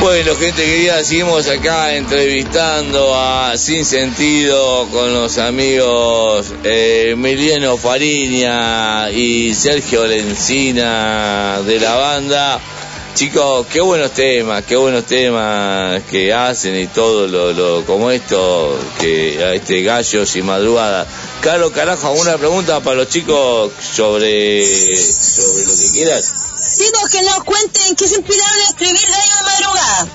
Bueno, 0.00 0.34
gente 0.36 0.64
querida, 0.64 1.04
seguimos 1.04 1.46
acá 1.48 1.94
entrevistando 1.94 3.14
a 3.14 3.56
Sin 3.56 3.84
Sentido 3.84 4.88
con 4.88 5.12
los 5.12 5.38
amigos 5.38 6.52
eh, 6.64 7.10
Emiliano 7.12 7.76
Fariña 7.76 9.10
y 9.10 9.54
Sergio 9.54 10.06
Lencina 10.06 11.60
de 11.64 11.78
la 11.78 11.94
banda. 11.94 12.60
Chicos, 13.14 13.66
qué 13.66 13.80
buenos 13.80 14.12
temas, 14.12 14.64
qué 14.64 14.76
buenos 14.76 15.04
temas 15.04 16.02
que 16.04 16.32
hacen 16.32 16.76
y 16.76 16.86
todo 16.86 17.26
lo, 17.26 17.52
lo 17.52 17.84
como 17.84 18.10
esto, 18.10 18.78
que 19.00 19.44
a 19.44 19.54
este 19.54 19.82
gallos 19.82 20.34
y 20.36 20.42
madrugada. 20.42 21.06
Carlos, 21.40 21.72
carajo, 21.72 22.08
¿alguna 22.08 22.36
pregunta 22.36 22.80
para 22.80 22.96
los 22.96 23.08
chicos 23.08 23.70
sobre, 23.94 24.96
sobre 24.96 25.64
lo 25.66 25.76
que 25.76 25.90
quieras? 25.92 26.24
Sí, 26.60 26.84
pues 26.92 27.12
que 27.12 27.22
nos 27.22 27.44
cuenten 27.44 27.94
qué 27.96 28.08
se 28.08 28.16
inspiraron 28.16 28.60
a 28.60 28.68
escribir 28.70 29.00
Gallo 29.00 29.36
de 29.36 29.42
Madrugada. 29.44 30.08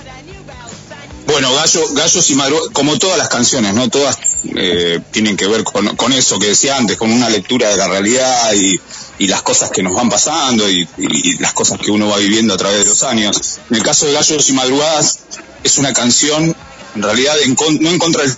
Bueno, 1.26 1.54
Gallo, 1.56 1.88
Gallos 1.94 2.30
y 2.30 2.36
Madrugada, 2.36 2.68
como 2.74 3.00
todas 3.00 3.18
las 3.18 3.30
canciones, 3.30 3.74
¿no? 3.74 3.90
Todas 3.90 4.18
eh, 4.56 5.00
tienen 5.12 5.38
que 5.38 5.48
ver 5.48 5.64
con, 5.64 5.96
con 5.96 6.12
eso 6.12 6.38
que 6.38 6.48
decía 6.48 6.76
antes, 6.76 6.98
con 6.98 7.10
una 7.12 7.30
lectura 7.30 7.70
de 7.70 7.78
la 7.78 7.88
realidad 7.88 8.54
y, 8.54 8.80
y 9.20 9.28
las 9.28 9.42
cosas 9.42 9.72
que 9.72 9.82
nos 9.82 9.96
van 9.96 10.10
pasando 10.10 10.70
y, 10.70 10.88
y 10.98 11.38
las 11.40 11.54
cosas 11.54 11.80
que 11.80 11.90
uno 11.90 12.10
va 12.10 12.18
viviendo 12.18 12.54
a 12.54 12.58
través 12.58 12.80
de 12.84 12.90
los 12.90 13.04
años. 13.04 13.60
En 13.70 13.78
el 13.78 13.84
caso 13.84 14.06
de 14.06 14.12
Gallos 14.12 14.50
y 14.50 14.54
Madrugadas, 14.54 15.20
es 15.64 15.78
una 15.78 15.94
canción, 15.94 16.54
en 16.96 17.02
realidad, 17.02 17.40
en 17.42 17.56
con- 17.56 17.82
no 17.82 17.90
en 17.90 17.98
contra 17.98 18.24
del 18.24 18.36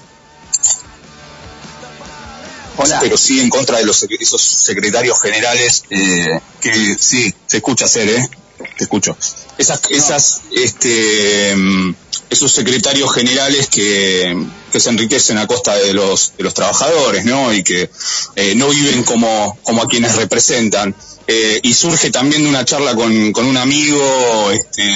pero 2.99 3.17
sí 3.17 3.39
en 3.39 3.49
contra 3.49 3.77
de 3.77 3.85
los 3.85 4.03
esos 4.03 4.41
secretarios 4.41 5.21
generales 5.21 5.83
eh, 5.89 6.39
que 6.61 6.95
sí 6.99 7.33
se 7.45 7.57
escucha 7.57 7.85
hacer 7.85 8.09
eh. 8.09 8.29
Te 8.77 8.83
escucho. 8.83 9.17
Esas 9.57 9.81
esas 9.89 10.41
este 10.51 11.55
mm, 11.55 11.95
esos 12.29 12.51
secretarios 12.51 13.13
generales 13.13 13.67
que, 13.67 14.45
que 14.71 14.79
se 14.79 14.89
enriquecen 14.89 15.37
a 15.37 15.47
costa 15.47 15.75
de 15.75 15.93
los 15.93 16.33
de 16.37 16.43
los 16.43 16.53
trabajadores 16.53 17.25
no 17.25 17.53
y 17.53 17.63
que 17.63 17.89
eh, 18.35 18.55
no 18.55 18.69
viven 18.69 19.03
como 19.03 19.57
como 19.63 19.83
a 19.83 19.87
quienes 19.87 20.15
representan. 20.15 20.95
Eh, 21.27 21.59
y 21.63 21.73
surge 21.73 22.11
también 22.11 22.43
de 22.43 22.49
una 22.49 22.65
charla 22.65 22.95
con, 22.95 23.31
con 23.31 23.45
un 23.45 23.57
amigo 23.57 24.51
este 24.51 24.93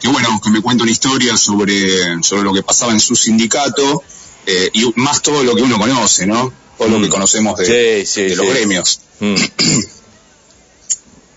que 0.00 0.08
bueno 0.08 0.40
que 0.42 0.50
me 0.50 0.60
cuenta 0.60 0.82
una 0.82 0.92
historia 0.92 1.36
sobre 1.36 2.22
sobre 2.22 2.42
lo 2.42 2.52
que 2.52 2.62
pasaba 2.62 2.92
en 2.92 3.00
su 3.00 3.14
sindicato 3.14 4.02
eh, 4.44 4.70
y 4.72 4.92
más 4.96 5.22
todo 5.22 5.44
lo 5.44 5.54
que 5.54 5.62
uno 5.62 5.78
conoce 5.78 6.26
no 6.26 6.52
todo 6.86 6.98
lo 6.98 7.02
que 7.04 7.08
conocemos 7.10 7.56
de, 7.58 8.04
Sí, 8.04 8.06
sí, 8.06 8.22
de 8.28 8.36
los 8.36 8.46
sí. 8.46 8.52
gremios. 8.52 9.00
Mm. 9.20 9.34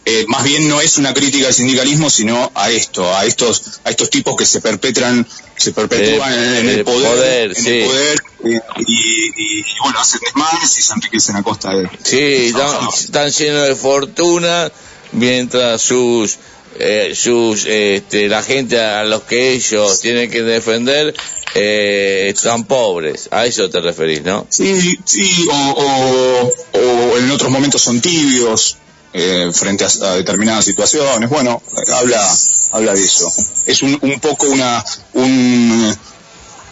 Eh, 0.07 0.23
más 0.27 0.43
bien 0.43 0.67
no 0.69 0.81
es 0.81 0.99
una 0.99 1.15
crítica 1.15 1.47
al 1.47 1.53
sindicalismo, 1.55 2.11
sino 2.11 2.51
a 2.53 2.69
esto, 2.69 3.11
a 3.11 3.25
estos, 3.25 3.79
a 3.83 3.89
estos 3.89 4.11
tipos 4.11 4.35
que 4.35 4.45
se 4.45 4.61
perpetran, 4.61 5.27
se 5.57 5.71
perpetúan 5.71 6.31
Eh, 6.31 6.35
en, 6.37 6.43
en 6.57 6.69
el 6.69 6.75
el 6.77 6.83
poder, 6.85 7.09
poder, 7.11 7.49
en 7.49 7.63
sí. 7.63 7.69
el 7.79 7.85
poder 7.87 8.17
eh, 8.43 8.59
y, 8.85 8.93
y- 8.95 9.59
y, 9.61 9.63
bueno 9.81 9.99
hacen 9.99 10.19
desmanes 10.23 10.77
y 10.77 10.81
se 10.83 10.93
enriquecen 10.93 11.35
a 11.37 11.41
costa 11.41 11.73
de. 11.75 11.89
Sí, 12.03 12.19
están, 12.53 12.87
están 12.95 13.31
llenos 13.31 13.67
de 13.67 13.75
fortuna, 13.75 14.71
mientras 15.11 15.81
sus 15.81 16.37
eh, 16.80 17.13
sus 17.15 17.65
este, 17.65 18.28
la 18.28 18.43
gente 18.43 18.80
a 18.80 19.03
los 19.03 19.23
que 19.23 19.51
ellos 19.53 19.99
tienen 19.99 20.30
que 20.30 20.43
defender 20.43 21.13
eh, 21.53 22.32
están 22.34 22.65
pobres. 22.65 23.30
A 23.32 23.45
eso 23.45 23.69
te 23.69 23.80
referís, 23.82 24.23
¿no? 24.23 24.45
Sí, 24.49 24.97
sí, 25.05 25.47
o, 25.51 26.51
o, 26.73 26.80
o 26.80 27.17
en 27.17 27.32
otros 27.32 27.49
momentos 27.51 27.82
son 27.82 28.01
tibios 28.01 28.78
eh, 29.13 29.49
frente 29.53 29.86
a, 29.86 29.88
a 29.88 30.15
determinadas 30.15 30.65
situaciones. 30.65 31.30
Bueno, 31.30 31.61
habla, 31.93 32.38
habla 32.71 32.93
de 32.93 33.03
eso. 33.03 33.32
Es 33.65 33.82
un, 33.82 33.97
un 34.01 34.19
poco 34.19 34.47
una, 34.47 34.84
un, 35.13 35.95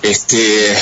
este, 0.01 0.75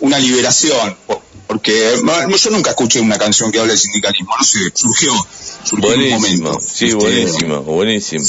una 0.00 0.18
liberación, 0.18 0.96
por- 1.06 1.22
porque 1.48 1.94
bueno, 2.04 2.36
yo 2.36 2.50
nunca 2.50 2.70
escuché 2.70 3.00
una 3.00 3.18
canción 3.18 3.50
que 3.50 3.58
hable 3.58 3.72
de 3.72 3.78
sindicalismo, 3.78 4.30
no 4.38 4.44
sé, 4.44 4.58
surgió, 4.74 5.12
surgió 5.64 5.94
en 5.94 6.00
un 6.02 6.10
Buenísimo, 6.10 6.50
momento. 6.50 6.60
sí, 6.60 6.84
Este, 6.84 6.94
buenísimo, 6.94 7.62
buenísimo. 7.62 8.24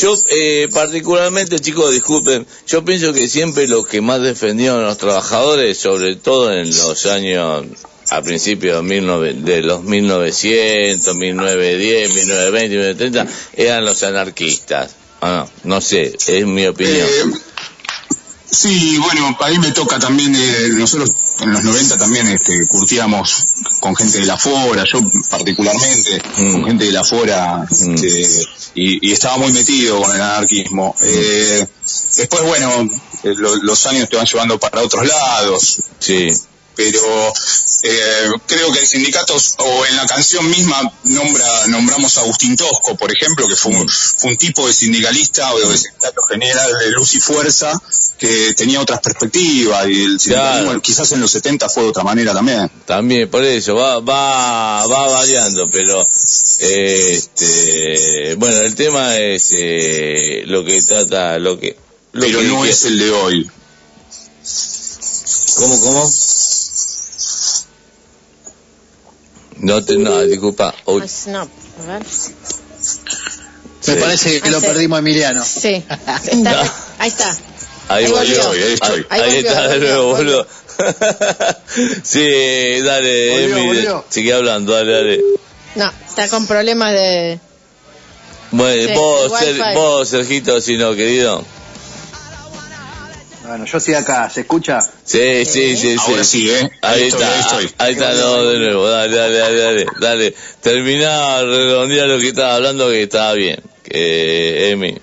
Yo, 0.00 0.16
eh, 0.30 0.68
particularmente, 0.72 1.58
chicos, 1.58 1.92
disculpen, 1.92 2.46
yo 2.66 2.82
pienso 2.86 3.12
que 3.12 3.28
siempre 3.28 3.68
lo 3.68 3.84
que 3.84 4.00
más 4.00 4.22
defendieron 4.22 4.82
los 4.82 4.96
trabajadores, 4.96 5.76
sobre 5.76 6.16
todo 6.16 6.50
en 6.54 6.70
los 6.70 7.04
años, 7.04 7.66
a 8.08 8.22
principios 8.22 8.82
de, 8.82 8.88
19 8.88 9.34
de 9.34 9.62
los 9.62 9.84
1900, 9.84 11.14
1910, 11.14 12.14
1920, 12.14 12.76
1930, 12.76 13.26
eran 13.56 13.84
los 13.84 14.02
anarquistas. 14.02 14.92
Ah, 15.20 15.46
no, 15.64 15.74
no 15.74 15.80
sé, 15.82 16.16
es 16.26 16.46
mi 16.46 16.66
opinión. 16.66 17.06
Eh, 17.06 17.40
Sí, 18.50 18.98
bueno, 18.98 19.36
a 19.38 19.48
mí 19.48 19.58
me 19.60 19.70
toca 19.70 19.98
también, 20.00 20.34
eh, 20.34 20.70
nosotros 20.72 21.14
en 21.40 21.52
los 21.52 21.62
90 21.62 21.96
también 21.98 22.26
este, 22.26 22.66
curtíamos 22.66 23.46
con 23.80 23.96
gente 23.96 24.18
de 24.18 24.26
la 24.26 24.36
Fora, 24.36 24.84
yo 24.90 25.00
particularmente, 25.30 26.22
con 26.52 26.64
gente 26.66 26.84
de 26.84 26.92
la 26.92 27.02
Fora, 27.04 27.66
este, 27.70 28.46
y, 28.74 29.08
y 29.08 29.12
estaba 29.12 29.38
muy 29.38 29.52
metido 29.52 30.00
con 30.00 30.14
el 30.14 30.20
anarquismo. 30.20 30.94
Eh, 31.02 31.66
después, 32.16 32.42
bueno, 32.42 32.88
eh, 33.24 33.34
lo- 33.36 33.56
los 33.56 33.86
años 33.86 34.08
te 34.08 34.16
van 34.16 34.26
llevando 34.26 34.58
para 34.60 34.82
otros 34.82 35.06
lados. 35.06 35.78
Sí. 35.98 36.28
Pero 36.76 37.32
eh, 37.82 38.30
creo 38.46 38.72
que 38.72 38.80
en 38.80 38.86
sindicatos 38.86 39.54
o 39.58 39.86
en 39.86 39.96
la 39.96 40.06
canción 40.06 40.48
misma 40.50 40.80
nombra 41.04 41.66
nombramos 41.68 42.18
a 42.18 42.22
Agustín 42.22 42.56
Tosco, 42.56 42.96
por 42.96 43.10
ejemplo, 43.12 43.48
que 43.48 43.56
fue 43.56 43.72
un, 43.72 43.88
fue 43.88 44.30
un 44.30 44.36
tipo 44.36 44.66
de 44.66 44.72
sindicalista 44.72 45.52
o 45.54 45.60
de 45.60 45.78
sindicato 45.78 46.22
general 46.22 46.78
de 46.78 46.90
luz 46.90 47.14
y 47.14 47.20
fuerza 47.20 47.80
que 48.18 48.52
tenía 48.54 48.80
otras 48.80 49.00
perspectivas 49.00 49.88
y 49.88 50.04
el 50.04 50.20
sindicalismo 50.20 50.78
quizás 50.80 51.10
en 51.12 51.20
los 51.20 51.30
70 51.30 51.70
fue 51.70 51.84
de 51.84 51.88
otra 51.88 52.04
manera 52.04 52.34
también. 52.34 52.70
También, 52.84 53.30
por 53.30 53.42
eso, 53.44 53.74
va, 53.74 54.00
va, 54.00 54.86
va 54.86 55.08
variando, 55.08 55.70
pero, 55.70 56.06
eh, 56.58 57.12
este, 57.12 58.34
bueno, 58.34 58.60
el 58.60 58.74
tema 58.74 59.18
es, 59.18 59.54
eh, 59.56 60.42
lo 60.46 60.64
que 60.64 60.82
trata, 60.82 61.38
lo 61.38 61.58
que, 61.58 61.76
lo 62.12 62.26
Pero 62.26 62.40
que 62.40 62.44
no 62.44 62.64
es 62.66 62.84
el 62.84 62.98
de 62.98 63.10
hoy. 63.10 63.50
¿Cómo, 65.56 65.80
cómo? 65.80 66.10
No 69.60 69.84
te, 69.84 69.96
no, 69.96 70.20
disculpa. 70.22 70.74
Uy. 70.86 71.04
No, 71.26 71.40
a 71.40 71.86
ver. 71.86 72.02
Me 72.02 72.06
Sí. 73.80 73.92
parece 73.98 74.40
que 74.40 74.50
lo 74.50 74.60
perdimos 74.60 74.96
a 74.96 75.00
Emiliano. 75.00 75.44
Sí. 75.44 75.82
Está- 76.24 76.72
ahí 76.98 77.08
está. 77.08 77.36
Ahí, 77.88 78.04
Ahí 78.04 78.10
volvió. 78.10 78.44
volvió. 78.46 78.64
Ahí, 78.66 78.78
Ahí 78.80 79.04
ahí 79.08 79.20
volvió, 79.34 79.48
está 79.50 79.68
de 79.68 79.78
nuevo, 79.80 80.10
boludo. 80.16 80.46
sí, 82.02 82.80
dale, 82.82 83.30
Volvió, 83.30 83.56
Emi, 83.56 83.66
volvió. 83.66 84.04
sigue 84.08 84.32
hablando, 84.32 84.72
dale, 84.74 84.92
dale. 84.92 85.20
No, 85.74 85.92
está 86.08 86.28
con 86.28 86.46
problemas 86.46 86.92
de... 86.92 87.38
Bueno, 88.52 88.88
Sí, 88.88 88.94
vos, 88.94 89.32
Ser- 89.38 89.74
vos, 89.74 90.08
Sergito, 90.08 90.60
si 90.60 90.76
no, 90.76 90.94
querido. 90.94 91.44
Bueno, 93.50 93.64
yo 93.64 93.78
estoy 93.78 93.94
acá, 93.94 94.30
¿se 94.30 94.42
escucha? 94.42 94.80
Sí, 95.04 95.44
sí, 95.44 95.76
sí, 95.76 95.76
sí. 95.76 95.96
Ahora 95.98 96.22
sí, 96.22 96.48
¿eh? 96.48 96.70
Ahí, 96.82 97.00
Ahí 97.02 97.08
estoy, 97.08 97.22
está, 97.22 97.34
ahí 97.34 97.40
estoy. 97.40 97.74
ahí 97.78 97.92
está, 97.94 98.14
no, 98.14 98.44
de 98.44 98.58
nuevo, 98.60 98.88
dale, 98.88 99.16
dale, 99.16 99.38
dale, 99.38 99.58
dale, 99.60 99.86
dale. 100.00 100.34
Terminá, 100.62 101.42
redondear 101.42 102.06
lo 102.06 102.20
que 102.20 102.28
estaba 102.28 102.54
hablando 102.54 102.88
que 102.90 103.02
estaba 103.02 103.32
bien, 103.32 103.60
que 103.82 104.70
Emi. 104.70 104.94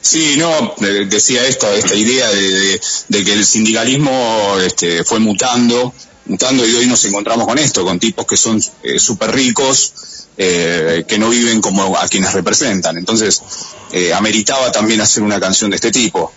Sí, 0.00 0.36
no, 0.38 0.74
de- 0.78 1.06
decía 1.06 1.44
esto, 1.44 1.68
esta 1.74 1.96
idea 1.96 2.30
de, 2.30 2.52
de- 2.52 2.80
de 3.08 3.24
que 3.24 3.32
el 3.32 3.44
sindicalismo 3.44 4.54
este, 4.64 5.02
fue 5.02 5.18
mutando, 5.18 5.92
mutando 6.26 6.64
y 6.68 6.72
hoy 6.76 6.86
nos 6.86 7.04
encontramos 7.04 7.48
con 7.48 7.58
esto, 7.58 7.84
con 7.84 7.98
tipos 7.98 8.26
que 8.26 8.36
son 8.36 8.62
eh, 8.84 9.00
súper 9.00 9.32
ricos, 9.34 9.92
eh, 10.36 11.04
que 11.08 11.18
no 11.18 11.30
viven 11.30 11.60
como 11.60 11.98
a 11.98 12.06
quienes 12.06 12.32
representan. 12.32 12.96
Entonces, 12.96 13.42
eh, 13.90 14.12
ameritaba 14.14 14.70
también 14.70 15.00
hacer 15.00 15.24
una 15.24 15.40
canción 15.40 15.68
de 15.70 15.74
este 15.76 15.90
tipo. 15.90 16.32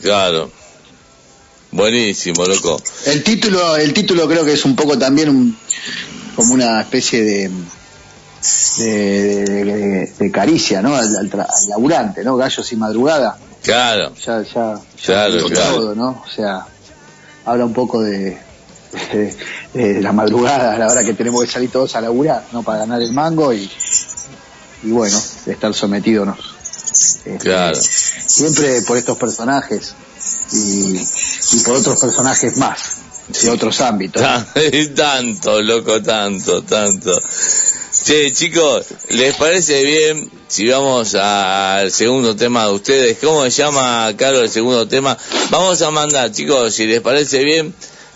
Claro. 0.00 0.50
Buenísimo, 1.70 2.44
loco. 2.44 2.80
El 3.06 3.22
título, 3.22 3.76
el 3.76 3.92
título 3.94 4.28
creo 4.28 4.44
que 4.44 4.52
es 4.52 4.64
un 4.64 4.76
poco 4.76 4.98
también 4.98 5.28
un, 5.30 5.56
como 6.36 6.54
una 6.54 6.80
especie 6.82 7.22
de 7.22 7.50
de, 8.78 8.84
de- 9.44 10.12
de 10.18 10.30
caricia, 10.30 10.82
¿no? 10.82 10.94
Al, 10.96 11.16
al 11.16 11.30
tra- 11.30 11.46
al 11.48 11.68
laburante, 11.68 12.24
¿no? 12.24 12.36
Gallos 12.36 12.70
y 12.72 12.76
madrugada. 12.76 13.38
Claro, 13.62 14.12
Ya, 14.26 14.42
ya, 14.42 14.74
claro, 15.04 15.34
dijo 15.36 15.48
claro. 15.48 15.74
todo, 15.76 15.94
¿no? 15.94 16.22
O 16.26 16.30
sea, 16.30 16.66
habla 17.44 17.64
un 17.64 17.72
poco 17.72 18.02
de, 18.02 18.36
de, 19.12 19.36
de 19.72 20.00
la 20.02 20.12
madrugada, 20.12 20.74
a 20.74 20.78
la 20.78 20.88
hora 20.88 21.04
que 21.04 21.14
tenemos 21.14 21.44
que 21.44 21.50
salir 21.50 21.70
todos 21.70 21.94
a 21.94 22.00
laburar, 22.00 22.44
¿no? 22.52 22.62
Para 22.64 22.78
ganar 22.80 23.00
el 23.00 23.12
mango 23.12 23.52
y, 23.52 23.70
y 24.82 24.90
bueno, 24.90 25.16
de 25.46 25.52
estar 25.52 25.72
sometidos 25.72 26.26
este, 26.28 26.51
Claro. 27.38 27.78
siempre 27.80 28.82
por 28.82 28.96
estos 28.98 29.16
personajes 29.16 29.94
y, 30.52 30.96
y 30.96 31.60
por 31.64 31.76
otros 31.76 32.00
personajes 32.00 32.56
más. 32.56 32.96
de 33.42 33.50
otros 33.50 33.80
ámbitos. 33.80 34.22
tanto, 34.96 35.60
loco, 35.62 36.02
tanto, 36.02 36.62
tanto. 36.62 37.20
Che, 38.04 38.32
chicos, 38.32 38.86
¿les 39.10 39.34
parece 39.36 39.84
bien 39.84 40.28
si 40.48 40.66
vamos 40.68 41.14
al 41.14 41.92
segundo 41.92 42.34
tema 42.34 42.64
de 42.64 42.72
ustedes? 42.72 43.18
¿Cómo 43.20 43.44
se 43.44 43.50
llama, 43.50 44.12
Carlos, 44.16 44.42
el 44.42 44.50
segundo 44.50 44.88
tema? 44.88 45.16
Vamos 45.50 45.80
a 45.82 45.90
mandar, 45.92 46.32
chicos, 46.32 46.74
si 46.74 46.86
les 46.86 47.00
parece 47.00 47.44
bien, 47.44 47.72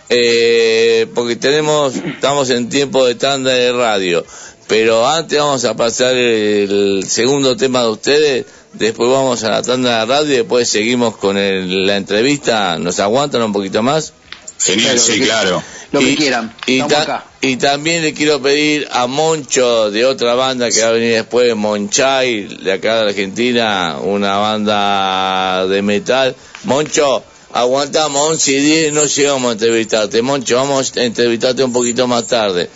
eh, 0.08 1.06
porque 1.14 1.36
tenemos, 1.36 1.94
estamos 1.94 2.50
en 2.50 2.68
tiempo 2.68 3.04
de 3.04 3.14
tanda 3.14 3.52
de 3.52 3.72
radio, 3.72 4.24
pero 4.66 5.06
antes 5.06 5.38
vamos 5.38 5.64
a 5.64 5.76
pasar 5.76 6.16
el 6.16 7.04
segundo 7.06 7.56
tema 7.56 7.82
de 7.82 7.88
ustedes, 7.88 8.46
después 8.78 9.10
vamos 9.10 9.42
a 9.44 9.50
la 9.50 9.62
tanda 9.62 10.00
de 10.00 10.06
radio 10.06 10.32
y 10.34 10.36
después 10.38 10.68
seguimos 10.68 11.16
con 11.16 11.36
el- 11.36 11.86
la 11.86 11.96
entrevista. 11.96 12.78
¿Nos 12.78 12.98
aguantan 13.00 13.42
un 13.42 13.52
poquito 13.52 13.82
más? 13.82 14.12
Genial, 14.58 14.98
sí, 14.98 15.20
claro. 15.20 15.62
Lo 15.92 16.00
que 16.00 16.10
Y- 16.12 16.16
quieran. 16.16 16.54
Y, 16.66 16.80
ta- 16.82 17.02
acá. 17.02 17.24
y 17.42 17.56
también 17.56 18.02
le 18.02 18.14
quiero 18.14 18.40
pedir 18.40 18.88
a 18.90 19.06
Moncho 19.06 19.90
de 19.90 20.04
otra 20.04 20.34
banda 20.34 20.70
que 20.70 20.80
va 20.82 20.88
a 20.88 20.92
venir 20.92 21.12
después, 21.12 21.54
Monchay, 21.54 22.58
de 22.62 22.72
acá 22.72 22.96
de 23.02 23.08
Argentina, 23.10 23.98
una 24.02 24.36
banda 24.38 25.66
de 25.66 25.82
metal. 25.82 26.34
Moncho, 26.64 27.22
aguantamos 27.52 28.30
11 28.30 28.52
y 28.52 28.60
10, 28.60 28.92
no 28.92 29.04
llegamos 29.04 29.50
a 29.50 29.52
entrevistarte. 29.52 30.22
Moncho, 30.22 30.56
vamos 30.56 30.92
a 30.96 31.02
entrevistarte 31.04 31.62
un 31.62 31.72
poquito 31.72 32.06
más 32.06 32.26
tarde. 32.26 32.68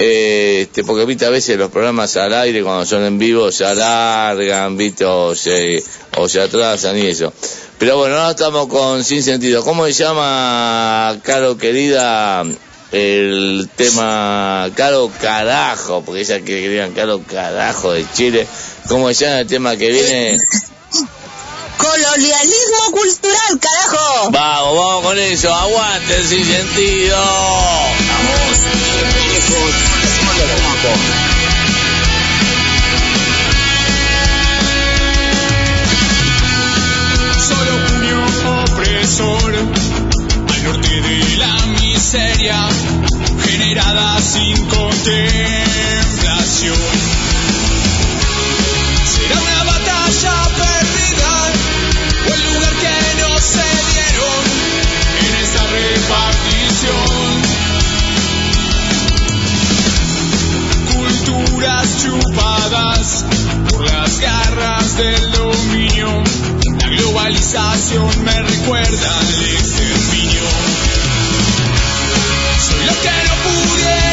Eh, 0.00 0.60
este, 0.62 0.84
porque 0.84 1.04
viste 1.04 1.26
a 1.26 1.30
veces 1.30 1.58
los 1.58 1.72
programas 1.72 2.16
al 2.16 2.32
aire 2.32 2.62
cuando 2.62 2.86
son 2.86 3.04
en 3.04 3.18
vivo 3.18 3.50
se 3.50 3.64
alargan, 3.64 4.76
viste, 4.76 5.04
o 5.04 5.34
se, 5.34 5.82
o 6.16 6.28
se 6.28 6.40
atrasan 6.40 6.96
y 6.96 7.06
eso. 7.06 7.32
Pero 7.78 7.96
bueno, 7.96 8.16
ahora 8.16 8.30
estamos 8.30 8.68
con 8.68 9.02
Sin 9.02 9.24
Sentido. 9.24 9.64
¿Cómo 9.64 9.86
se 9.86 9.92
llama, 9.92 11.18
Caro 11.24 11.58
querida, 11.58 12.44
el 12.92 13.68
tema 13.74 14.70
Caro 14.76 15.10
Carajo? 15.20 16.02
Porque 16.04 16.20
ella 16.20 16.38
que 16.38 16.60
querían 16.60 16.92
Caro 16.92 17.20
Carajo 17.28 17.92
de 17.92 18.06
Chile. 18.14 18.46
¿Cómo 18.88 19.12
se 19.12 19.24
llama 19.24 19.40
el 19.40 19.46
tema 19.48 19.76
que 19.76 19.90
viene? 19.90 20.38
Colonialismo 21.76 22.90
cultural, 22.92 23.60
carajo. 23.60 24.30
Vamos, 24.30 24.76
vamos 24.76 25.02
con 25.02 25.18
eso. 25.18 25.52
Aguante 25.52 26.24
Sin 26.24 26.44
Sentido. 26.44 27.16
Vamos. 27.16 28.48
Solo 37.48 37.72
puño 37.88 38.18
opresor 38.62 39.52
al 40.48 40.60
norte 40.62 40.94
de 41.00 41.18
la 41.38 41.54
miseria 41.80 42.60
generada 43.44 44.20
sin 44.20 44.64
contemplación. 44.66 46.78
Será 49.04 49.40
una 49.40 49.64
batalla 49.64 50.48
perdida 50.56 51.50
o 52.28 52.30
el 52.32 52.42
lugar 52.44 52.74
que 52.74 52.96
no 53.22 53.30
se 53.40 53.66
dieron 53.90 54.44
en 55.18 55.34
esta 55.42 55.62
repartición. 55.66 57.17
Chupadas 61.58 63.24
por 63.68 63.84
las 63.84 64.20
garras 64.20 64.96
del 64.96 65.32
dominio. 65.32 66.22
La 66.80 66.88
globalización 66.88 68.24
me 68.24 68.42
recuerda 68.42 69.18
al 69.18 69.26
exterminio. 69.26 70.42
Soy 72.60 72.86
lo 72.86 72.92
que 73.02 73.10
no 73.26 73.34
pudieron 73.42 74.07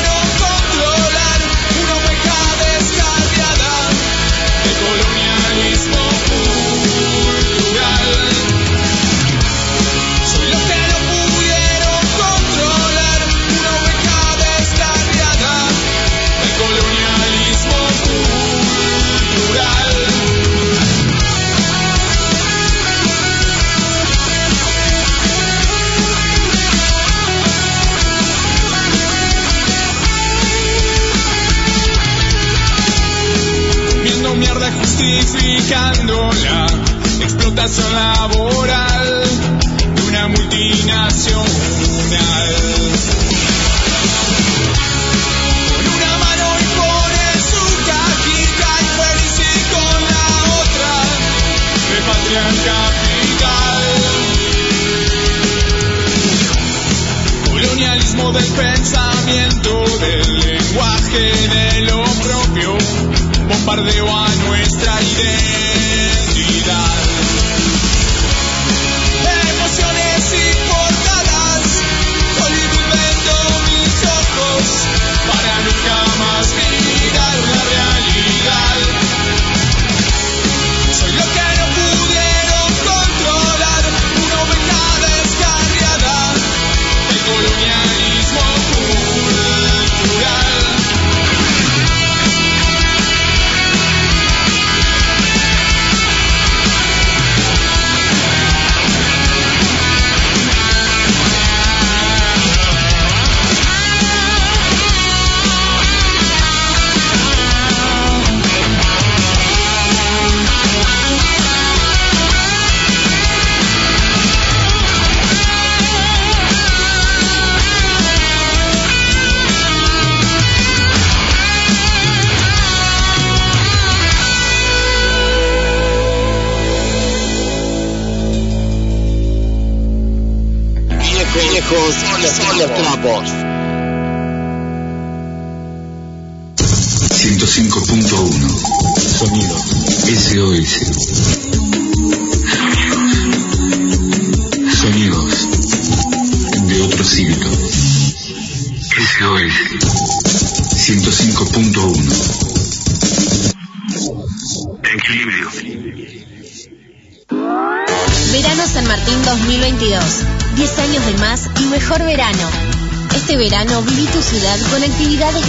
justificando 35.06 36.32
la 36.43 36.66
explotación 37.22 37.93
laboral 37.93 39.24
de 39.95 40.01
una 40.08 40.28
multinacional. 40.28 41.45
Con 45.70 45.86
una 45.93 46.14
mano 46.18 46.45
impone 46.60 47.26
su 47.49 47.64
cajita 47.86 48.70
y 48.82 48.88
feliz 48.97 49.36
y 49.39 49.58
con 49.74 49.97
la 50.14 50.28
otra 50.62 50.93
repatrian 51.93 52.56
capital. 52.72 53.84
Colonialismo 57.51 58.26
del 58.32 58.49
pensamiento, 58.53 59.72
del 59.99 60.39
lenguaje, 60.39 61.24
de 61.47 61.82
lo 61.82 62.03
propio, 62.03 62.78
bombardeo 63.48 64.08
a 64.08 64.36
nuestra 64.48 64.93
identidad. 65.02 66.26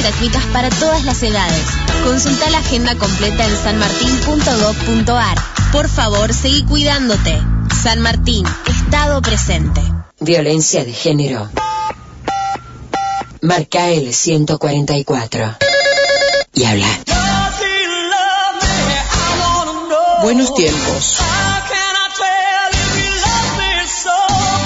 Gratuitas 0.06 0.44
para 0.52 0.70
todas 0.70 1.04
las 1.04 1.20
edades. 1.22 1.64
Consulta 2.04 2.48
la 2.50 2.58
agenda 2.58 2.94
completa 2.94 3.44
en 3.44 3.56
sanmartin.gov.ar. 3.56 5.38
Por 5.72 5.88
favor, 5.88 6.32
seguí 6.32 6.64
cuidándote. 6.64 7.36
San 7.82 8.00
Martín, 8.00 8.46
Estado 8.68 9.20
presente. 9.20 9.80
Violencia 10.20 10.84
de 10.84 10.92
género. 10.92 11.50
Marca 13.42 13.88
el 13.88 14.14
144. 14.14 15.56
Y 16.54 16.64
habla. 16.64 16.86
Buenos 20.22 20.54
tiempos. 20.54 21.18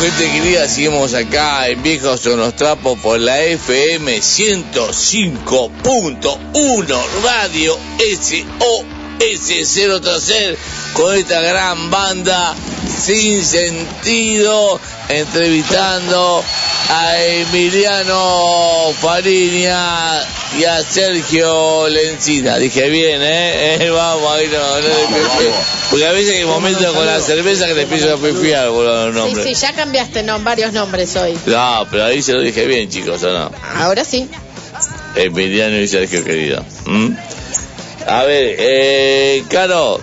Gente 0.00 0.32
querida, 0.32 0.66
seguimos 0.68 1.14
acá 1.14 1.68
en 1.68 1.82
Viejos 1.82 2.20
son 2.20 2.52
Trapos 2.52 2.98
por 2.98 3.18
la 3.18 3.42
FM 3.42 4.18
105.1 4.18 6.98
Radio 7.22 7.78
SOS 7.98 9.74
030 9.74 10.14
con 10.94 11.14
esta 11.14 11.40
gran 11.40 11.90
banda 11.90 12.54
sin 12.88 13.44
sentido 13.44 14.80
entrevistando 15.08 16.42
a 16.90 17.20
Emiliano 17.22 18.92
Fariña 19.00 20.22
y 20.58 20.64
a 20.64 20.82
Sergio 20.82 21.88
Lencina. 21.88 22.56
Dije 22.58 22.88
bien, 22.88 23.20
¿eh? 23.22 23.84
Eh, 23.86 23.90
vamos, 23.90 24.32
ahí 24.36 24.46
no, 24.48 24.58
no 24.58 24.80
le- 24.80 25.52
Porque 25.90 26.06
a 26.06 26.12
veces 26.12 26.36
hay 26.36 26.44
momentos 26.44 26.94
con 26.94 27.04
la 27.06 27.20
cerveza 27.20 27.66
que 27.66 27.74
le 27.74 27.82
empiezo 27.82 28.14
a 28.14 28.16
pifiar 28.16 28.68
por 28.68 28.84
los 28.84 29.14
Sí, 29.14 29.18
nombres. 29.20 29.46
sí, 29.46 29.54
ya 29.66 29.72
cambiaste 29.72 30.22
no, 30.22 30.38
varios 30.40 30.72
nombres 30.72 31.14
hoy. 31.16 31.36
No, 31.46 31.86
pero 31.90 32.04
ahí 32.04 32.22
se 32.22 32.32
lo 32.32 32.40
dije 32.40 32.66
bien, 32.66 32.88
chicos, 32.88 33.22
¿o 33.24 33.32
no? 33.32 33.50
Ahora 33.76 34.04
sí. 34.04 34.28
Emiliano 35.16 35.76
y 35.78 35.88
Sergio, 35.88 36.24
querido. 36.24 36.64
¿Mm? 36.86 37.10
A 38.06 38.22
ver, 38.24 38.56
eh, 38.58 39.44
Caro, 39.48 40.00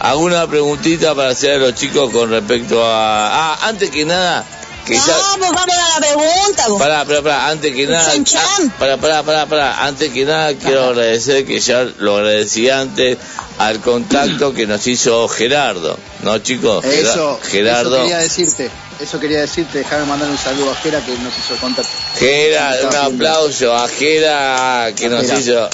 ¿alguna 0.00 0.46
preguntita 0.46 1.14
para 1.14 1.30
hacer 1.30 1.52
a 1.52 1.58
los 1.58 1.74
chicos 1.74 2.10
con 2.12 2.30
respecto 2.30 2.84
a... 2.84 3.52
Ah, 3.52 3.58
antes 3.68 3.90
que 3.90 4.04
nada, 4.04 4.44
que 4.86 4.94
ya... 4.94 5.00
No, 5.06 5.38
pues 5.38 5.50
vamos 5.52 5.76
a 5.76 6.00
la 6.00 6.06
pregunta. 6.06 6.68
vos. 6.68 6.80
Pará, 6.80 7.04
pará, 7.04 7.22
pará, 7.22 7.48
antes 7.48 7.74
que 7.74 7.86
nada, 7.86 8.10
Chan, 8.12 8.24
chan. 8.24 8.42
ah, 8.44 8.72
pará, 8.78 8.96
pará, 8.96 9.22
pará, 9.22 9.46
pará, 9.46 9.84
antes 9.86 10.12
que 10.12 10.24
nada 10.24 10.54
quiero 10.54 10.84
agradecer 10.90 11.44
que 11.46 11.60
ya 11.60 11.84
lo 11.98 12.16
agradecí 12.16 12.68
antes 12.70 13.18
al 13.58 13.80
contacto 13.80 14.54
que 14.54 14.66
nos 14.66 14.86
hizo 14.86 15.26
Gerardo, 15.28 15.98
¿no 16.22 16.38
chicos? 16.38 16.84
Gera- 16.84 17.10
Eso, 17.10 17.40
Gerardo, 17.42 17.96
eso 17.96 18.02
quería 18.04 18.18
decirte. 18.18 18.70
Eso 19.00 19.20
quería 19.20 19.40
decirte, 19.42 19.78
déjame 19.78 20.06
mandar 20.06 20.28
un 20.28 20.36
saludo 20.38 20.72
a 20.72 20.74
Jera 20.76 21.00
que 21.04 21.12
nos 21.18 21.32
hizo 21.38 21.54
el 21.54 21.60
contacto. 21.60 21.90
Gera, 22.18 22.74
un 22.88 22.96
aplauso 22.96 23.72
a 23.76 23.86
Gera 23.88 24.90
que 24.96 25.08
nos 25.08 25.22
Gera. 25.26 25.38
hizo, 25.38 25.70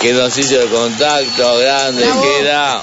que 0.00 0.12
nos 0.14 0.36
hizo 0.38 0.60
el 0.62 0.68
contacto, 0.70 1.58
grande 1.58 2.06
Gera, 2.22 2.82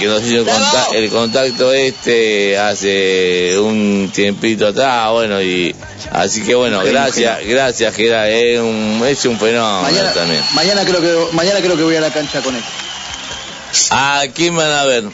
que 0.00 0.06
nos 0.06 0.22
hizo 0.24 0.38
el, 0.38 0.44
conta- 0.46 0.86
el 0.94 1.10
contacto 1.10 1.72
este 1.72 2.58
hace 2.58 3.56
un 3.58 4.10
tiempito 4.12 4.66
atrás, 4.68 5.10
bueno, 5.12 5.40
y 5.40 5.74
así 6.10 6.42
que 6.42 6.54
bueno, 6.54 6.80
gracias, 6.82 7.38
gracias 7.46 7.94
Gera, 7.94 8.28
es 8.28 8.58
un, 8.58 9.02
es 9.06 9.24
un 9.26 9.38
fenómeno 9.38 9.82
Mañana, 9.82 10.12
también. 10.12 10.42
mañana 10.54 10.84
creo 10.84 11.00
que 11.00 11.36
mañana 11.36 11.60
creo 11.60 11.76
que 11.76 11.82
voy 11.84 11.94
a 11.96 12.00
la 12.00 12.10
cancha 12.10 12.40
con 12.42 12.56
él. 12.56 12.62
¿A 13.92 14.24
quién 14.34 14.56
van 14.56 14.70
a 14.72 14.84
ver? 14.84 15.04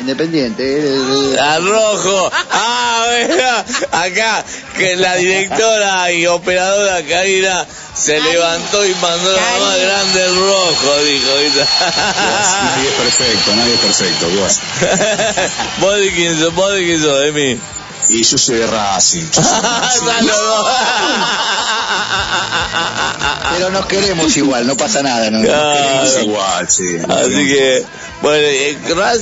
Independiente. 0.00 0.62
eh, 0.64 1.34
eh, 1.34 1.38
Al 1.40 1.66
rojo. 1.68 2.30
Ah, 2.50 3.04
bueno, 3.08 3.64
acá 3.92 4.44
que 4.76 4.96
la 4.96 5.16
directora 5.16 6.12
y 6.12 6.26
operadora 6.26 7.02
Karina 7.02 7.66
se 7.94 8.20
levantó 8.20 8.86
y 8.86 8.94
mandó 8.94 9.32
la 9.32 9.58
más 9.66 9.78
grande 9.78 10.24
el 10.24 10.34
rojo, 10.36 10.98
dijo. 11.04 11.30
Nadie 12.64 12.88
es 12.88 12.94
perfecto, 12.94 13.56
nadie 13.56 13.74
es 13.74 13.80
perfecto, 13.80 14.28
vos. 14.40 14.58
¿Vos 15.80 15.98
de 15.98 16.12
quién 16.12 16.38
sos? 16.38 16.54
¿Vos 16.54 16.72
de 16.74 16.84
quién 16.84 17.02
sos, 17.02 17.20
de 17.22 17.32
mí? 17.32 17.58
Y 18.08 18.22
yo 18.22 18.38
soy 18.38 18.58
de 18.58 18.66
Racing. 18.66 19.24
yo 19.34 19.42
soy 19.42 20.06
de 20.26 20.32
Racing. 20.32 21.22
Pero 23.54 23.70
nos 23.70 23.86
queremos 23.86 24.36
igual, 24.36 24.66
no 24.66 24.76
pasa 24.76 25.02
nada. 25.02 25.30
No, 25.30 25.42
Claro. 25.42 25.78
Queremos 25.82 26.22
igual, 26.22 26.70
sí. 26.70 26.96
Así 27.08 27.46
que, 27.48 27.84
bueno, 28.22 28.38
eh, 28.46 28.78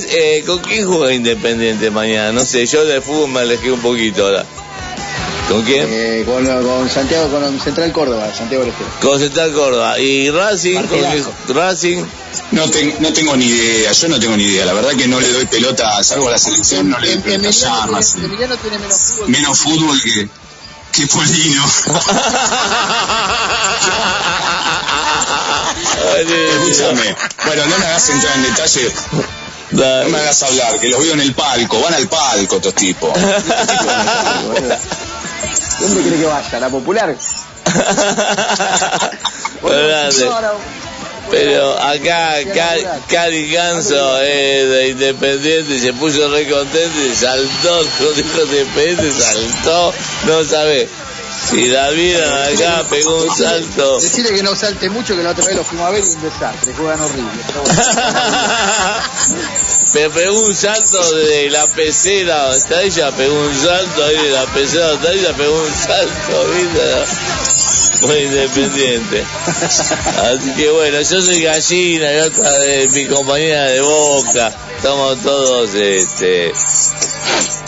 eh, 0.09 0.43
¿con 0.45 0.59
quién 0.59 0.87
juega 0.87 1.13
Independiente 1.13 1.89
mañana? 1.91 2.31
No 2.31 2.45
sé, 2.45 2.65
yo 2.65 2.85
de 2.85 3.01
fútbol 3.01 3.29
me 3.29 3.39
alejé 3.41 3.71
un 3.71 3.81
poquito 3.81 4.25
ahora. 4.25 4.45
¿Con 5.47 5.63
quién? 5.63 5.87
Eh, 5.89 6.23
con, 6.25 6.45
con 6.45 6.89
Santiago, 6.89 7.29
con 7.29 7.59
Central 7.61 7.91
Córdoba, 7.93 8.29
Santiago 8.37 8.63
del 8.65 8.73
Estero. 8.73 8.89
Con 9.01 9.17
Central 9.19 9.53
Córdoba. 9.53 9.97
¿Y 9.99 10.29
Racing? 10.29 10.81
¿Con 10.83 11.55
Racing? 11.55 12.03
No, 12.51 12.69
ten- 12.69 12.95
no 12.99 13.13
tengo 13.13 13.35
ni 13.37 13.45
idea, 13.45 13.91
yo 13.93 14.07
no 14.09 14.19
tengo 14.19 14.35
ni 14.35 14.43
idea. 14.43 14.65
La 14.65 14.73
verdad 14.73 14.91
que 14.91 15.07
no 15.07 15.19
le 15.21 15.31
doy 15.31 15.45
pelota, 15.45 16.03
salvo 16.03 16.27
a 16.27 16.31
la 16.31 16.37
selección, 16.37 16.89
no 16.89 16.99
le 16.99 17.07
doy 17.15 17.17
pelota 17.19 17.49
ya 17.49 17.67
a 17.67 17.71
Emiliano, 17.83 17.97
Racing. 17.97 18.13
tiene, 18.19 18.27
Emiliano 18.27 18.57
tiene 18.57 18.77
menos 18.79 18.97
fútbol. 19.01 19.29
Menos 19.29 19.57
fútbol 19.59 20.01
que, 20.01 20.29
qué 20.91 21.07
polino. 21.07 21.63
Escúchame. 26.17 27.15
Bueno, 27.45 27.65
no 27.67 27.77
me 27.77 27.85
hagas 27.85 28.09
entrar 28.09 28.35
en 28.35 28.43
detalle. 28.43 28.91
No 29.71 30.09
me 30.09 30.17
hagas 30.19 30.43
hablar, 30.43 30.79
que 30.79 30.87
los 30.89 30.99
veo 31.01 31.13
en 31.13 31.21
el 31.21 31.33
palco. 31.33 31.79
Van 31.81 31.93
al 31.93 32.07
palco 32.07 32.57
estos 32.57 32.73
tipos. 32.73 33.11
¿Dónde 35.79 36.01
cree 36.01 36.19
que 36.19 36.25
vaya? 36.25 36.59
¿La 36.59 36.69
popular? 36.69 37.15
Pero 41.29 41.77
acá 41.77 42.35
Ca- 42.53 42.99
Cari 43.09 43.51
Ganso 43.51 44.21
eh, 44.21 44.65
de 44.65 44.87
Independiente 44.89 45.77
se 45.79 45.91
puso 45.93 46.29
re 46.31 46.49
contento 46.49 46.99
y 47.03 47.13
saltó, 47.15 47.83
dijo 48.15 48.43
Independiente, 48.45 49.11
saltó, 49.11 49.93
no 50.25 50.43
sabe. 50.45 50.87
Si 51.49 51.67
la 51.67 51.89
vieron 51.91 52.33
acá, 52.33 52.83
pegó 52.89 53.23
un 53.23 53.35
salto. 53.35 53.99
Decirle 53.99 54.33
que 54.33 54.41
no 54.43 54.55
salte 54.55 54.89
mucho, 54.89 55.15
que 55.15 55.21
la 55.23 55.29
otra 55.31 55.45
vez 55.45 55.55
lo 55.55 55.63
fuimos 55.63 55.87
a 55.87 55.91
ver 55.91 56.03
y 56.03 56.07
un 56.07 56.21
desastre, 56.21 56.73
juegan 56.73 56.99
horrible. 57.01 57.27
Me 59.93 60.09
pegó 60.09 60.39
un 60.39 60.55
salto 60.55 61.15
de 61.15 61.49
la 61.49 61.65
pecera 61.67 62.55
está 62.55 62.81
ella, 62.83 63.11
pegó 63.11 63.39
un 63.39 63.55
salto 63.55 64.03
ahí 64.03 64.17
de 64.17 64.31
la 64.31 64.45
pecera 64.53 64.93
está 64.93 65.11
ella, 65.13 65.33
pegó 65.33 65.61
un 65.61 65.73
salto, 65.73 66.47
¿viste? 66.53 68.07
Muy 68.07 68.17
independiente. 68.17 69.23
Así 69.55 70.51
que 70.55 70.69
bueno, 70.69 71.01
yo 71.01 71.21
soy 71.21 71.41
gallina 71.41 72.13
y 72.13 72.19
otra 72.19 72.51
de 72.59 72.87
mi 72.89 73.05
compañera 73.05 73.65
de 73.65 73.81
boca. 73.81 74.53
Estamos 74.75 75.21
todos, 75.23 75.73
este. 75.73 76.53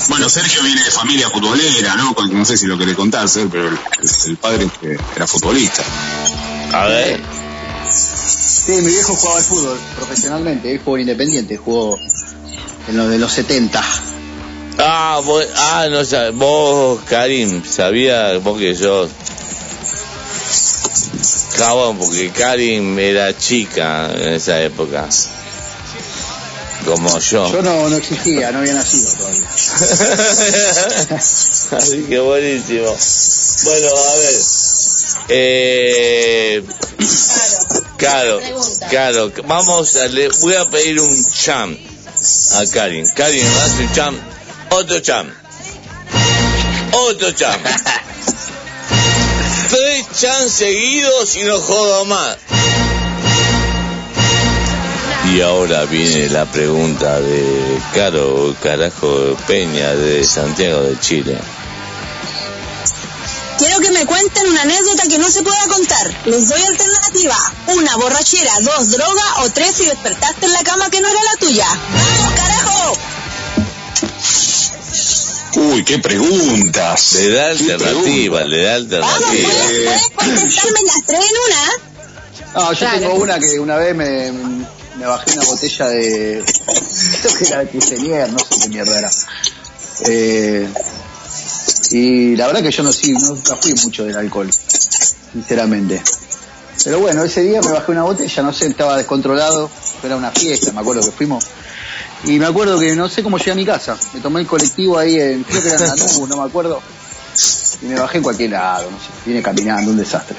Bueno, 0.09 0.30
Sergio 0.30 0.61
viene 0.63 0.84
de 0.84 0.91
familia 0.91 1.30
futbolera, 1.30 1.95
¿no? 1.95 2.15
No 2.32 2.45
sé 2.45 2.57
si 2.57 2.67
lo 2.67 2.78
querés 2.78 2.95
contar, 2.95 3.28
Ser, 3.28 3.47
pero 3.49 3.70
el, 3.70 3.80
el 4.28 4.38
padre 4.38 4.70
era 5.15 5.26
futbolista. 5.26 5.84
A 6.74 6.86
ver. 6.86 7.39
Sí, 8.70 8.76
mi 8.76 8.91
viejo 8.91 9.15
jugaba 9.15 9.39
al 9.39 9.43
fútbol 9.43 9.80
profesionalmente, 9.95 10.72
él 10.72 10.80
jugó 10.86 10.97
en 10.97 11.01
Independiente, 11.01 11.57
jugó 11.57 11.97
en 12.88 12.97
lo 12.97 13.07
de 13.07 13.17
los 13.17 13.34
70. 13.34 13.84
Ah, 14.78 15.20
vos, 15.26 15.43
ah, 15.55 15.88
no 15.89 16.05
sabes, 16.05 16.36
vos, 16.36 17.01
Karim, 17.09 17.63
sabía 17.65 18.38
vos 18.38 18.59
que 18.59 18.76
yo. 18.76 19.09
Cabón, 21.57 21.97
porque 21.97 22.30
Karim 22.30 22.99
era 22.99 23.36
chica 23.36 24.11
en 24.13 24.34
esa 24.34 24.61
época. 24.61 25.09
Como 26.86 27.17
yo. 27.17 27.51
Yo 27.51 27.63
no, 27.63 27.89
no 27.89 27.95
existía, 27.95 28.51
no 28.51 28.59
había 28.59 28.76
nacido 28.76 29.11
todavía. 29.13 29.50
Así 31.17 32.04
que 32.08 32.20
buenísimo. 32.20 32.96
Bueno, 33.63 33.87
a 33.97 34.16
ver. 34.17 34.36
Eh, 35.29 36.63
claro, 38.00 38.39
claro. 38.89 39.32
Vamos 39.46 39.96
a 39.96 40.08
le 40.08 40.30
voy 40.42 40.55
a 40.55 40.70
pedir 40.70 41.00
un 41.00 41.26
cham 41.32 41.78
a 42.55 42.66
Karin. 42.74 43.08
Karin, 43.16 43.46
hace 43.46 43.84
un 43.84 43.93
cham. 43.93 44.17
Otro 44.71 45.00
cham. 45.00 45.32
Otro 46.92 47.32
cham. 47.32 47.59
Tres 49.70 50.05
cham 50.20 50.50
seguidos 50.50 51.36
y 51.36 51.43
no 51.43 51.59
jodo 51.59 52.05
más. 52.05 52.38
Y 55.32 55.42
ahora 55.42 55.86
viene 55.86 56.28
la 56.30 56.46
pregunta 56.46 57.20
de 57.20 57.80
Caro 57.93 58.55
Carajo 58.63 59.38
Peña 59.47 59.93
de 59.93 60.24
Santiago 60.24 60.82
de 60.82 61.00
Chile. 61.00 61.38
Cuenten 64.10 64.48
una 64.48 64.62
anécdota 64.64 65.04
que 65.08 65.20
no 65.20 65.30
se 65.30 65.44
pueda 65.44 65.68
contar. 65.68 66.12
Les 66.26 66.50
doy 66.50 66.62
alternativa. 66.64 67.38
Una, 67.68 67.96
borrachera. 67.98 68.52
Dos, 68.62 68.90
droga. 68.92 69.44
O 69.44 69.50
tres, 69.52 69.76
si 69.76 69.86
despertaste 69.86 70.46
en 70.48 70.52
la 70.54 70.64
cama 70.64 70.90
que 70.90 71.00
no 71.00 71.08
era 71.08 71.20
la 71.24 71.36
tuya. 71.40 71.68
¡Vamos, 71.68 72.34
carajo! 72.36 72.94
Uy, 75.56 75.84
qué 75.84 76.00
preguntas. 76.00 77.14
Le 77.14 77.30
da 77.34 77.50
alternativa, 77.50 78.44
le 78.44 78.64
da 78.64 78.76
alternativa. 78.76 79.50
¿Puedes 79.50 80.10
contestarme 80.16 80.80
las 80.86 81.06
tres 81.06 81.20
en 81.20 81.38
una? 81.48 82.64
No, 82.66 82.74
yo 82.74 82.80
Claro. 82.80 83.00
tengo 83.00 83.14
una 83.16 83.40
que 83.40 83.60
una 83.60 83.76
vez 83.78 83.96
me, 83.96 84.32
me 84.32 85.06
bajé 85.06 85.34
una 85.34 85.46
botella 85.46 85.88
de. 85.90 86.44
Creo 87.22 87.36
que 87.38 87.44
era 87.46 87.60
de 87.60 87.70
Quiseñer, 87.70 88.30
no 88.32 88.40
sé 88.40 88.60
qué 88.62 88.70
mierda 88.70 88.98
era. 89.00 89.12
Eh, 90.08 90.68
y 91.91 92.36
la 92.36 92.47
verdad 92.47 92.61
que 92.61 92.71
yo 92.71 92.83
no 92.83 92.91
sí, 92.91 93.11
nunca 93.13 93.55
fui 93.55 93.74
mucho 93.74 94.05
del 94.05 94.17
alcohol, 94.17 94.49
sinceramente. 95.33 96.01
Pero 96.83 96.99
bueno, 96.99 97.24
ese 97.24 97.41
día 97.41 97.61
me 97.61 97.71
bajé 97.71 97.91
una 97.91 98.03
botella, 98.03 98.43
no 98.43 98.53
sé, 98.53 98.67
estaba 98.67 98.97
descontrolado, 98.97 99.70
era 100.03 100.16
una 100.16 100.32
fiesta, 100.32 100.71
me 100.71 100.79
acuerdo 100.79 101.01
que 101.01 101.11
fuimos. 101.11 101.45
Y 102.24 102.39
me 102.39 102.45
acuerdo 102.45 102.79
que 102.79 102.95
no 102.95 103.09
sé 103.09 103.24
cómo 103.24 103.37
llegué 103.37 103.51
a 103.51 103.55
mi 103.55 103.66
casa. 103.66 103.97
Me 104.13 104.20
tomé 104.20 104.41
el 104.41 104.47
colectivo 104.47 104.97
ahí 104.97 105.20
en, 105.20 105.43
creo 105.43 105.61
que 105.61 105.70
era 105.70 105.78
en 105.78 105.87
Lanús, 105.87 106.29
no 106.29 106.37
me 106.37 106.47
acuerdo. 106.47 106.82
Y 107.82 107.86
me 107.86 107.99
bajé 107.99 108.17
en 108.17 108.24
cualquier 108.24 108.51
lado, 108.51 108.89
no 108.91 108.97
sé, 108.97 109.05
vine 109.25 109.41
caminando, 109.41 109.91
un 109.91 109.97
desastre. 109.97 110.37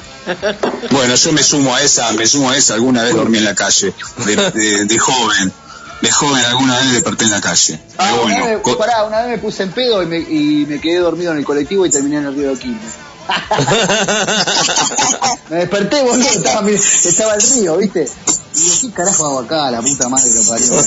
Bueno, 0.90 1.14
yo 1.14 1.32
me 1.32 1.42
sumo 1.42 1.74
a 1.74 1.82
esa, 1.82 2.12
me 2.12 2.26
sumo 2.26 2.50
a 2.50 2.56
esa. 2.56 2.74
Alguna 2.74 3.02
vez 3.02 3.14
dormí 3.14 3.38
en 3.38 3.44
la 3.44 3.54
calle, 3.54 3.94
de, 4.26 4.98
joven. 4.98 5.52
De 6.00 6.10
joven 6.10 6.44
alguna 6.46 6.78
vez 6.78 6.92
desperté 6.92 7.24
en 7.24 7.30
la 7.30 7.40
calle. 7.40 7.78
Ah, 7.98 8.08
Pero 8.10 8.24
una, 8.24 8.34
bueno, 8.38 8.46
vez, 8.46 8.58
co- 8.62 8.78
pará, 8.78 9.04
una 9.04 9.20
vez 9.22 9.28
me 9.28 9.38
puse 9.38 9.62
en 9.64 9.72
pedo 9.72 10.02
y 10.02 10.06
me, 10.06 10.18
y 10.18 10.64
me 10.66 10.80
quedé 10.80 10.98
dormido 10.98 11.32
en 11.32 11.38
el 11.38 11.44
colectivo 11.44 11.84
y 11.84 11.90
terminé 11.90 12.18
en 12.18 12.26
el 12.26 12.34
río 12.34 12.50
de 12.50 12.58
Quilmes. 12.58 12.92
me 15.50 15.56
desperté, 15.58 16.02
boludo, 16.02 16.28
estaba, 16.30 16.62
mi- 16.62 16.72
estaba 16.74 17.34
el 17.34 17.42
río, 17.42 17.76
¿viste? 17.76 18.08
Y 18.54 18.60
digo, 18.60 18.74
¿qué 18.80 18.90
carajo 18.92 19.26
hago 19.26 19.38
acá? 19.40 19.70
La 19.70 19.80
puta 19.82 20.08
madre 20.08 20.30
que 20.30 20.38
lo 20.38 20.46
parió. 20.48 20.80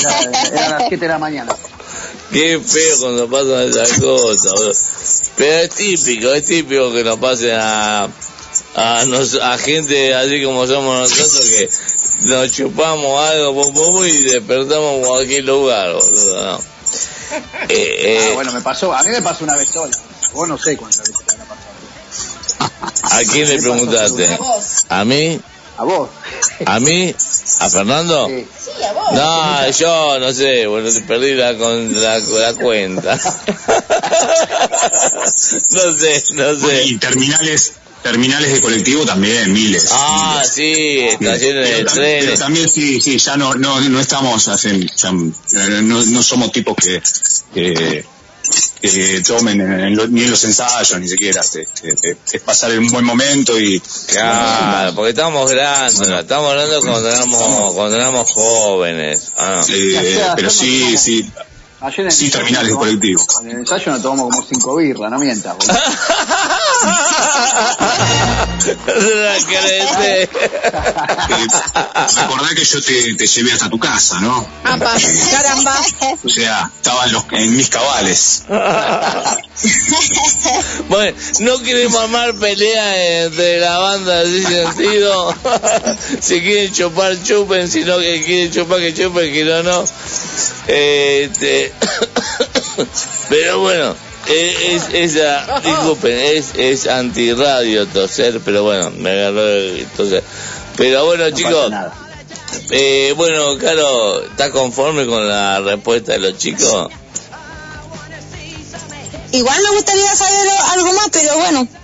Era, 0.00 0.20
era 0.48 0.68
las 0.70 0.78
7 0.88 0.96
de 0.96 1.08
la 1.08 1.18
mañana. 1.18 1.52
Qué 2.32 2.60
feo 2.64 2.96
cuando 3.00 3.28
pasan 3.28 3.68
esas 3.68 3.98
cosas. 4.00 4.52
boludo. 4.52 4.72
Pero 5.36 5.62
es 5.64 5.70
típico, 5.70 6.32
es 6.32 6.46
típico 6.46 6.92
que 6.92 7.02
nos 7.04 7.18
pasen 7.18 7.58
a, 7.60 8.04
a, 8.76 9.04
nos- 9.06 9.34
a 9.34 9.58
gente 9.58 10.14
así 10.14 10.42
como 10.44 10.66
somos 10.66 11.00
nosotros 11.10 11.48
que 11.50 11.68
nos 12.20 12.50
chupamos 12.52 13.20
algo 13.30 13.54
pum, 13.62 13.74
pum, 13.74 14.04
y 14.06 14.22
despertamos 14.24 14.94
en 14.96 15.02
cualquier 15.04 15.44
lugar. 15.44 15.92
Boludo, 15.92 16.44
¿no? 16.44 16.58
Eh, 17.68 17.68
eh, 17.68 18.28
Ah, 18.30 18.34
bueno, 18.34 18.52
me 18.52 18.60
pasó, 18.60 18.92
a 18.92 19.02
mí 19.04 19.10
me 19.10 19.22
pasó 19.22 19.44
una 19.44 19.54
vez 19.56 19.68
sola. 19.68 19.96
Vos 20.32 20.48
no 20.48 20.58
sé 20.58 20.76
cuántas 20.76 21.08
veces 21.08 21.24
te 21.24 21.32
habrá 21.34 21.44
pasado. 21.44 21.70
¿A 23.02 23.20
quién 23.32 23.48
le 23.48 23.58
preguntaste? 23.62 24.38
¿A 24.88 25.04
mí? 25.04 25.40
¿A 25.76 25.84
vos? 25.84 26.08
¿A 26.66 26.80
mí? 26.80 27.14
¿A 27.60 27.70
Fernando? 27.70 28.26
Sí. 28.26 28.46
No, 29.12 29.70
yo 29.70 30.18
no 30.18 30.32
sé, 30.32 30.66
bueno, 30.66 30.90
te 30.90 31.00
perdí 31.02 31.34
la, 31.34 31.56
con, 31.56 32.02
la, 32.02 32.18
la 32.18 32.54
cuenta. 32.54 33.14
no 35.70 35.92
sé, 35.96 36.24
no 36.34 36.54
sé. 36.58 36.84
y 36.84 36.98
terminales, 36.98 37.72
terminales 38.02 38.52
de 38.52 38.60
colectivo 38.60 39.04
también, 39.04 39.52
miles. 39.52 39.88
Ah, 39.92 40.42
sí, 40.44 41.00
estaciones 41.00 41.40
de 41.40 41.52
Pero, 41.76 41.90
tam- 41.90 41.94
pero 41.94 42.20
trenes. 42.20 42.38
también 42.40 42.68
sí, 42.68 43.00
sí, 43.00 43.18
ya 43.18 43.36
no, 43.36 43.54
no, 43.54 43.80
no 43.80 44.00
estamos, 44.00 44.48
hacen, 44.48 44.88
ya, 44.96 45.08
eh, 45.10 45.80
no, 45.82 46.04
no 46.04 46.22
somos 46.22 46.50
tipos 46.52 46.74
que, 46.76 47.02
que, 47.54 48.04
que 48.80 49.20
tomen 49.26 49.60
en- 49.60 49.80
en 49.80 49.96
lo- 49.96 50.06
ni 50.08 50.22
en 50.24 50.30
los 50.30 50.42
ensayos, 50.44 50.98
ni 50.98 51.08
siquiera. 51.08 51.40
este, 51.42 51.66
este, 51.82 52.16
es 52.32 52.40
pasar 52.42 52.76
un 52.78 52.88
buen 52.88 53.04
momento 53.04 53.58
y... 53.60 53.80
Claro, 54.06 54.94
porque 54.94 55.10
estamos 55.10 55.50
grandes, 55.50 56.08
no, 56.08 56.20
estamos 56.20 56.50
hablando 56.50 56.80
cuando 56.80 57.08
éramos, 57.10 57.74
cuando 57.74 57.96
éramos 57.96 58.30
jóvenes. 58.30 59.32
Ah. 59.36 59.62
Eh, 59.68 60.20
pero 60.36 60.48
sí, 60.50 60.96
sí, 60.96 61.30
Ayer 61.82 62.00
en 62.00 62.06
el 62.08 62.12
sí, 62.12 62.24
ensayo 62.26 62.38
terminales 62.44 62.68
de 62.68 62.74
nos 62.74 62.78
colectivo. 62.84 63.24
tomamos- 63.24 63.42
En 63.44 63.50
el 63.52 63.56
ensayo 63.58 63.92
nos 63.92 64.02
tomamos 64.02 64.24
como 64.34 64.46
cinco 64.46 64.76
birras, 64.76 65.10
no 65.10 65.18
mientas, 65.18 65.56
boludo. 65.56 65.72
La 68.86 69.36
crece. 69.46 70.28
Recordá 72.16 72.54
que 72.54 72.64
yo 72.64 72.82
te, 72.82 73.14
te 73.14 73.26
llevé 73.26 73.52
hasta 73.52 73.68
tu 73.68 73.78
casa, 73.78 74.20
¿no? 74.20 74.46
Apa, 74.64 74.96
caramba. 75.30 75.76
O 76.24 76.28
sea, 76.28 76.70
estaba 76.76 77.06
en, 77.06 77.12
los, 77.12 77.24
en 77.32 77.56
mis 77.56 77.68
cabales. 77.68 78.44
Bueno, 80.88 81.16
no 81.40 81.58
queremos 81.62 82.00
armar 82.02 82.34
pelea 82.34 83.24
entre 83.24 83.60
la 83.60 83.78
banda 83.78 84.22
en 84.22 84.36
ese 84.36 84.64
sentido. 84.64 85.34
si 86.20 86.40
quieren 86.40 86.72
chupar, 86.72 87.22
chupen. 87.22 87.70
Si 87.70 87.84
no 87.84 87.98
que 87.98 88.22
quieren 88.24 88.50
chupar, 88.50 88.78
que 88.78 88.94
chupen. 88.94 89.32
Que 89.32 89.44
no, 89.44 89.62
no. 89.62 89.84
Este, 90.66 91.72
pero 93.28 93.60
bueno, 93.60 93.94
eh, 94.26 94.76
es, 94.76 94.88
esa, 94.92 95.60
disculpen, 95.60 96.18
es, 96.18 96.50
es 96.56 96.86
antirradio 96.86 97.86
toser, 97.86 98.40
pero 98.44 98.64
bueno, 98.64 98.90
me 98.90 99.10
agarró 99.10 99.48
el 99.48 99.86
toser. 99.96 100.22
Pero 100.76 101.06
bueno, 101.06 101.30
No 101.30 101.36
chicos, 101.36 101.72
eh, 102.70 103.14
bueno, 103.16 103.56
Caro, 103.58 104.24
¿estás 104.24 104.50
conforme 104.50 105.06
con 105.06 105.26
la 105.28 105.60
respuesta 105.60 106.12
de 106.12 106.18
los 106.18 106.36
chicos? 106.38 106.90
igual 109.32 109.62
me 109.62 109.70
gustaría 109.76 110.16
saber 110.16 110.48
algo 110.70 110.92
más, 110.92 111.08
pero 111.12 111.36
bueno. 111.36 111.68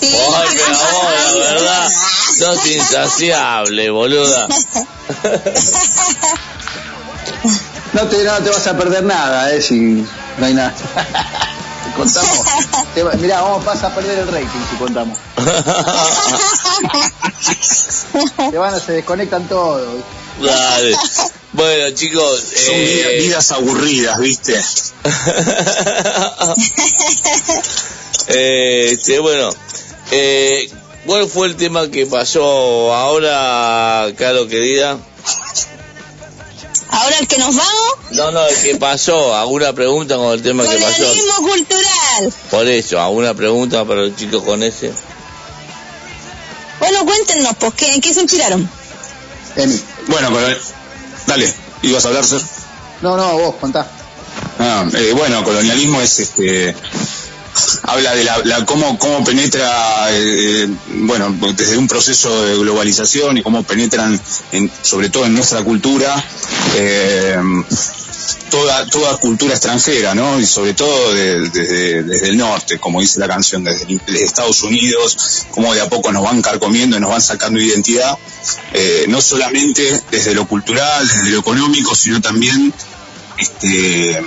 Sí. 0.00 0.14
Ay, 0.14 0.48
pero 0.54 1.40
la 1.40 1.52
verdad, 1.52 1.90
sos 2.38 2.66
insaciable, 2.66 3.90
boluda. 3.90 4.46
No 7.96 8.02
te, 8.08 8.22
no 8.24 8.34
te 8.42 8.50
vas 8.50 8.66
a 8.66 8.76
perder 8.76 9.04
nada, 9.04 9.52
eh, 9.54 9.62
si 9.62 10.04
no 10.36 10.44
hay 10.46 10.52
nada. 10.54 10.74
Te 11.86 11.92
contamos. 11.96 12.38
Te 12.94 13.04
mirá, 13.16 13.40
vamos, 13.40 13.64
vas 13.64 13.82
a 13.84 13.94
perder 13.94 14.18
el 14.18 14.26
rating 14.28 14.46
si 14.70 14.76
contamos. 14.76 15.16
Te 18.50 18.58
van 18.58 18.74
a, 18.74 18.80
se 18.80 18.92
desconectan 18.92 19.48
todos. 19.48 20.02
Dale. 20.42 20.94
Bueno, 21.52 21.94
chicos. 21.94 22.42
Son 22.66 22.74
vida- 22.74 23.08
eh, 23.12 23.20
vidas 23.22 23.50
aburridas, 23.52 24.18
¿viste? 24.18 24.54
eh, 28.28 28.90
este, 28.92 29.18
bueno, 29.20 29.50
eh, 30.10 30.68
¿cuál 31.06 31.26
fue 31.28 31.46
el 31.46 31.56
tema 31.56 31.88
que 31.90 32.04
pasó 32.06 32.92
ahora, 32.94 34.06
Caro 34.18 34.46
querida? 34.48 34.98
Ahora 36.96 37.18
el 37.18 37.28
que 37.28 37.38
nos 37.38 37.54
vamos, 37.54 37.94
No, 38.12 38.30
no, 38.30 38.46
el 38.46 38.56
que 38.56 38.76
pasó. 38.76 39.34
¿Alguna 39.36 39.72
pregunta 39.72 40.16
con 40.16 40.32
el 40.32 40.42
tema 40.42 40.62
que 40.64 40.76
pasó? 40.78 40.96
colonialismo 40.96 41.36
cultural. 41.48 42.34
Por 42.50 42.66
eso, 42.68 43.00
¿alguna 43.00 43.34
pregunta 43.34 43.84
para 43.84 44.02
los 44.02 44.16
chicos 44.16 44.42
con 44.42 44.62
ese? 44.62 44.92
Bueno, 46.80 47.04
cuéntenos, 47.04 47.54
pues, 47.58 47.74
¿qué, 47.74 47.94
¿en 47.94 48.00
qué 48.00 48.14
se 48.14 48.22
inspiraron? 48.22 48.68
Emi. 49.56 49.80
Bueno, 50.08 50.30
pero, 50.32 50.58
dale, 51.26 51.52
¿ibas 51.82 52.04
a 52.04 52.08
hablar, 52.08 52.24
Ser? 52.24 52.40
No, 53.02 53.16
no, 53.16 53.38
vos, 53.38 53.54
contá. 53.56 53.86
Ah, 54.58 54.86
eh, 54.94 55.12
bueno, 55.14 55.42
colonialismo 55.44 56.00
es 56.00 56.18
este 56.18 56.74
habla 57.82 58.14
de 58.14 58.24
la, 58.24 58.64
cómo 58.66 58.98
cómo 58.98 59.24
penetra 59.24 60.08
eh, 60.10 60.68
bueno 60.88 61.34
desde 61.56 61.76
un 61.78 61.88
proceso 61.88 62.44
de 62.44 62.56
globalización 62.58 63.38
y 63.38 63.42
cómo 63.42 63.62
penetran 63.62 64.20
en, 64.52 64.70
sobre 64.82 65.08
todo 65.10 65.26
en 65.26 65.34
nuestra 65.34 65.62
cultura 65.64 66.22
eh, 66.76 67.36
toda 68.50 68.86
toda 68.86 69.16
cultura 69.18 69.52
extranjera 69.54 70.14
no 70.14 70.38
y 70.40 70.46
sobre 70.46 70.74
todo 70.74 71.14
de- 71.14 71.48
desde, 71.50 72.02
desde 72.04 72.28
el 72.28 72.36
norte 72.38 72.78
como 72.78 73.00
dice 73.00 73.18
la 73.20 73.28
canción 73.28 73.64
desde 73.64 73.98
Estados 74.22 74.62
Unidos 74.62 75.46
cómo 75.50 75.74
de 75.74 75.80
a 75.80 75.88
poco 75.88 76.12
nos 76.12 76.22
van 76.22 76.42
carcomiendo 76.42 76.96
y 76.96 77.00
nos 77.00 77.10
van 77.10 77.20
sacando 77.22 77.60
identidad 77.60 78.16
eh, 78.72 79.06
no 79.08 79.20
solamente 79.20 80.00
desde 80.10 80.34
lo 80.34 80.46
cultural 80.46 81.06
desde 81.06 81.30
lo 81.30 81.40
económico 81.40 81.94
sino 81.94 82.20
también 82.20 82.72
este, 83.38 84.22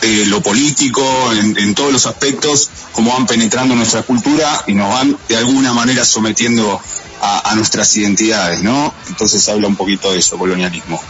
de 0.00 0.26
lo 0.26 0.40
político, 0.42 1.04
en, 1.32 1.56
en 1.58 1.74
todos 1.74 1.92
los 1.92 2.06
aspectos, 2.06 2.70
cómo 2.92 3.12
van 3.12 3.26
penetrando 3.26 3.74
nuestra 3.74 4.02
cultura 4.02 4.64
y 4.66 4.74
nos 4.74 4.88
van 4.88 5.16
de 5.28 5.36
alguna 5.36 5.72
manera 5.72 6.04
sometiendo 6.04 6.80
a, 7.20 7.50
a 7.50 7.54
nuestras 7.54 7.96
identidades, 7.96 8.62
¿no? 8.62 8.94
Entonces 9.08 9.48
habla 9.48 9.66
un 9.66 9.76
poquito 9.76 10.12
de 10.12 10.18
eso, 10.18 10.38
colonialismo. 10.38 11.00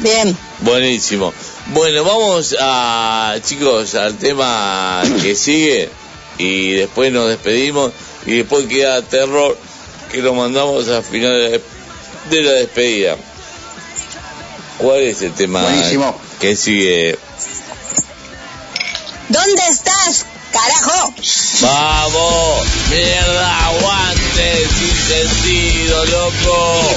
Bien. 0.00 0.36
Buenísimo. 0.60 1.32
Bueno, 1.72 2.04
vamos 2.04 2.56
a, 2.60 3.34
chicos, 3.44 3.94
al 3.94 4.16
tema 4.16 5.02
que 5.22 5.34
sigue 5.36 5.90
y 6.38 6.72
después 6.72 7.12
nos 7.12 7.28
despedimos 7.28 7.92
y 8.26 8.36
después 8.38 8.66
queda 8.66 9.02
terror 9.02 9.58
que 10.10 10.18
lo 10.18 10.34
mandamos 10.34 10.88
al 10.88 11.02
final 11.02 11.32
de 11.32 11.62
de 12.30 12.42
la 12.42 12.52
despedida. 12.52 13.16
¿Cuál 14.78 15.00
es 15.00 15.22
el 15.22 15.32
tema 15.32 15.62
Buenísimo. 15.62 16.18
que 16.40 16.56
sigue? 16.56 17.18
¿Dónde 19.28 19.62
estás, 19.68 20.24
carajo? 20.52 21.12
¡Vamos! 21.60 22.66
¡Mierda! 22.88 23.66
¡Aguante! 23.66 24.68
¡Sin 24.78 24.96
sentido, 25.06 26.04
loco! 26.06 26.88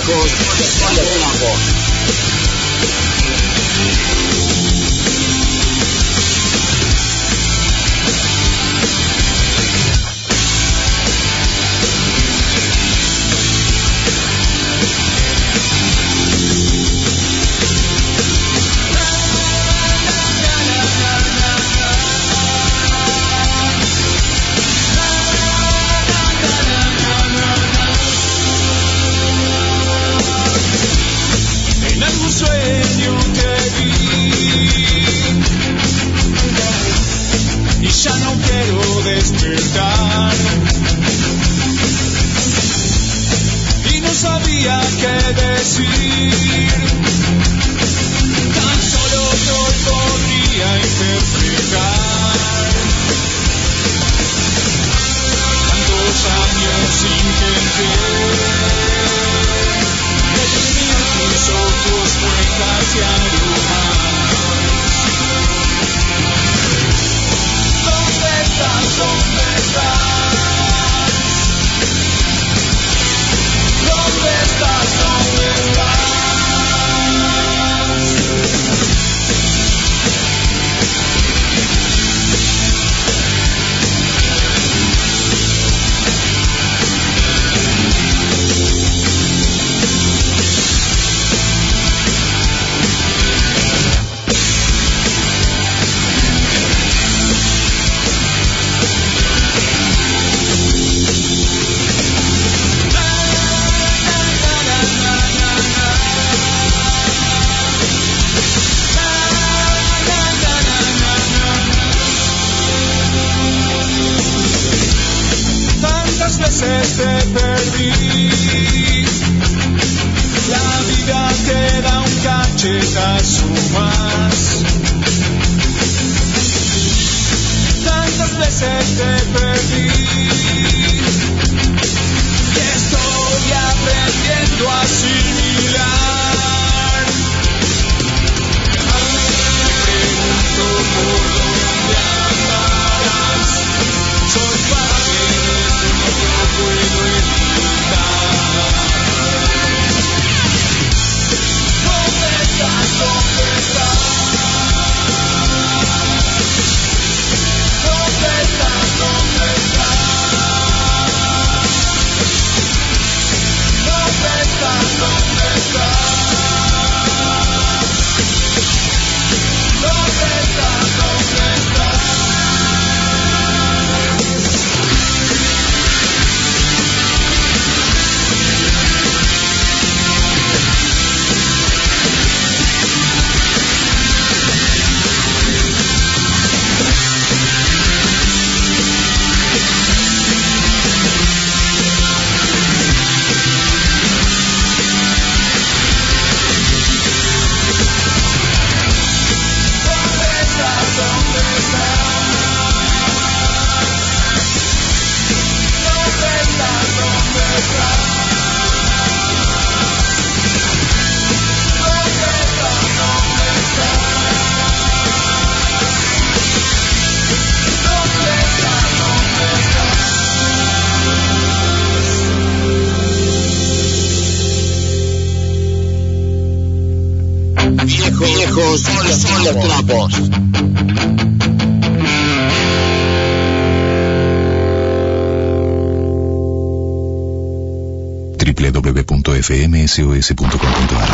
www.fmsos.com.ar 239.98 241.10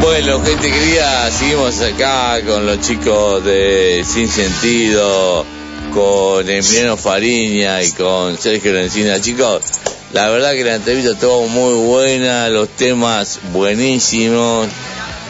Bueno, 0.00 0.42
gente 0.42 0.70
querida, 0.70 1.30
seguimos 1.30 1.80
acá 1.80 2.40
con 2.46 2.66
los 2.66 2.80
chicos 2.80 3.44
de 3.44 4.04
Sin 4.06 4.28
Sentido, 4.28 5.46
con 5.94 6.48
Emiliano 6.48 6.96
Fariña 6.96 7.82
y 7.82 7.92
con 7.92 8.36
Sergio 8.36 8.72
Lencina. 8.72 9.20
Chicos, 9.20 9.62
la 10.12 10.28
verdad 10.28 10.52
que 10.52 10.64
la 10.64 10.74
entrevista 10.74 11.12
estuvo 11.12 11.46
muy 11.48 11.74
buena, 11.86 12.48
los 12.48 12.68
temas 12.68 13.38
buenísimos. 13.52 14.68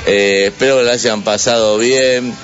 Eh, 0.06 0.46
espero 0.46 0.78
que 0.78 0.84
la 0.84 0.92
hayan 0.92 1.22
pasado 1.22 1.78
bien, 1.78 2.34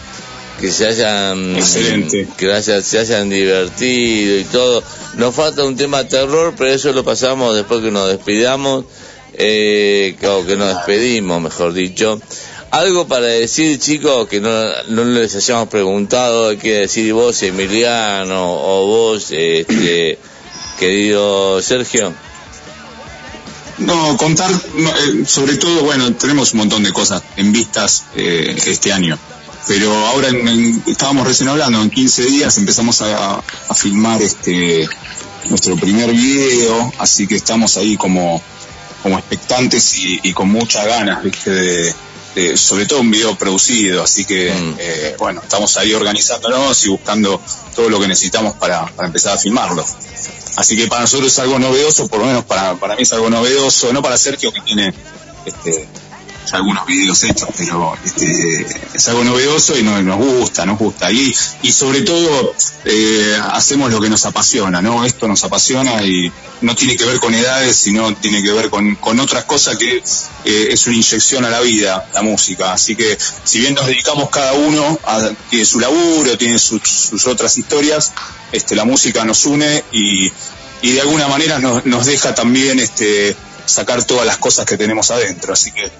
que 0.64 0.72
se 0.72 0.86
hayan, 0.86 1.56
Excelente. 1.56 2.26
que 2.38 2.50
haya- 2.50 2.80
se 2.80 2.98
hayan 2.98 3.28
divertido 3.28 4.38
y 4.38 4.44
todo. 4.44 4.82
Nos 5.16 5.34
falta 5.34 5.62
un 5.62 5.76
tema 5.76 6.08
terror, 6.08 6.54
pero 6.56 6.70
eso 6.72 6.90
lo 6.94 7.04
pasamos 7.04 7.54
después 7.54 7.82
que 7.82 7.90
nos 7.90 8.08
despidamos, 8.08 8.86
eh, 9.34 10.16
que- 10.18 10.26
o 10.26 10.46
que 10.46 10.56
nos 10.56 10.74
despedimos, 10.74 11.42
mejor 11.42 11.74
dicho. 11.74 12.18
Algo 12.70 13.06
para 13.06 13.26
decir, 13.26 13.78
chicos, 13.78 14.26
que 14.26 14.40
no, 14.40 14.50
no 14.88 15.04
les 15.04 15.36
hayamos 15.36 15.68
preguntado, 15.68 16.48
hay 16.48 16.56
que 16.56 16.72
decir 16.80 17.12
vos, 17.12 17.42
Emiliano, 17.42 18.54
o 18.54 18.86
vos, 18.86 19.26
este, 19.32 20.18
querido 20.78 21.60
Sergio. 21.60 22.14
No, 23.76 24.16
contar, 24.16 24.50
eh, 24.50 25.24
sobre 25.26 25.56
todo, 25.58 25.82
bueno, 25.82 26.10
tenemos 26.14 26.52
un 26.54 26.60
montón 26.60 26.82
de 26.84 26.92
cosas 26.92 27.22
en 27.36 27.52
vistas 27.52 28.04
eh, 28.16 28.56
este 28.66 28.92
año. 28.94 29.18
Pero 29.66 29.92
ahora 30.06 30.28
en- 30.28 30.46
en- 30.48 30.82
estábamos 30.86 31.26
recién 31.26 31.48
hablando, 31.48 31.80
en 31.82 31.90
15 31.90 32.24
días 32.24 32.56
empezamos 32.58 33.00
a, 33.02 33.36
a 33.68 33.74
filmar 33.74 34.20
este 34.22 34.88
nuestro 35.48 35.76
primer 35.76 36.10
video, 36.12 36.92
así 36.98 37.26
que 37.26 37.36
estamos 37.36 37.76
ahí 37.76 37.96
como, 37.96 38.40
como 39.02 39.18
expectantes 39.18 39.96
y, 39.98 40.20
y 40.22 40.32
con 40.32 40.48
muchas 40.50 40.86
ganas, 40.86 41.22
¿viste? 41.22 41.50
De, 41.50 41.94
de- 42.34 42.56
sobre 42.56 42.86
todo 42.86 43.00
un 43.00 43.10
video 43.10 43.36
producido, 43.36 44.02
así 44.02 44.24
que 44.24 44.52
eh, 44.78 45.16
bueno, 45.18 45.40
estamos 45.42 45.76
ahí 45.76 45.92
organizándonos 45.94 46.84
y 46.84 46.88
buscando 46.88 47.40
todo 47.76 47.88
lo 47.90 48.00
que 48.00 48.08
necesitamos 48.08 48.54
para, 48.54 48.86
para 48.86 49.06
empezar 49.08 49.34
a 49.34 49.38
filmarlo. 49.38 49.84
Así 50.56 50.76
que 50.76 50.86
para 50.86 51.02
nosotros 51.02 51.32
es 51.32 51.38
algo 51.40 51.58
novedoso, 51.58 52.06
por 52.08 52.20
lo 52.20 52.26
menos 52.26 52.44
para, 52.44 52.74
para 52.76 52.96
mí 52.96 53.02
es 53.02 53.12
algo 53.12 53.28
novedoso, 53.30 53.92
no 53.92 54.02
para 54.02 54.16
Sergio 54.16 54.52
que 54.52 54.60
tiene 54.60 54.94
este, 55.44 55.86
ya 56.50 56.56
algunos 56.56 56.84
videos 56.86 57.22
hechos, 57.24 57.48
pero 57.56 57.94
este, 58.04 58.66
es 58.94 59.08
algo 59.08 59.24
novedoso 59.24 59.78
y 59.78 59.82
no- 59.82 60.02
nos 60.02 60.18
gusta, 60.18 60.64
nos 60.66 60.78
gusta. 60.78 61.10
Y, 61.10 61.34
y 61.62 61.72
sobre 61.72 62.02
todo 62.02 62.54
eh, 62.84 63.38
hacemos 63.52 63.90
lo 63.90 64.00
que 64.00 64.10
nos 64.10 64.24
apasiona, 64.26 64.82
¿no? 64.82 65.04
Esto 65.04 65.26
nos 65.28 65.42
apasiona 65.44 66.02
y 66.04 66.30
no 66.60 66.74
tiene 66.76 66.96
que 66.96 67.04
ver 67.04 67.18
con 67.20 67.34
edades, 67.34 67.76
sino 67.76 68.14
tiene 68.16 68.42
que 68.42 68.52
ver 68.52 68.68
con, 68.70 68.94
con 68.96 69.18
otras 69.20 69.44
cosas 69.44 69.76
que 69.76 70.02
eh, 70.44 70.68
es 70.70 70.86
una 70.86 70.96
inyección 70.96 71.44
a 71.44 71.50
la 71.50 71.60
vida, 71.60 72.06
la 72.12 72.22
música. 72.22 72.72
Así 72.72 72.94
que 72.96 73.16
si 73.44 73.60
bien 73.60 73.74
nos 73.74 73.86
dedicamos 73.86 74.28
cada 74.30 74.52
uno 74.54 74.98
a 75.04 75.30
tiene 75.50 75.64
su 75.64 75.80
laburo, 75.80 76.36
tiene 76.38 76.58
sus, 76.58 76.82
sus 76.82 77.26
otras 77.26 77.56
historias, 77.58 78.12
este, 78.52 78.74
la 78.76 78.84
música 78.84 79.24
nos 79.24 79.44
une 79.46 79.82
y, 79.92 80.30
y 80.82 80.92
de 80.92 81.00
alguna 81.00 81.26
manera 81.28 81.58
nos, 81.58 81.84
nos 81.86 82.06
deja 82.06 82.34
también 82.34 82.78
este, 82.78 83.34
sacar 83.66 84.04
todas 84.04 84.26
las 84.26 84.36
cosas 84.38 84.66
que 84.66 84.76
tenemos 84.76 85.10
adentro. 85.10 85.52
Así 85.54 85.72
que 85.72 85.90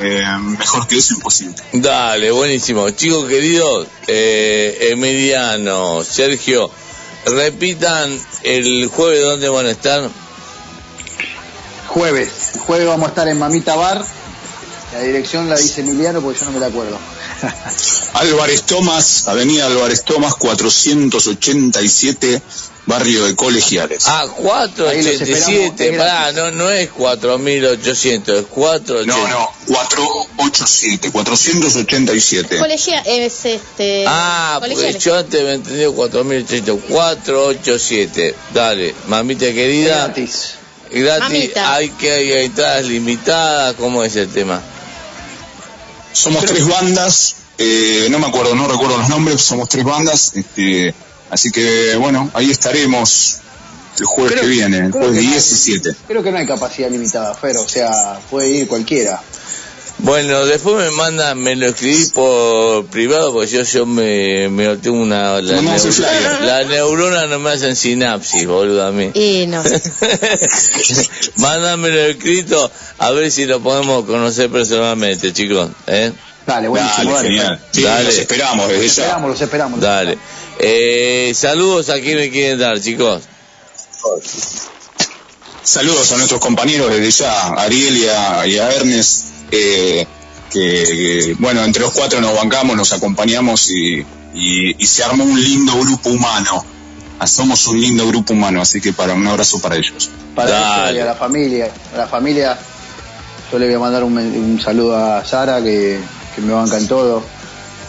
eh, 0.00 0.24
mejor 0.40 0.86
que 0.86 0.96
eso 0.96 1.14
imposible. 1.14 1.56
Dale, 1.72 2.30
buenísimo. 2.30 2.88
Chicos 2.90 3.28
queridos, 3.28 3.86
eh, 4.06 4.88
Emiliano, 4.90 6.04
Sergio, 6.04 6.70
repitan 7.26 8.18
el 8.42 8.86
jueves 8.86 9.22
dónde 9.22 9.48
van 9.48 9.66
a 9.66 9.70
estar. 9.70 10.10
Jueves. 11.88 12.52
Jueves 12.60 12.86
vamos 12.86 13.06
a 13.06 13.08
estar 13.08 13.28
en 13.28 13.38
Mamita 13.38 13.74
Bar. 13.76 14.04
La 14.92 15.00
dirección 15.00 15.48
la 15.48 15.56
dice 15.56 15.82
Emiliano 15.82 16.20
porque 16.20 16.40
yo 16.40 16.46
no 16.46 16.52
me 16.52 16.60
la 16.60 16.66
acuerdo. 16.66 16.98
Álvarez 18.14 18.62
Tomás, 18.62 19.28
Avenida 19.28 19.66
Álvarez 19.66 20.04
Tomás, 20.04 20.34
487, 20.34 22.42
barrio 22.86 23.24
de 23.24 23.36
Colegiales. 23.36 24.04
Ah, 24.06 24.26
487, 24.36 25.92
pará, 25.92 26.32
no, 26.32 26.50
no 26.50 26.70
es 26.70 26.90
4800, 26.90 28.38
es 28.38 28.46
487. 28.46 29.06
No, 29.06 29.28
no, 29.28 29.50
487, 29.66 31.10
487. 31.12 32.58
Colegia 32.58 33.00
es 33.00 33.44
este. 33.44 34.04
Ah, 34.06 34.56
porque 34.58 34.74
colegiales. 34.74 35.04
yo 35.04 35.16
antes 35.16 35.42
me 35.42 35.50
he 35.50 35.54
entendido 35.54 35.92
4800, 35.92 36.80
487. 36.88 38.34
Dale, 38.52 38.94
mamita 39.06 39.46
querida. 39.46 40.06
Gratis. 40.06 40.54
Gratis, 40.90 41.20
Mamita. 41.20 41.74
hay 41.74 41.90
que 41.90 42.10
hay 42.10 42.32
entradas 42.44 42.86
limitadas, 42.86 43.74
¿cómo 43.74 44.02
es 44.02 44.16
el 44.16 44.28
tema? 44.28 44.62
Somos 46.12 46.44
tres 46.44 46.66
bandas, 46.66 47.36
eh, 47.58 48.08
no 48.10 48.18
me 48.18 48.26
acuerdo, 48.26 48.54
no 48.54 48.66
recuerdo 48.68 48.96
los 48.98 49.08
nombres, 49.08 49.40
somos 49.42 49.68
tres 49.68 49.84
bandas, 49.84 50.32
este, 50.34 50.94
así 51.30 51.50
que 51.50 51.96
bueno, 51.96 52.30
ahí 52.34 52.50
estaremos 52.50 53.38
el 54.00 54.06
jueves 54.06 54.32
Creo- 54.32 54.42
que 54.44 54.48
viene, 54.48 54.78
el 54.78 54.92
jueves 54.92 55.10
que 55.10 55.14
no 55.14 55.20
hay- 55.20 55.32
17. 55.32 55.94
Creo 56.06 56.22
que 56.22 56.30
no 56.32 56.38
hay 56.38 56.46
capacidad 56.46 56.90
limitada, 56.90 57.34
Fer, 57.34 57.56
o 57.56 57.68
sea, 57.68 58.20
puede 58.30 58.50
ir 58.50 58.68
cualquiera. 58.68 59.20
Bueno, 60.00 60.46
después 60.46 60.76
me 60.76 60.90
manda, 60.96 61.34
me 61.34 61.56
lo 61.56 61.66
escribí 61.66 62.06
por 62.14 62.86
privado 62.86 63.32
porque 63.32 63.48
yo, 63.50 63.62
yo 63.62 63.84
me, 63.84 64.48
me 64.48 64.76
tengo 64.76 64.96
una... 65.00 65.40
La, 65.42 65.56
Mandamos 65.56 65.84
el 65.86 65.90
neu- 65.90 65.94
flyer. 65.96 66.40
la 66.42 66.64
neurona 66.64 67.26
no 67.26 67.38
me 67.40 67.50
hacen 67.50 67.74
sinapsis, 67.74 68.46
boludo, 68.46 68.86
a 68.86 68.92
mí. 68.92 69.10
Y 69.14 69.46
no. 69.48 69.62
Mándamelo 71.36 72.00
escrito 72.00 72.70
a 72.98 73.10
ver 73.10 73.30
si 73.32 73.44
lo 73.46 73.60
podemos 73.60 74.04
conocer 74.04 74.48
personalmente, 74.50 75.32
chicos. 75.32 75.68
¿eh? 75.88 76.12
Dale, 76.46 76.68
buenísimo, 76.68 77.12
Dale, 77.14 77.14
dale. 77.14 77.28
genial. 77.28 77.60
Sí, 77.72 77.82
Dale. 77.82 78.04
los 78.04 78.18
esperamos 78.18 78.68
desde 78.68 78.82
Los 78.84 78.96
ya. 78.96 79.02
esperamos, 79.02 79.30
los 79.30 79.40
esperamos. 79.40 79.80
Dale. 79.80 80.18
Eh, 80.60 81.32
saludos 81.34 81.88
a 81.90 82.00
quien 82.00 82.18
me 82.18 82.30
quieren 82.30 82.58
dar, 82.60 82.80
chicos. 82.80 83.22
Saludos 85.62 86.10
a 86.12 86.16
nuestros 86.16 86.40
compañeros 86.40 86.90
desde 86.90 87.10
ya, 87.10 87.48
a 87.48 87.62
Ariel 87.62 87.96
y 87.96 88.06
a, 88.08 88.46
y 88.46 88.58
a 88.58 88.70
Ernest, 88.70 89.24
eh, 89.50 90.06
que, 90.50 90.60
que, 90.60 91.36
bueno, 91.38 91.64
entre 91.64 91.82
los 91.82 91.92
cuatro 91.92 92.20
nos 92.20 92.34
bancamos, 92.34 92.76
nos 92.76 92.92
acompañamos 92.92 93.70
y, 93.70 93.98
y- 94.34 94.74
y 94.78 94.86
se 94.86 95.04
armó 95.04 95.24
un 95.24 95.42
lindo 95.42 95.74
grupo 95.80 96.10
humano. 96.10 96.64
Ah, 97.20 97.26
Somos 97.26 97.66
un 97.66 97.80
lindo 97.80 98.06
grupo 98.06 98.32
humano, 98.32 98.62
así 98.62 98.80
que 98.80 98.92
para 98.92 99.12
un 99.14 99.26
abrazo 99.26 99.60
para 99.60 99.76
ellos. 99.76 100.08
Para 100.34 100.50
Dale. 100.50 100.90
eso 100.90 100.98
y 100.98 101.00
a 101.00 101.04
la 101.06 101.14
familia, 101.14 101.70
a 101.94 101.96
la 101.98 102.06
familia, 102.06 102.58
yo 103.50 103.58
le 103.58 103.66
voy 103.66 103.74
a 103.74 103.78
mandar 103.80 104.04
un, 104.04 104.16
un 104.16 104.60
saludo 104.62 104.96
a 104.96 105.24
Sara, 105.24 105.60
que, 105.62 105.98
que 106.34 106.40
me 106.40 106.52
banca 106.52 106.78
en 106.78 106.86
todo, 106.86 107.22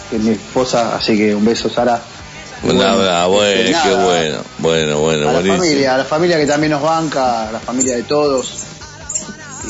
que 0.10 0.15
es 0.15 0.22
mi 0.22 0.31
esposa, 0.31 0.95
así 0.95 1.15
que 1.15 1.36
un 1.36 1.45
beso, 1.45 1.69
Sara. 1.69 2.02
Bueno, 2.64 2.80
bueno, 2.98 3.30
bueno, 3.30 3.61
este, 3.61 3.73
qué 3.90 3.95
bueno. 3.95 4.40
Bueno, 4.57 4.99
bueno, 4.99 5.30
a 5.30 5.34
la 5.41 5.56
familia, 5.56 5.95
a 5.95 5.98
la 5.99 6.06
familia 6.06 6.38
que 6.38 6.45
también 6.45 6.72
nos 6.72 6.81
banca, 6.81 7.48
a 7.48 7.52
la 7.53 7.60
familia 7.60 7.95
de 7.95 8.03
todos, 8.03 8.52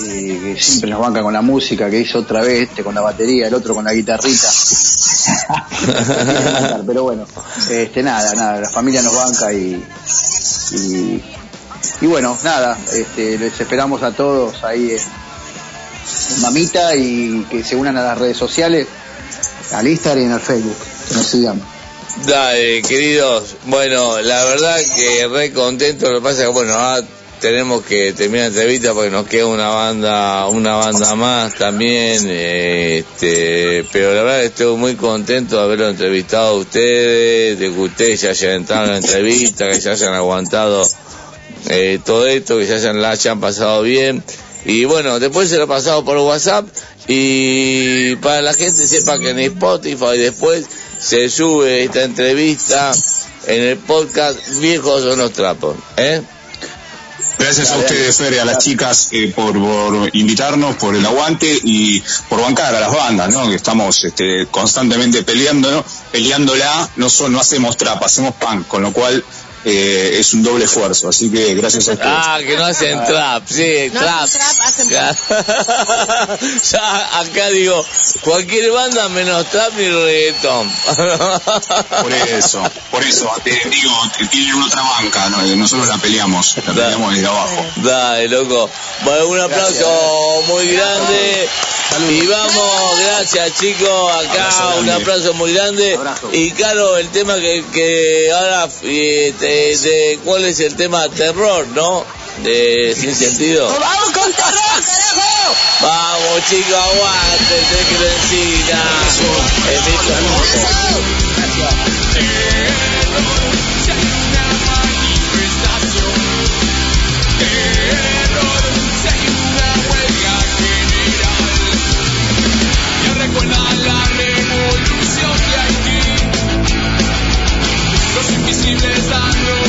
que 0.04 0.58
siempre 0.60 0.90
nos 0.90 1.00
banca 1.00 1.22
con 1.22 1.34
la 1.34 1.42
música, 1.42 1.90
que 1.90 2.00
hizo 2.00 2.20
otra 2.20 2.42
vez, 2.42 2.70
este 2.70 2.84
con 2.84 2.96
la 2.96 3.02
batería, 3.02 3.48
el 3.48 3.54
otro 3.54 3.74
con 3.74 3.86
la 3.86 3.94
guitarrita. 3.94 4.50
Pero 6.88 7.04
bueno, 7.04 7.26
este 7.70 8.04
nada, 8.04 8.34
nada, 8.34 8.62
la 8.62 8.70
familia 8.70 9.02
nos 9.02 9.16
banca 9.16 9.54
y, 9.54 9.84
y, 10.72 11.24
y 12.02 12.08
bueno, 12.08 12.38
nada, 12.44 12.78
este, 12.94 13.38
les 13.38 13.60
esperamos 13.60 14.04
a 14.04 14.12
todos 14.12 14.64
ahí 14.64 14.92
en, 14.92 16.36
en 16.36 16.42
Mamita 16.42 16.96
y 16.96 17.46
que 17.50 17.64
se 17.64 17.76
unan 17.76 17.98
a 17.98 18.04
las 18.04 18.18
redes 18.18 18.38
sociales, 18.38 18.88
al 19.74 19.88
Instagram 19.88 20.30
y 20.30 20.34
al 20.34 20.42
Facebook, 20.42 20.78
que 21.08 21.16
nos 21.16 21.26
sigan. 21.26 21.62
Dale, 22.26 22.82
queridos. 22.82 23.56
Bueno, 23.66 24.20
la 24.22 24.44
verdad 24.44 24.78
que 24.96 25.28
re 25.28 25.54
contento. 25.54 26.12
Lo 26.12 26.20
que 26.20 26.24
pasa 26.24 26.40
es 26.40 26.48
que, 26.48 26.54
bueno, 26.54 26.74
ahora 26.74 27.06
tenemos 27.40 27.84
que 27.84 28.14
terminar 28.14 28.52
la 28.52 28.58
entrevista 28.58 28.94
porque 28.94 29.10
nos 29.10 29.28
queda 29.28 29.48
una 29.48 29.70
banda, 29.70 30.48
una 30.48 30.76
banda 30.76 31.16
más 31.16 31.56
también. 31.56 32.28
Este, 32.30 33.86
pero 33.92 34.14
la 34.14 34.24
verdad 34.24 34.44
estoy 34.44 34.76
muy 34.78 34.96
contento 34.96 35.58
de 35.58 35.64
haberlo 35.64 35.90
entrevistado 35.90 36.50
a 36.50 36.54
ustedes, 36.54 37.60
de 37.60 37.72
que 37.72 37.80
ustedes 37.80 38.22
ya 38.22 38.30
hayan 38.32 38.52
entrado 38.52 38.86
en 38.86 38.92
la 38.92 38.98
entrevista, 38.98 39.68
que 39.70 39.82
se 39.82 39.90
hayan 39.90 40.14
aguantado 40.14 40.84
eh, 41.70 42.00
todo 42.06 42.28
esto, 42.28 42.58
que 42.58 42.68
se 42.68 42.76
hayan, 42.76 43.02
la 43.02 43.12
hayan 43.12 43.40
pasado 43.40 43.82
bien. 43.82 44.24
Y 44.66 44.86
bueno, 44.86 45.20
después 45.20 45.50
se 45.50 45.58
lo 45.58 45.64
he 45.64 45.68
pasado 45.68 46.04
por 46.04 46.18
WhatsApp 46.18 46.68
y 47.08 48.16
para 48.18 48.42
la 48.42 48.54
gente 48.54 48.86
sepa 48.86 49.18
que 49.18 49.30
en 49.30 49.40
Spotify 49.40 50.18
después 50.18 50.66
se 51.00 51.30
sube 51.30 51.86
esta 51.86 52.04
entrevista 52.04 52.92
en 53.48 53.62
el 53.64 53.78
podcast 53.78 54.38
Viejos 54.60 55.02
son 55.02 55.18
los 55.18 55.32
trapos. 55.32 55.78
¿eh? 55.96 56.22
Gracias 57.50 57.72
a 57.72 57.78
ustedes, 57.78 58.16
Fer, 58.16 58.34
y 58.34 58.38
a 58.38 58.46
las 58.46 58.60
chicas 58.60 59.10
eh, 59.12 59.34
por, 59.36 59.54
por 59.54 60.16
invitarnos, 60.16 60.76
por 60.76 60.96
el 60.96 61.04
aguante 61.04 61.52
y 61.64 62.00
por 62.30 62.40
bancar 62.40 62.76
a 62.76 62.80
las 62.80 62.94
bandas, 62.94 63.34
¿no? 63.34 63.50
Que 63.50 63.56
estamos 63.56 64.04
este, 64.04 64.46
constantemente 64.52 65.24
peleando, 65.24 65.72
¿no? 65.72 65.84
peleándola, 66.12 66.88
no, 66.98 67.10
son, 67.10 67.32
no 67.32 67.40
hacemos 67.40 67.76
trap, 67.76 68.04
hacemos 68.04 68.36
punk, 68.36 68.68
con 68.68 68.84
lo 68.84 68.94
cual 68.94 69.26
eh, 69.70 70.20
es 70.20 70.34
un 70.34 70.44
doble 70.44 70.66
esfuerzo. 70.66 71.10
Así 71.10 71.30
que 71.30 71.54
gracias 71.56 71.88
a 71.90 71.94
ustedes. 71.94 72.12
Ah, 72.14 72.40
que 72.46 72.56
no 72.56 72.66
hacen 72.66 73.04
trap, 73.06 73.44
sí, 73.48 73.90
No 73.94 74.00
trap. 74.02 74.24
hacen 74.24 74.42
trap, 74.42 74.68
hacen 74.68 74.90
Ya. 74.90 75.18
Ya 76.72 77.20
acá 77.20 77.50
digo, 77.50 77.86
cualquier 78.22 78.72
banda 78.72 79.10
menos 79.10 79.46
trap 79.50 79.74
y 79.80 79.90
reggaetón. 79.90 80.70
Por 82.02 82.14
eso, 82.14 82.62
por 82.92 83.04
eso, 83.04 83.30
te 83.44 83.52
digo, 83.52 83.92
tienen 84.32 84.62
otra 84.62 84.82
banca, 84.82 85.30
¿no? 85.30 85.42
nosotros 85.56 85.88
la 85.88 85.98
peleamos, 85.98 86.56
la 86.66 86.74
peleamos 86.74 87.14
desde 87.14 87.28
abajo. 87.28 87.66
Dale, 87.78 88.28
loco. 88.28 88.70
Bueno, 89.04 89.28
un 89.28 89.40
aplauso 89.40 90.44
muy 90.48 90.68
grande. 90.68 91.50
Y 92.08 92.26
vamos, 92.28 93.00
gracias 93.00 93.60
chicos, 93.60 94.12
acá 94.16 94.48
Abrazo 94.50 94.80
un 94.80 94.90
aplauso 94.90 95.34
muy 95.34 95.54
grande. 95.54 95.98
Y 96.32 96.52
claro, 96.52 96.98
el 96.98 97.10
tema 97.10 97.36
que, 97.36 97.64
que 97.74 98.32
ahora, 98.32 98.70
eh, 98.84 99.34
te- 99.38 99.78
de- 99.78 100.20
¿cuál 100.24 100.46
es 100.46 100.60
el 100.62 100.76
tema? 100.76 101.10
Terror, 101.10 101.68
¿no? 101.76 102.06
De 102.44 102.96
Sin 102.98 103.14
Sentido. 103.14 103.68
¡Vamos 103.68 104.12
con 104.12 104.32
terror, 104.32 104.82
carajo! 104.86 105.56
Vamos 105.82 106.42
chicos, 106.50 106.74
aguántense 106.74 107.78
que 107.90 108.00
lo 108.00 108.08
encina. 108.08 109.90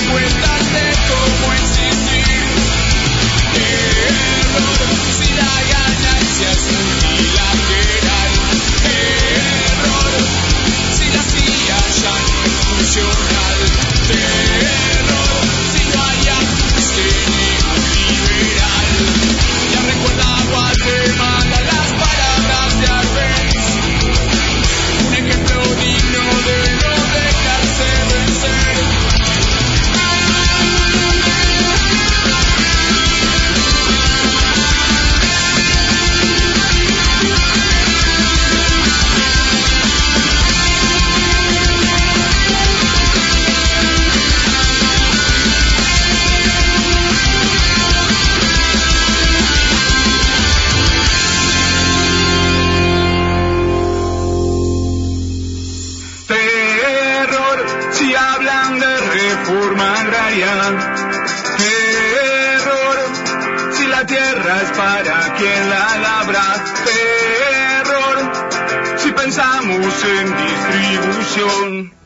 Dando 0.09 0.60
distribución. 71.31 72.00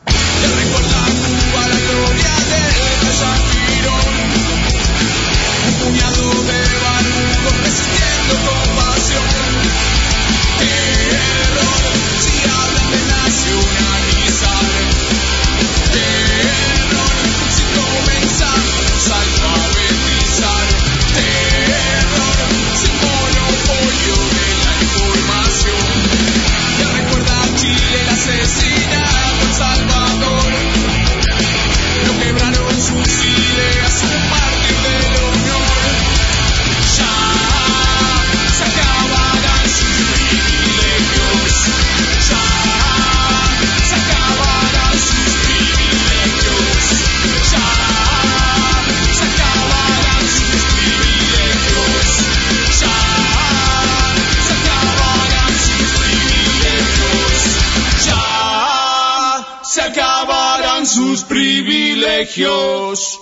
Privilegios. 62.25 63.19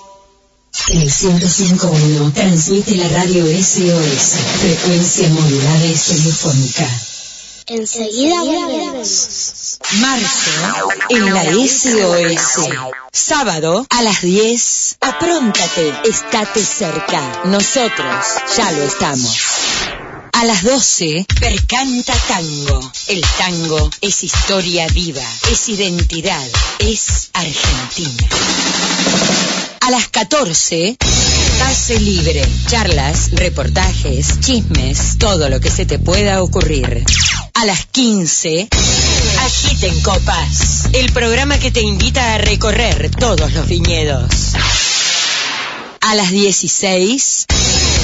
En 0.89 1.01
el 1.01 1.09
105.1 1.09 2.33
transmite 2.33 2.95
la 2.95 3.07
radio 3.09 3.45
SOS, 3.45 4.35
frecuencia 4.59 5.29
modulada 5.29 5.85
y 5.85 5.93
telefónica. 5.93 6.87
Enseguida 7.67 8.41
volvemos. 8.41 9.79
Marzo 10.01 10.89
en 11.09 11.33
la 11.33 11.43
SOS. 11.43 12.69
Sábado 13.11 13.85
a 13.89 14.01
las 14.01 14.21
10. 14.21 14.97
Apróntate, 14.99 15.93
estate 16.05 16.65
cerca. 16.65 17.43
Nosotros 17.45 18.25
ya 18.57 18.71
lo 18.71 18.83
estamos. 18.83 19.37
A 20.33 20.45
las 20.45 20.63
12, 20.63 21.25
Percanta 21.39 22.13
Tango. 22.27 22.91
El 23.07 23.23
tango 23.37 23.89
es 24.01 24.23
historia 24.23 24.87
viva, 24.87 25.23
es 25.51 25.69
identidad, 25.69 26.47
es 26.79 27.29
Argentina. 27.33 28.27
A 29.81 29.91
las 29.91 30.07
14, 30.09 30.97
Pase 31.59 31.99
Libre. 31.99 32.43
Charlas, 32.67 33.29
reportajes, 33.33 34.39
chismes, 34.39 35.17
todo 35.19 35.49
lo 35.49 35.59
que 35.59 35.69
se 35.69 35.85
te 35.85 35.99
pueda 35.99 36.41
ocurrir. 36.41 37.05
A 37.53 37.65
las 37.65 37.85
15, 37.85 38.67
Agiten 39.39 40.01
Copas. 40.01 40.89
El 40.93 41.11
programa 41.11 41.59
que 41.59 41.71
te 41.71 41.81
invita 41.81 42.33
a 42.33 42.37
recorrer 42.39 43.11
todos 43.11 43.53
los 43.53 43.67
viñedos. 43.67 44.53
A 46.01 46.15
las 46.15 46.31
16, 46.31 47.45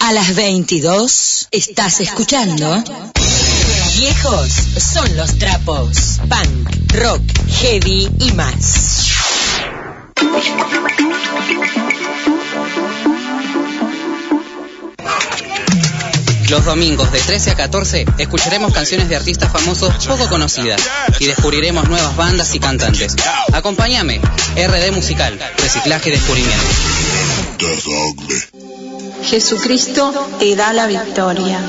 A 0.00 0.12
las 0.12 0.34
22 0.34 1.48
estás 1.50 2.00
escuchando. 2.00 2.84
Viejos 3.98 4.48
son 4.78 5.16
los 5.16 5.38
trapos. 5.38 6.20
Punk, 6.28 6.92
rock, 6.94 7.22
heavy 7.60 8.08
y 8.20 8.32
más. 8.32 9.08
Los 16.48 16.64
domingos 16.64 17.12
de 17.12 17.20
13 17.20 17.50
a 17.50 17.54
14 17.56 18.06
escucharemos 18.18 18.72
canciones 18.72 19.08
de 19.08 19.16
artistas 19.16 19.52
famosos 19.52 20.06
poco 20.06 20.28
conocidas 20.28 20.80
y 21.18 21.26
descubriremos 21.26 21.88
nuevas 21.88 22.16
bandas 22.16 22.54
y 22.54 22.60
cantantes. 22.60 23.16
Acompáñame, 23.52 24.20
RD 24.56 24.92
Musical, 24.92 25.38
Reciclaje 25.58 26.08
y 26.08 26.12
Descubrimiento. 26.12 26.64
Jesucristo 29.30 30.10
te 30.38 30.56
da 30.56 30.72
la 30.72 30.86
victoria. 30.86 31.60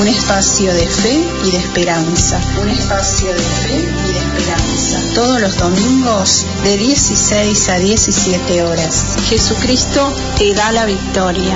Un 0.00 0.08
espacio 0.08 0.72
de 0.72 0.86
fe 0.86 1.22
y 1.44 1.50
de 1.50 1.58
esperanza. 1.58 2.40
Un 2.62 2.70
espacio 2.70 3.28
de 3.34 3.38
fe 3.38 3.74
y 3.74 4.12
de 4.12 4.18
esperanza. 4.18 5.14
Todos 5.14 5.42
los 5.42 5.58
domingos 5.58 6.46
de 6.64 6.78
16 6.78 7.68
a 7.68 7.78
17 7.78 8.62
horas. 8.62 9.16
Jesucristo 9.28 10.10
te 10.38 10.54
da 10.54 10.72
la 10.72 10.86
victoria. 10.86 11.54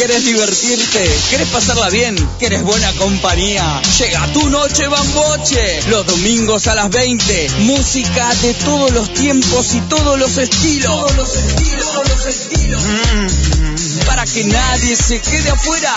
¿Querés 0.00 0.24
divertirte? 0.24 1.10
¿Querés 1.28 1.48
pasarla 1.48 1.90
bien? 1.90 2.16
¿Querés 2.38 2.62
buena 2.62 2.90
compañía? 2.94 3.82
Llega 3.98 4.32
tu 4.32 4.48
noche 4.48 4.88
bamboche. 4.88 5.82
Los 5.90 6.06
domingos 6.06 6.68
a 6.68 6.74
las 6.74 6.88
20. 6.88 7.50
Música 7.58 8.34
de 8.36 8.54
todos 8.54 8.92
los 8.92 9.12
tiempos 9.12 9.74
y 9.74 9.80
todos 9.82 10.18
los 10.18 10.38
estilos. 10.38 10.90
Todos 10.90 11.16
los 11.16 11.36
estilos, 11.36 11.92
todos 11.92 12.08
los 12.08 12.26
estilos. 12.26 12.82
Mm, 12.82 14.06
para 14.06 14.24
que 14.24 14.44
nadie 14.44 14.96
se 14.96 15.20
quede 15.20 15.50
afuera. 15.50 15.94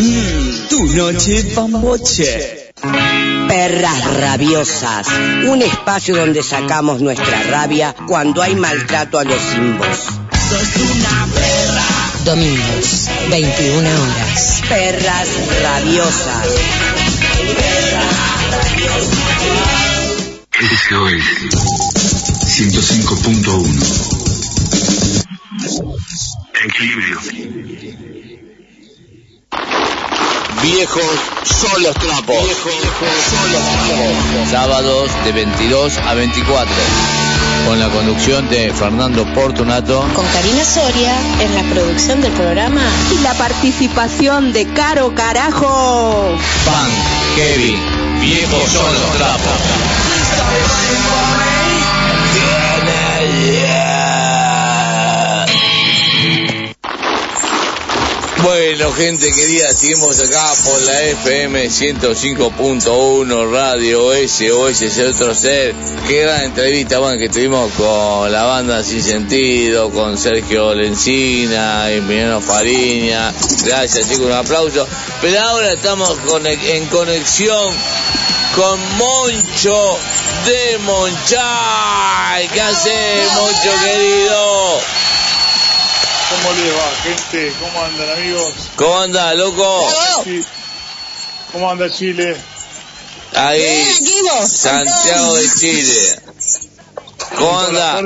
Mm, 0.00 0.68
tu 0.68 0.84
noche 0.88 1.42
bamboche. 1.54 2.70
Perras 3.48 4.14
rabiosas, 4.20 5.06
un 5.46 5.62
espacio 5.62 6.16
donde 6.16 6.42
sacamos 6.42 7.00
nuestra 7.00 7.44
rabia 7.44 7.96
cuando 8.06 8.42
hay 8.42 8.54
maltrato 8.54 9.18
a 9.18 9.24
los 9.24 9.40
simbos. 9.40 10.24
Domingos, 12.24 13.10
21 13.28 13.86
horas. 13.86 14.62
Perras 14.66 15.28
rabiosas. 15.62 16.48
SOS 20.58 21.24
105.1 22.46 24.24
Equilibrio. 26.64 27.20
Viejos 30.62 31.04
son 31.44 31.82
los 31.82 31.94
trapos. 31.94 32.42
Viejos 32.42 32.74
son 33.30 33.52
los 33.52 33.60
trapos. 33.60 34.50
Sábados 34.50 35.10
de 35.26 35.32
22 35.32 35.98
a 35.98 36.14
24. 36.14 36.74
Con 37.66 37.78
la 37.78 37.88
conducción 37.88 38.48
de 38.48 38.72
Fernando 38.72 39.24
Portunato. 39.34 40.04
Con 40.14 40.26
Karina 40.26 40.64
Soria 40.64 41.14
en 41.40 41.54
la 41.54 41.62
producción 41.74 42.20
del 42.20 42.32
programa. 42.32 42.82
Y 43.14 43.22
la 43.22 43.34
participación 43.34 44.52
de 44.52 44.66
Caro 44.66 45.14
Carajo. 45.14 46.36
Pan, 46.64 46.90
Kevin, 47.36 47.78
viejos 48.20 48.70
son 48.70 48.92
los 48.94 49.14
Bueno, 58.44 58.92
gente 58.92 59.32
querida, 59.32 59.72
seguimos 59.72 60.20
acá 60.20 60.52
por 60.64 60.82
la 60.82 61.02
FM 61.02 61.66
105.1 61.66 63.50
Radio 63.50 64.10
SOS 64.12 64.98
otro 64.98 65.34
ser. 65.34 65.74
Qué 66.06 66.20
gran 66.20 66.44
entrevista 66.44 66.98
bueno, 66.98 67.18
que 67.18 67.30
tuvimos 67.30 67.72
con 67.72 68.30
la 68.30 68.44
banda 68.44 68.84
Sin 68.84 69.02
Sentido, 69.02 69.90
con 69.90 70.18
Sergio 70.18 70.74
Lencina, 70.74 71.90
Emiliano 71.90 72.42
Fariña. 72.42 73.32
Gracias, 73.64 74.10
chicos, 74.10 74.26
un 74.26 74.32
aplauso. 74.32 74.86
Pero 75.22 75.40
ahora 75.40 75.72
estamos 75.72 76.14
en 76.66 76.84
conexión 76.88 77.74
con 78.54 78.78
Moncho 78.98 79.98
de 80.44 80.78
Monchay. 80.84 82.48
¿Qué 82.48 82.60
hace, 82.60 83.26
Moncho 83.36 83.70
querido? 83.82 84.93
¿Cómo 86.34 86.52
le 86.52 86.72
va, 86.72 86.90
gente? 87.02 87.52
¿Cómo 87.60 87.84
andan, 87.84 88.10
amigos? 88.10 88.52
¿Cómo 88.76 88.98
anda, 88.98 89.34
loco? 89.34 89.88
¿Cómo 91.52 91.70
anda 91.70 91.88
Chile? 91.88 92.36
Ahí, 93.34 93.86
Santiago 94.48 95.36
de 95.36 95.54
Chile. 95.54 96.18
¿Cómo 97.36 97.60
anda? 97.60 98.00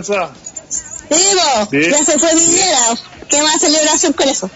Bien. 1.71 1.91
ya 1.91 2.05
se 2.05 2.19
fue 2.19 2.35
Viñera. 2.35 2.99
¿Qué 3.31 3.43
más 3.43 3.61
celebración 3.61 4.13
con 4.13 4.29
eso? 4.29 4.51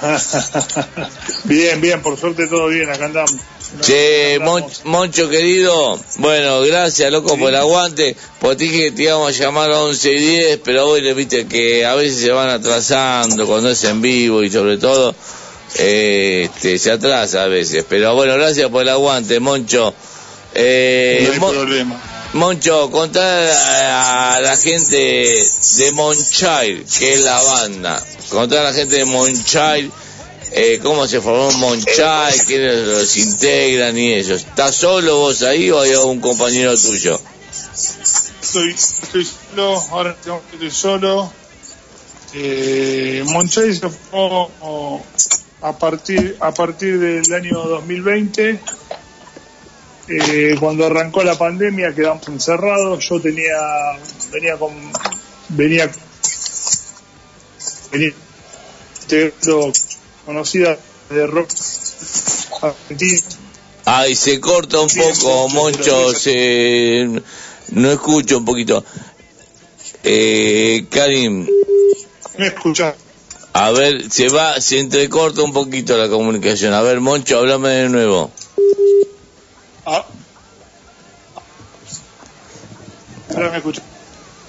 bien, 1.44 1.80
bien, 1.80 2.00
por 2.02 2.18
suerte 2.18 2.46
todo 2.46 2.68
bien, 2.68 2.88
acá 2.90 3.06
andamos. 3.06 3.34
Che, 3.82 4.38
Mon- 4.40 4.64
Moncho 4.84 5.28
querido, 5.28 5.98
bueno, 6.16 6.60
gracias 6.62 7.10
loco 7.12 7.36
por 7.38 7.50
el 7.50 7.56
aguante, 7.56 8.16
porque 8.40 8.56
te 8.56 8.64
dije 8.64 8.84
que 8.86 8.90
te 8.92 9.02
íbamos 9.04 9.28
a 9.28 9.42
llamar 9.44 9.70
a 9.70 9.80
11 9.84 10.12
y 10.12 10.18
10, 10.18 10.60
pero 10.64 10.86
bueno, 10.88 11.14
viste 11.14 11.46
que 11.46 11.84
a 11.86 11.94
veces 11.94 12.20
se 12.20 12.30
van 12.32 12.48
atrasando 12.48 13.46
cuando 13.46 13.70
es 13.70 13.84
en 13.84 14.00
vivo 14.02 14.42
y 14.42 14.50
sobre 14.50 14.78
todo 14.78 15.14
eh, 15.76 16.48
este, 16.52 16.78
se 16.78 16.90
atrasa 16.90 17.44
a 17.44 17.46
veces, 17.46 17.84
pero 17.88 18.14
bueno, 18.14 18.34
gracias 18.34 18.68
por 18.70 18.82
el 18.82 18.88
aguante, 18.88 19.38
Moncho. 19.38 19.94
Eh, 20.54 21.22
no 21.28 21.32
hay 21.34 21.38
Mon- 21.40 21.54
problema. 21.54 22.02
Moncho, 22.32 22.90
contar 22.90 23.48
a, 23.48 24.34
a 24.34 24.40
la 24.40 24.56
gente 24.56 24.96
de 24.96 25.92
Monchild, 25.92 26.88
que 26.98 27.14
es 27.14 27.24
la 27.24 27.42
banda, 27.42 28.06
contar 28.30 28.60
a 28.60 28.64
la 28.64 28.72
gente 28.72 28.96
de 28.96 29.04
Monchild 29.04 29.92
eh, 30.52 30.80
cómo 30.82 31.06
se 31.06 31.20
formó 31.20 31.50
Monchild, 31.52 32.44
quiénes 32.46 32.86
los 32.86 33.16
integran 33.16 33.96
y 33.96 34.14
eso. 34.14 34.34
¿Estás 34.34 34.74
solo 34.74 35.16
vos 35.18 35.42
ahí 35.42 35.70
o 35.70 35.80
hay 35.80 35.92
algún 35.92 36.20
compañero 36.20 36.76
tuyo? 36.76 37.20
Estoy, 38.42 38.70
estoy 38.70 39.24
solo, 39.24 39.80
ahora 39.90 40.16
estoy 40.52 40.70
solo. 40.70 41.32
Eh, 42.34 43.24
Monchay 43.26 43.74
se 43.74 43.88
formó 43.88 45.04
a 45.62 45.78
partir, 45.78 46.36
a 46.40 46.52
partir 46.52 46.98
del 46.98 47.32
año 47.32 47.54
2020. 47.54 48.60
Eh, 50.12 50.56
cuando 50.58 50.86
arrancó 50.86 51.22
la 51.22 51.38
pandemia 51.38 51.94
quedamos 51.94 52.26
encerrados. 52.26 53.08
Yo 53.08 53.20
tenía, 53.20 53.56
venía 54.32 54.56
con, 54.56 54.72
venía, 55.50 55.88
venía 57.92 58.12
conocida 60.26 60.76
de 61.10 61.26
rock 61.28 61.50
argentino. 62.62 63.22
Ay, 63.84 64.16
se 64.16 64.40
corta 64.40 64.80
un 64.80 64.88
poco, 64.88 65.48
Moncho, 65.48 66.12
se... 66.12 67.08
no 67.70 67.90
escucho 67.92 68.38
un 68.38 68.44
poquito. 68.44 68.84
Eh, 70.02 70.86
Karim, 70.90 71.46
¿Me 72.36 72.48
escuchás? 72.48 72.94
a 73.52 73.70
ver, 73.70 74.10
se 74.10 74.28
va, 74.28 74.60
se 74.60 74.78
entrecorta 74.80 75.42
un 75.42 75.52
poquito 75.52 75.96
la 75.96 76.08
comunicación. 76.08 76.72
A 76.72 76.82
ver, 76.82 77.00
Moncho, 77.00 77.38
háblame 77.38 77.68
de 77.68 77.88
nuevo. 77.88 78.30
Ah. 79.86 80.04
Ahora 83.34 83.50
me 83.50 83.56
escuchás. 83.58 83.84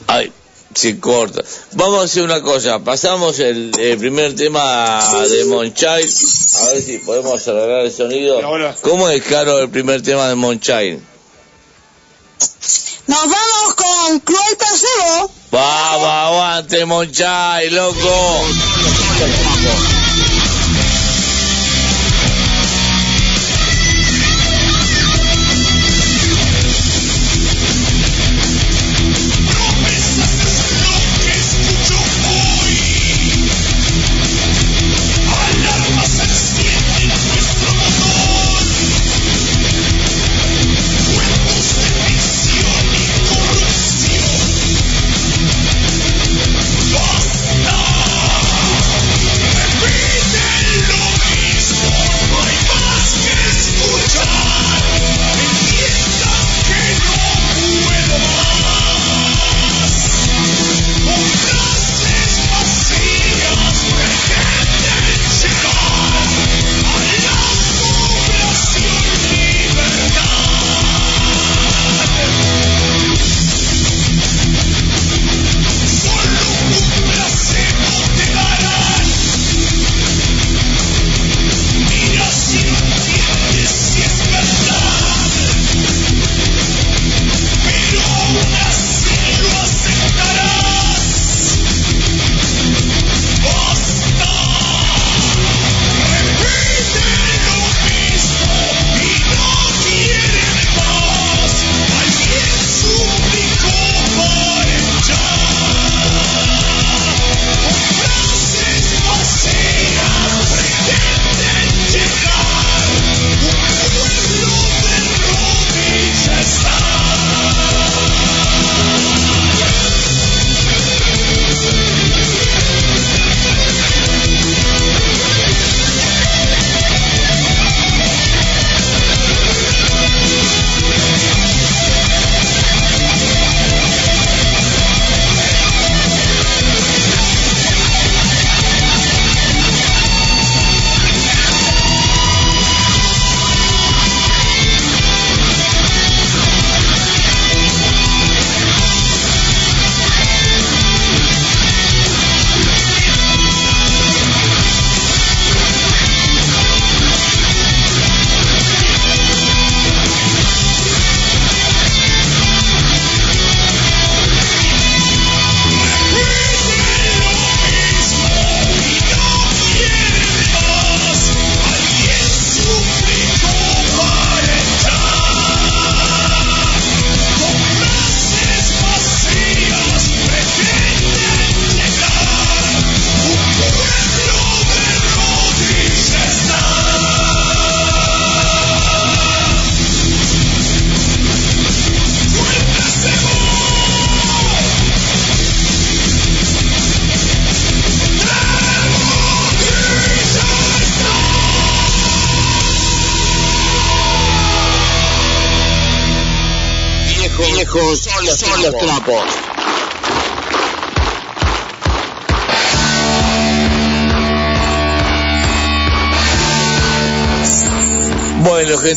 Ay, 0.08 0.32
se 0.74 1.00
corta. 1.00 1.44
Vamos 1.74 2.02
a 2.02 2.06
hacer 2.06 2.24
una 2.24 2.42
cosa, 2.42 2.80
pasamos 2.80 3.40
el, 3.40 3.72
el 3.80 3.98
primer 3.98 4.36
tema 4.36 5.02
de 5.30 5.46
Monchild, 5.46 5.86
a 5.90 6.66
ver 6.66 6.82
si 6.82 6.98
podemos 7.00 7.48
arreglar 7.48 7.86
el 7.86 7.92
sonido. 7.92 8.42
¿Cómo 8.82 9.10
es 9.10 9.24
caro 9.24 9.60
el 9.60 9.70
primer 9.70 10.02
tema 10.02 10.28
de 10.28 10.36
Monchild? 10.36 11.02
Nos 13.08 13.20
vamos 13.20 13.76
con 13.76 14.20
Cruel 14.22 14.58
Placebo. 14.58 15.32
Vamos, 15.52 16.08
aguante 16.08 16.86
Monchild, 16.86 17.72
loco. 17.74 18.46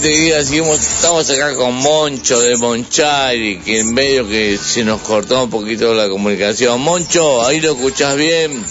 Querida, 0.00 0.42
seguimos, 0.42 0.80
estamos 0.80 1.30
acá 1.30 1.54
con 1.54 1.74
Moncho 1.74 2.40
de 2.40 2.56
Monchari, 2.56 3.60
que 3.60 3.80
en 3.80 3.94
medio 3.94 4.26
que 4.26 4.58
se 4.58 4.84
nos 4.84 5.00
cortó 5.02 5.44
un 5.44 5.50
poquito 5.50 5.94
la 5.94 6.08
comunicación. 6.08 6.80
Moncho, 6.80 7.46
ahí 7.46 7.60
lo 7.60 7.72
escuchás 7.72 8.16
bien. 8.16 8.64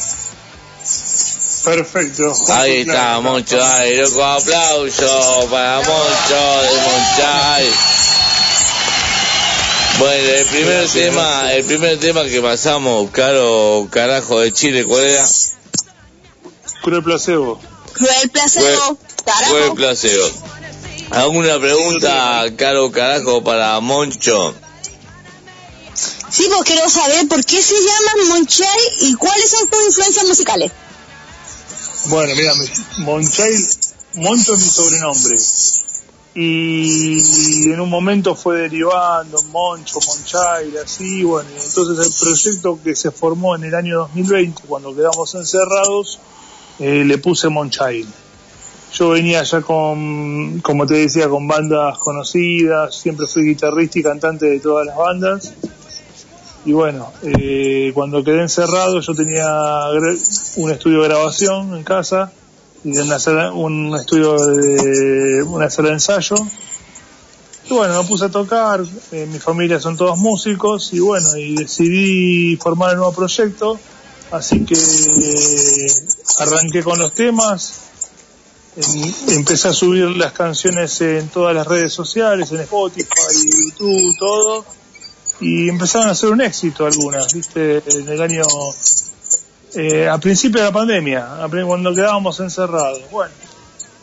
Perfecto. 1.63 2.33
Ahí 2.49 2.81
está, 2.81 3.19
Moncho, 3.21 3.63
ahí, 3.63 3.95
loco, 3.95 4.23
aplauso 4.23 5.47
para 5.49 5.77
Moncho 5.77 6.61
de 6.61 6.81
Monchari. 6.81 7.69
Bueno, 9.99 10.29
el 10.29 10.45
primer 10.45 10.73
Gracias, 10.81 10.93
tema, 10.93 11.53
el 11.53 11.63
primer 11.63 11.99
tema 11.99 12.25
que 12.25 12.41
pasamos, 12.41 13.09
caro 13.11 13.87
carajo 13.89 14.41
de 14.41 14.51
Chile, 14.51 14.83
¿cuál 14.83 15.05
era? 15.05 15.25
Cruel 16.81 17.03
placebo. 17.03 17.61
Cruel 17.93 18.29
placebo. 18.29 18.97
Fue 19.49 19.67
el 19.67 19.73
placebo. 19.73 20.29
¿Alguna 21.11 21.59
pregunta, 21.59 22.43
caro 22.57 22.91
carajo, 22.91 23.43
para 23.43 23.79
Moncho? 23.79 24.53
Sí, 26.29 26.47
pues 26.49 26.63
quiero 26.63 26.89
saber 26.89 27.27
por 27.27 27.43
qué 27.45 27.61
se 27.61 27.75
llaman 27.75 28.27
Monchay 28.29 28.67
y 29.01 29.13
cuáles 29.15 29.49
son 29.51 29.67
tus 29.67 29.85
influencias 29.87 30.25
musicales. 30.27 30.71
Bueno, 32.05 32.33
mira, 32.35 32.53
mi- 32.55 33.03
Monchay, 33.03 33.53
Moncho 34.15 34.53
es 34.55 34.59
mi 34.61 34.69
sobrenombre. 34.69 35.35
Y, 36.35 37.19
y 37.67 37.71
en 37.71 37.79
un 37.79 37.89
momento 37.91 38.35
fue 38.35 38.61
derivando 38.61 39.43
Moncho, 39.43 39.99
Monchay, 40.07 40.75
así, 40.83 41.21
bueno, 41.23 41.47
y 41.51 41.63
entonces 41.63 42.07
el 42.07 42.13
proyecto 42.19 42.79
que 42.83 42.95
se 42.95 43.11
formó 43.11 43.55
en 43.55 43.65
el 43.65 43.75
año 43.75 43.99
2020, 43.99 44.63
cuando 44.67 44.95
quedamos 44.95 45.35
encerrados, 45.35 46.19
eh, 46.79 47.03
le 47.05 47.19
puse 47.19 47.49
Monchay. 47.49 48.03
Yo 48.93 49.09
venía 49.09 49.41
ya 49.43 49.61
con, 49.61 50.59
como 50.61 50.85
te 50.85 50.93
decía, 50.95 51.27
con 51.27 51.47
bandas 51.47 51.97
conocidas, 51.97 52.95
siempre 52.95 53.25
fui 53.25 53.43
guitarrista 53.43 53.99
y 53.99 54.03
cantante 54.03 54.45
de 54.45 54.59
todas 54.59 54.85
las 54.85 54.95
bandas. 54.95 55.53
Y 56.65 56.73
bueno, 56.73 57.11
eh, 57.23 57.91
cuando 57.93 58.23
quedé 58.23 58.41
encerrado 58.41 58.99
yo 59.01 59.13
tenía 59.15 59.45
un 60.55 60.71
estudio 60.71 61.01
de 61.01 61.07
grabación 61.09 61.75
en 61.75 61.83
casa 61.83 62.31
y 62.83 62.97
una 62.97 63.19
sala- 63.19 63.51
un 63.51 63.95
estudio 63.95 64.35
de 64.37 65.43
una 65.43 65.69
sala 65.69 65.89
de 65.89 65.93
ensayo. 65.95 66.35
Y 67.69 67.73
bueno, 67.73 68.01
me 68.01 68.07
puse 68.07 68.25
a 68.25 68.29
tocar, 68.29 68.81
eh, 69.11 69.25
mi 69.31 69.39
familia 69.39 69.79
son 69.79 69.97
todos 69.97 70.17
músicos 70.19 70.93
y 70.93 70.99
bueno, 70.99 71.35
y 71.37 71.55
decidí 71.55 72.55
formar 72.57 72.91
el 72.91 72.97
nuevo 72.97 73.13
proyecto. 73.13 73.79
Así 74.31 74.65
que 74.65 74.73
eh, 74.75 75.91
arranqué 76.39 76.81
con 76.83 76.99
los 76.99 77.13
temas, 77.13 77.73
em- 77.73 77.82
empecé 79.29 79.67
a 79.67 79.73
subir 79.73 80.05
las 80.17 80.31
canciones 80.33 80.99
en 81.01 81.27
todas 81.29 81.55
las 81.55 81.67
redes 81.67 81.93
sociales, 81.93 82.51
en 82.51 82.61
Spotify, 82.61 83.07
YouTube, 83.65 84.17
todo, 84.17 84.65
y 85.41 85.69
empezaron 85.69 86.09
a 86.09 86.15
ser 86.15 86.29
un 86.29 86.41
éxito 86.41 86.85
algunas, 86.85 87.33
viste, 87.33 87.83
en 87.85 88.07
el 88.09 88.21
año, 88.21 88.43
eh, 89.75 90.07
a 90.07 90.17
principio 90.17 90.59
de 90.61 90.67
la 90.67 90.73
pandemia, 90.73 91.27
cuando 91.65 91.93
quedábamos 91.93 92.39
encerrados, 92.39 93.01
bueno. 93.11 93.33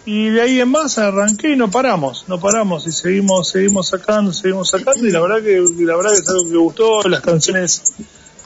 Y 0.06 0.30
de 0.30 0.40
ahí 0.40 0.60
en 0.60 0.68
más 0.70 0.97
arranqué 0.98 1.52
y 1.52 1.56
no 1.56 1.70
paramos, 1.70 2.24
no 2.26 2.40
paramos 2.40 2.86
y 2.86 2.92
seguimos, 2.92 3.48
seguimos 3.51 3.88
sacando, 3.88 4.32
seguimos 4.32 4.70
sacando 4.70 5.06
y 5.06 5.10
la 5.10 5.20
verdad 5.20 5.42
que, 5.42 5.62
la 5.84 5.94
verdad 5.97 6.12
que 6.12 6.18
es 6.20 6.28
algo 6.28 6.48
que 6.51 6.56
gustó, 6.56 7.02
las 7.09 7.20
canciones, 7.20 7.82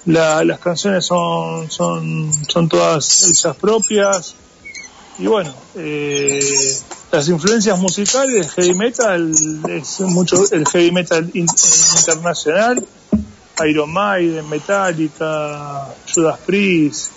la- 0.07 0.43
las 0.45 0.59
canciones 0.59 1.07
son, 1.07 1.71
son, 1.71 2.33
son 2.49 2.69
todas 2.69 3.29
hechas 3.31 3.57
propias, 3.57 4.35
y 5.19 5.27
bueno, 5.27 5.55
eh, 5.77 6.41
las 7.13 7.29
influencias 7.29 7.79
musicales 7.79 8.51
heavy 8.53 8.75
metal 8.75 9.31
es 9.69 10.01
mucho 10.01 10.37
el 10.51 10.67
heavy 10.67 10.91
metal 10.93 11.31
in- 11.35 11.47
internacional, 11.99 12.85
Iron 13.69 13.93
Maiden, 13.93 14.49
Metallica, 14.49 15.89
Judas 16.13 16.39
Priest 16.45 17.13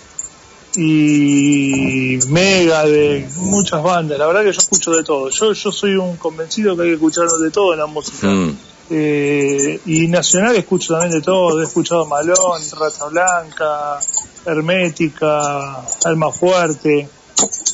y 0.76 2.18
Megadeth, 2.28 3.34
muchas 3.36 3.82
bandas. 3.82 4.18
La 4.18 4.26
verdad 4.26 4.44
que 4.44 4.52
yo 4.52 4.58
escucho 4.60 4.92
de 4.92 5.02
todo. 5.02 5.28
Yo 5.30 5.52
yo 5.52 5.72
soy 5.72 5.96
un 5.96 6.16
convencido 6.16 6.76
que 6.76 6.82
hay 6.82 6.88
que 6.90 6.94
escuchar 6.94 7.26
de 7.26 7.50
todo 7.50 7.72
en 7.72 7.80
la 7.80 7.86
música. 7.86 8.26
Mm. 8.28 8.56
Eh, 8.90 9.80
y 9.86 10.06
nacional 10.08 10.54
escucho 10.56 10.94
también 10.94 11.12
de 11.12 11.20
todo, 11.20 11.60
he 11.60 11.64
escuchado 11.64 12.06
Malón, 12.06 12.62
Rata 12.78 13.04
Blanca, 13.06 13.98
Hermética, 14.46 15.82
Alma 16.04 16.30
Fuerte. 16.32 17.08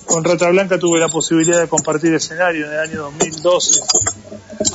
Con 0.06 0.22
Rata 0.24 0.48
Blanca 0.50 0.78
tuve 0.78 1.00
la 1.00 1.08
posibilidad 1.08 1.60
de 1.60 1.68
compartir 1.68 2.12
escenario 2.14 2.66
en 2.66 2.72
el 2.72 2.78
año 2.78 3.02
2012. 3.04 3.80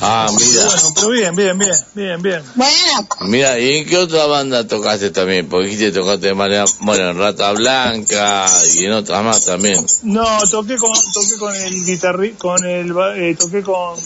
Ah, 0.02 0.28
mira. 0.30 0.64
Bueno, 0.64 0.92
pero 0.94 1.08
bien, 1.10 1.36
bien, 1.36 1.58
bien, 1.58 1.72
bien, 1.94 2.22
bien. 2.22 2.42
Bueno, 2.54 3.08
Mira, 3.22 3.58
¿y 3.58 3.78
en 3.78 3.86
qué 3.88 3.96
otra 3.98 4.26
banda 4.26 4.66
tocaste 4.66 5.10
también? 5.10 5.48
Porque 5.48 5.66
dijiste 5.68 5.92
tocaste 5.92 6.28
de 6.28 6.34
manera, 6.34 6.64
bueno, 6.80 7.10
en 7.10 7.18
Rata 7.18 7.52
Blanca 7.52 8.46
y 8.74 8.84
en 8.84 8.92
otras 8.92 9.22
más 9.24 9.44
también. 9.44 9.84
No, 10.02 10.24
toqué 10.50 10.76
con, 10.76 10.92
toqué 11.12 11.36
con 11.38 11.54
el 11.54 11.84
guitarri, 11.84 12.32
con 12.32 12.64
el, 12.64 12.92
ba- 12.92 13.16
eh, 13.16 13.34
toqué 13.38 13.62
con 13.62 13.98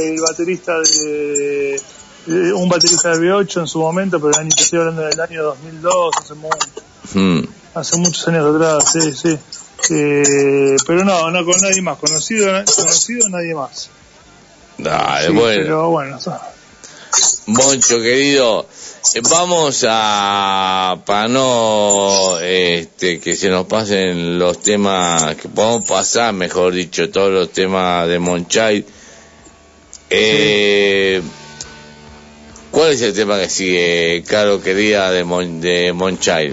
el 0.00 0.20
baterista 0.20 0.72
de, 0.80 1.80
de- 2.26 2.52
un 2.52 2.68
baterista 2.68 3.10
de 3.10 3.18
B8 3.18 3.60
en 3.60 3.66
su 3.66 3.80
momento, 3.80 4.18
pero 4.20 4.30
el 4.34 4.40
año, 4.40 4.50
te 4.56 4.62
estoy 4.62 4.78
hablando 4.80 5.02
del 5.02 5.20
año 5.20 5.42
2002, 5.44 6.14
hace, 6.22 6.34
mu- 6.34 6.48
Mm. 7.14 7.40
hace 7.74 7.96
muchos 7.96 8.28
años 8.28 8.54
atrás, 8.54 8.84
sí, 8.92 9.12
sí. 9.12 9.38
Eh, 9.90 10.76
pero 10.86 11.04
no, 11.04 11.30
no 11.30 11.44
con 11.44 11.60
nadie 11.60 11.80
más, 11.82 11.98
conocido, 11.98 12.52
conocido 12.74 13.28
nadie 13.28 13.54
más. 13.54 13.90
Dale, 14.76 15.28
Sí, 15.28 15.32
bueno. 15.32 15.62
Pero 15.62 15.90
bueno, 15.90 16.18
Moncho, 17.46 18.00
querido, 18.02 18.68
eh, 19.14 19.20
vamos 19.30 19.84
a, 19.88 21.00
para 21.06 21.28
no 21.28 22.38
este, 22.40 23.18
que 23.18 23.34
se 23.34 23.48
nos 23.48 23.66
pasen 23.66 24.38
los 24.38 24.60
temas, 24.60 25.34
que 25.36 25.48
podamos 25.48 25.88
pasar, 25.88 26.34
mejor 26.34 26.74
dicho, 26.74 27.08
todos 27.10 27.32
los 27.32 27.50
temas 27.50 28.06
de 28.06 28.18
Monchay. 28.18 28.84
Eh, 30.10 31.22
¿Cuál 32.70 32.92
es 32.92 33.02
el 33.02 33.14
tema 33.14 33.38
que 33.38 33.48
sigue, 33.48 34.22
Caro 34.26 34.60
querida, 34.60 35.10
de, 35.10 35.24
Mon, 35.24 35.60
de 35.60 35.92
Monchay? 35.94 36.52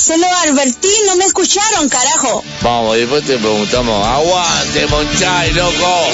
Se 0.00 0.16
lo 0.16 0.26
advertí, 0.26 0.88
no 1.06 1.16
me 1.16 1.26
escucharon, 1.26 1.88
carajo. 1.88 2.42
Vamos, 2.62 2.96
después 2.96 3.22
te 3.24 3.36
preguntamos, 3.36 4.06
aguante 4.06 4.86
Monchay, 4.86 5.52
loco. 5.52 6.06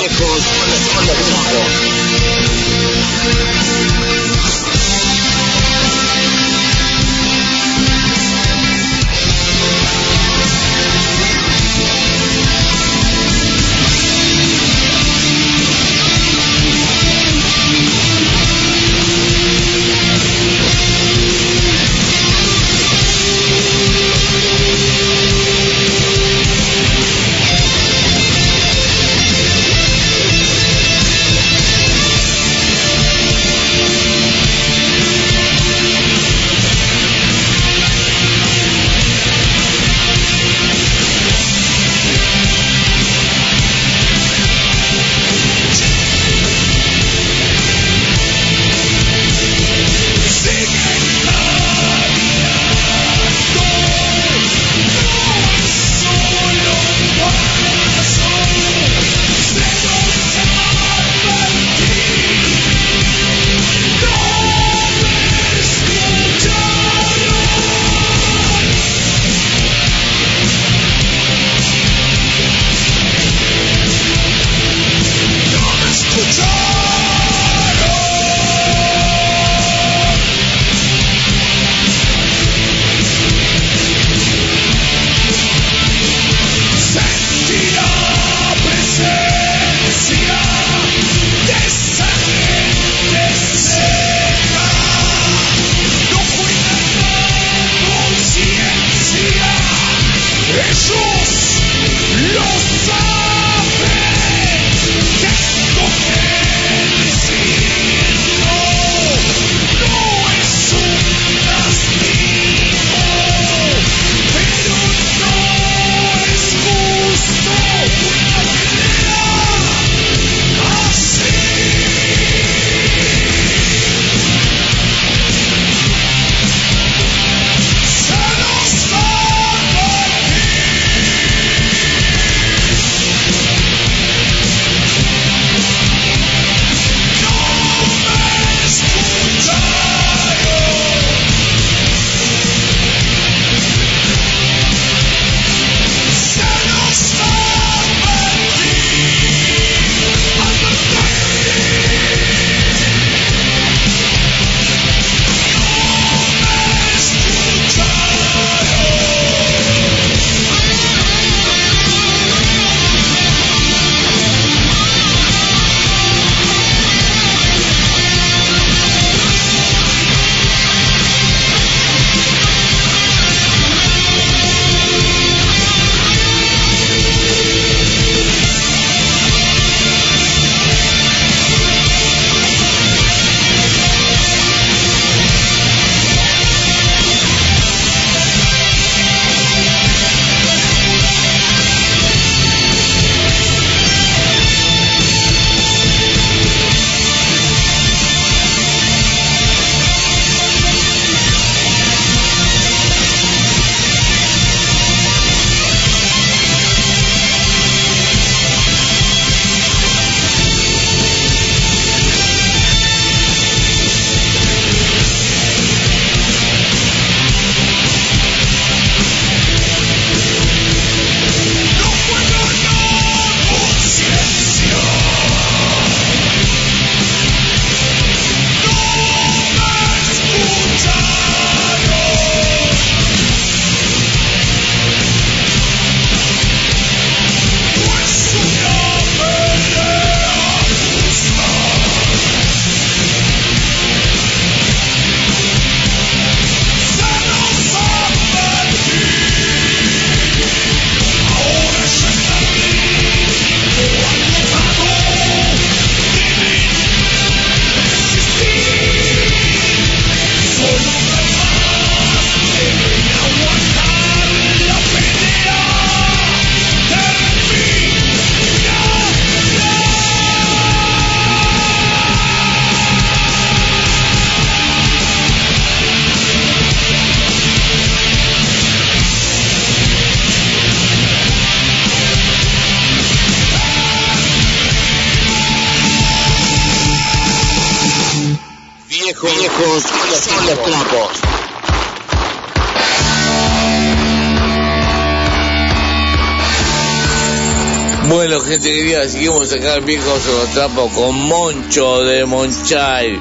Querida, 299.61 299.74
seguimos 299.74 299.74
acá 299.74 299.77
en 299.77 299.85
Viejos 299.87 300.27
de 300.27 300.33
los 300.33 300.51
Trapos 300.53 300.93
con 300.93 301.15
Moncho 301.16 302.03
de 302.05 302.24
Monchay. 302.24 303.19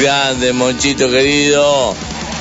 Grande, 0.00 0.52
Monchito 0.52 1.08
querido. 1.10 1.94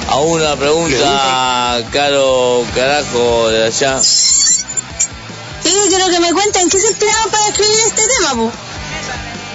A 0.08 0.18
una 0.20 0.56
pregunta, 0.56 1.84
caro 1.92 2.64
carajo 2.76 3.50
de 3.50 3.64
allá. 3.66 4.00
Sí, 4.04 5.74
quiero 5.90 6.08
que 6.10 6.20
me 6.20 6.32
cuenten 6.32 6.70
qué 6.70 6.80
se 6.80 6.88
inspiraron 6.90 7.32
para 7.32 7.48
escribir 7.48 7.76
este 7.88 8.04
tema, 8.20 8.36
po. 8.36 8.52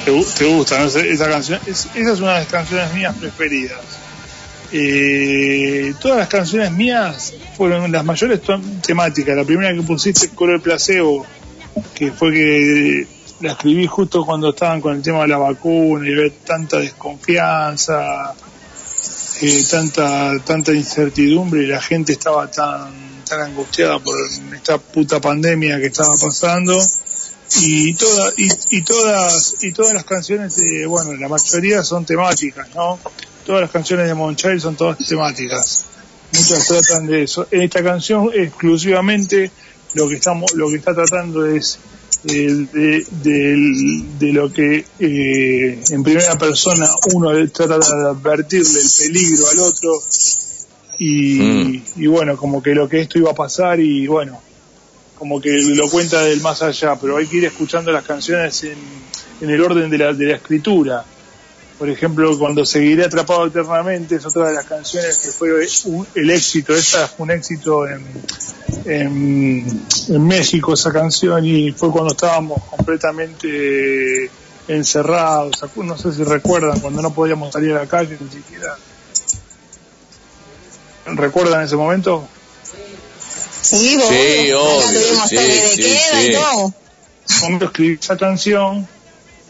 ¿Te, 0.04 0.10
gu- 0.12 0.34
te 0.34 0.44
gusta? 0.46 0.78
no? 0.80 0.86
Esa- 0.86 1.00
Esa 1.00 1.28
canción, 1.28 1.60
es- 1.66 1.86
esa 1.94 2.12
es 2.12 2.20
una 2.20 2.32
de 2.34 2.38
las 2.40 2.48
canciones 2.48 2.92
mías 2.94 3.14
preferidas. 3.20 3.78
Eh, 4.72 5.94
todas 6.00 6.18
las 6.18 6.28
canciones 6.28 6.70
mías 6.72 7.32
fueron 7.56 7.90
las 7.92 8.04
mayores 8.04 8.40
temáticas. 8.84 9.36
La 9.36 9.44
primera 9.44 9.72
que 9.74 9.82
pusiste, 9.82 10.30
Coro 10.30 10.52
del 10.52 10.60
Placebo, 10.60 11.26
que 11.94 12.10
fue 12.10 12.32
que 12.32 13.06
la 13.40 13.52
escribí 13.52 13.86
justo 13.86 14.24
cuando 14.24 14.50
estaban 14.50 14.80
con 14.80 14.94
el 14.94 15.02
tema 15.02 15.22
de 15.22 15.28
la 15.28 15.38
vacuna 15.38 16.06
y 16.08 16.14
ver 16.14 16.32
tanta 16.44 16.78
desconfianza, 16.78 18.34
eh, 19.40 19.64
tanta 19.70 20.38
tanta 20.44 20.72
incertidumbre 20.72 21.62
y 21.62 21.66
la 21.66 21.80
gente 21.80 22.12
estaba 22.12 22.50
tan 22.50 23.24
tan 23.28 23.40
angustiada 23.40 23.98
por 23.98 24.14
esta 24.54 24.78
puta 24.78 25.20
pandemia 25.20 25.78
que 25.78 25.86
estaba 25.86 26.10
pasando. 26.20 26.78
Y 27.62 27.94
toda, 27.94 28.32
y, 28.36 28.48
y 28.70 28.82
todas 28.82 29.56
y 29.60 29.72
todas 29.72 29.94
las 29.94 30.04
canciones 30.04 30.56
bueno 30.86 31.14
la 31.14 31.28
mayoría 31.28 31.82
son 31.82 32.04
temáticas 32.04 32.68
no 32.76 33.00
todas 33.44 33.62
las 33.62 33.70
canciones 33.72 34.06
de 34.06 34.14
Monchild 34.14 34.60
son 34.60 34.76
todas 34.76 34.98
temáticas. 34.98 35.84
Muchas 36.32 36.68
tratan 36.68 37.06
de 37.08 37.24
eso. 37.24 37.48
En 37.50 37.62
esta 37.62 37.82
canción 37.82 38.30
exclusivamente 38.32 39.50
lo 39.94 40.08
que 40.08 40.14
estamos 40.14 40.54
lo 40.54 40.68
que 40.70 40.76
está 40.76 40.94
tratando 40.94 41.44
es 41.46 41.80
eh, 42.28 42.66
de, 42.72 43.06
del- 43.22 44.18
de 44.18 44.32
lo 44.32 44.52
que 44.52 44.84
eh, 44.98 45.82
en 45.90 46.02
primera 46.02 46.36
persona 46.36 46.86
uno 47.14 47.30
trata 47.50 47.78
de 47.78 48.08
advertirle 48.10 48.80
el 48.80 48.88
peligro 49.12 49.48
al 49.48 49.58
otro 49.60 49.90
y, 50.98 51.82
y 51.96 52.06
bueno 52.06 52.36
como 52.36 52.62
que 52.62 52.74
lo 52.74 52.88
que 52.88 53.00
esto 53.00 53.18
iba 53.18 53.30
a 53.30 53.34
pasar 53.34 53.80
y 53.80 54.06
bueno 54.06 54.40
como 55.18 55.40
que 55.40 55.50
lo 55.50 55.88
cuenta 55.90 56.22
del 56.22 56.40
más 56.40 56.62
allá, 56.62 56.96
pero 56.96 57.18
hay 57.18 57.26
que 57.26 57.36
ir 57.38 57.44
escuchando 57.44 57.92
las 57.92 58.04
canciones 58.04 58.64
en, 58.64 58.78
en 59.42 59.50
el 59.50 59.60
orden 59.60 59.90
de 59.90 59.98
la, 59.98 60.14
de 60.14 60.24
la 60.24 60.36
escritura. 60.36 61.04
Por 61.78 61.90
ejemplo, 61.90 62.38
cuando 62.38 62.64
Seguiré 62.64 63.04
Atrapado 63.04 63.46
Eternamente 63.46 64.14
es 64.16 64.24
otra 64.24 64.48
de 64.48 64.54
las 64.54 64.64
canciones 64.64 65.18
que 65.18 65.28
fue 65.28 65.50
un- 65.84 66.06
el 66.14 66.30
éxito, 66.30 66.74
esta 66.74 67.06
fue 67.06 67.24
un 67.24 67.32
éxito 67.32 67.86
en, 67.86 68.02
en, 68.84 69.82
en 70.08 70.26
México 70.26 70.74
esa 70.74 70.92
canción 70.92 71.44
y 71.44 71.72
fue 71.72 71.90
cuando 71.90 72.12
estábamos 72.12 72.62
completamente 72.64 74.30
encerrados, 74.68 75.56
no 75.76 75.98
sé 75.98 76.12
si 76.12 76.22
recuerdan, 76.22 76.80
cuando 76.80 77.02
no 77.02 77.12
podíamos 77.12 77.52
salir 77.52 77.72
a 77.72 77.80
la 77.80 77.86
calle 77.86 78.16
ni 78.20 78.30
siquiera. 78.30 78.76
¿Recuerdan 81.06 81.64
ese 81.64 81.76
momento? 81.76 82.28
Sí, 83.62 83.96
vos. 83.96 84.08
Sí, 84.08 84.52
obvio, 84.52 84.80
tuvimos 84.80 85.28
sí, 85.28 85.36
de 85.36 85.68
sí, 85.68 85.82
queda 85.82 86.22
y 86.22 86.26
sí. 86.26 86.32
todo. 86.32 86.74
momento 87.42 87.64
escribí 87.66 87.98
esa 88.00 88.16
canción, 88.16 88.88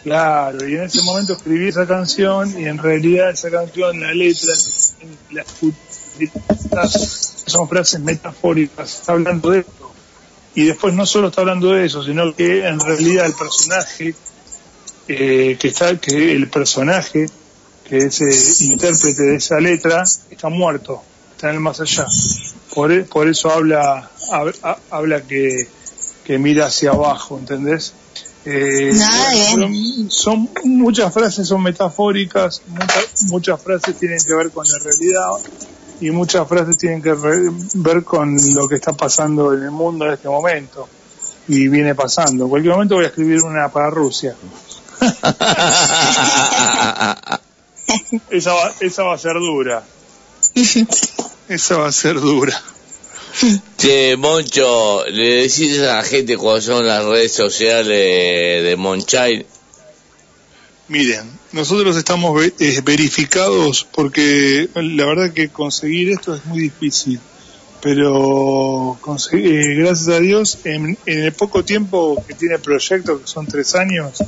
claro, 0.02 0.68
y 0.68 0.74
en 0.74 0.82
ese 0.84 1.02
momento 1.02 1.34
escribí 1.34 1.68
esa 1.68 1.86
canción 1.86 2.58
y 2.58 2.64
en 2.64 2.78
realidad 2.78 3.30
esa 3.30 3.50
canción, 3.50 4.00
la 4.00 4.14
letra, 4.14 4.54
la 5.30 5.44
son 7.50 7.68
frases 7.68 8.00
metafóricas, 8.00 9.00
está 9.00 9.12
hablando 9.12 9.50
de 9.50 9.60
esto. 9.60 9.92
Y 10.54 10.64
después 10.64 10.94
no 10.94 11.06
solo 11.06 11.28
está 11.28 11.42
hablando 11.42 11.70
de 11.72 11.86
eso, 11.86 12.02
sino 12.04 12.34
que 12.34 12.66
en 12.66 12.80
realidad 12.80 13.26
el 13.26 13.34
personaje, 13.34 14.14
eh, 15.08 15.56
que 15.60 15.68
está, 15.68 15.96
que 15.96 16.32
el 16.32 16.48
personaje, 16.48 17.26
que 17.88 17.98
es 17.98 18.20
eh, 18.20 18.64
intérprete 18.72 19.22
de 19.22 19.36
esa 19.36 19.60
letra, 19.60 20.02
está 20.30 20.48
muerto, 20.48 21.02
está 21.32 21.50
en 21.50 21.56
el 21.56 21.60
más 21.60 21.80
allá. 21.80 22.06
Por, 22.74 22.92
e- 22.92 23.02
por 23.04 23.28
eso 23.28 23.50
habla, 23.50 24.10
hab- 24.32 24.54
ha- 24.62 24.78
habla 24.90 25.22
que, 25.22 25.68
que 26.24 26.38
mira 26.38 26.66
hacia 26.66 26.90
abajo, 26.90 27.38
¿entendés? 27.38 27.92
Eh, 28.44 28.90
fueron- 29.50 30.10
son 30.10 30.50
muchas 30.64 31.12
frases 31.12 31.46
son 31.46 31.62
metafóricas, 31.62 32.62
muchas, 32.66 33.22
muchas 33.28 33.62
frases 33.62 33.98
tienen 33.98 34.18
que 34.26 34.34
ver 34.34 34.50
con 34.50 34.64
la 34.66 34.78
realidad 34.78 35.28
y 36.00 36.10
muchas 36.10 36.48
frases 36.48 36.78
tienen 36.78 37.02
que 37.02 37.12
ver 37.74 38.04
con 38.04 38.36
lo 38.54 38.66
que 38.68 38.76
está 38.76 38.92
pasando 38.92 39.52
en 39.52 39.62
el 39.64 39.70
mundo 39.70 40.06
en 40.06 40.12
este 40.12 40.28
momento 40.28 40.88
y 41.48 41.68
viene 41.68 41.94
pasando. 41.94 42.44
En 42.44 42.50
cualquier 42.50 42.72
momento 42.74 42.94
voy 42.96 43.04
a 43.04 43.08
escribir 43.08 43.42
una 43.42 43.70
para 43.70 43.90
Rusia. 43.90 44.34
esa, 48.30 48.52
va, 48.52 48.72
esa 48.80 49.02
va 49.02 49.14
a 49.14 49.18
ser 49.18 49.34
dura. 49.34 49.82
Esa 51.48 51.76
va 51.76 51.88
a 51.88 51.92
ser 51.92 52.20
dura. 52.20 52.62
Che, 53.76 54.16
Moncho, 54.16 55.04
¿le 55.06 55.42
decís 55.42 55.78
a 55.80 55.96
la 55.96 56.02
gente 56.02 56.36
cuáles 56.36 56.64
son 56.64 56.86
las 56.86 57.04
redes 57.04 57.32
sociales 57.32 58.64
de 58.64 58.76
Monchay? 58.76 59.46
Miren, 60.88 61.39
nosotros 61.52 61.96
estamos 61.96 62.42
eh, 62.58 62.80
verificados 62.84 63.84
porque 63.90 64.68
la 64.74 65.06
verdad 65.06 65.32
que 65.32 65.48
conseguir 65.48 66.10
esto 66.10 66.34
es 66.34 66.44
muy 66.46 66.60
difícil, 66.60 67.18
pero 67.80 68.98
eh, 69.32 69.74
gracias 69.78 70.08
a 70.08 70.20
Dios 70.20 70.58
en, 70.64 70.96
en 71.06 71.18
el 71.24 71.32
poco 71.32 71.64
tiempo 71.64 72.22
que 72.26 72.34
tiene 72.34 72.54
el 72.56 72.60
proyecto, 72.60 73.20
que 73.20 73.26
son 73.26 73.46
tres 73.46 73.74
años, 73.74 74.18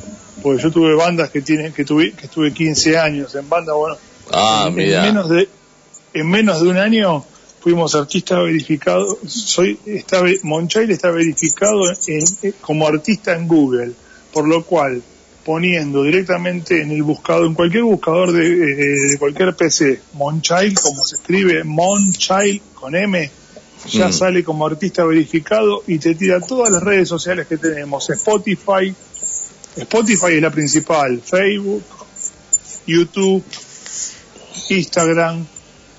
porque 0.43 0.63
yo 0.63 0.71
tuve 0.71 0.95
bandas 0.95 1.31
que 1.31 1.43
tienen 1.43 1.73
que 1.73 1.85
tuve 1.85 2.13
que 2.13 2.27
estuve 2.27 2.53
15 2.53 2.99
años 2.99 3.35
en 3.35 3.49
banda, 3.49 3.75
bueno, 3.75 3.97
Ah, 4.33 4.67
en, 4.69 4.75
en 4.81 5.03
menos 5.03 5.29
de 5.29 5.49
en 6.15 6.31
menos 6.31 6.63
de 6.63 6.69
un 6.69 6.77
año 6.79 7.25
fuimos 7.61 7.95
artistas 7.95 8.39
verificados. 8.43 9.19
Soy 9.27 9.79
está 9.85 10.23
Monchail 10.43 10.91
está 10.91 11.11
verificado 11.11 11.81
en- 12.07 12.55
como 12.61 12.87
artista 12.87 13.35
en 13.35 13.47
Google, 13.49 13.93
por 14.33 14.47
lo 14.49 14.65
cual 14.65 15.03
poniendo 15.45 16.03
directamente 16.05 16.83
en 16.83 16.91
el 16.91 17.03
buscador, 17.03 17.47
en 17.47 17.55
cualquier 17.55 17.83
buscador 17.85 18.33
de, 18.33 18.47
eh, 18.47 19.11
de 19.13 19.19
cualquier 19.19 19.55
PC, 19.55 20.01
Monchild, 20.15 20.79
como 20.81 21.05
se 21.05 21.17
escribe, 21.17 21.65
Monchild 21.65 22.61
con 22.75 22.95
M, 22.95 23.31
ya 23.89 24.09
Mm. 24.09 24.13
sale 24.13 24.45
como 24.45 24.67
artista 24.67 25.05
verificado 25.05 25.83
y 25.87 25.99
te 25.99 26.15
tira 26.15 26.41
todas 26.41 26.71
las 26.71 26.83
redes 26.83 27.09
sociales 27.09 27.47
que 27.47 27.57
tenemos, 27.57 28.09
Spotify, 28.11 28.95
Spotify 29.77 30.35
es 30.35 30.43
la 30.43 30.51
principal, 30.51 31.21
Facebook, 31.25 31.83
YouTube, 32.87 33.43
Instagram, 34.69 35.45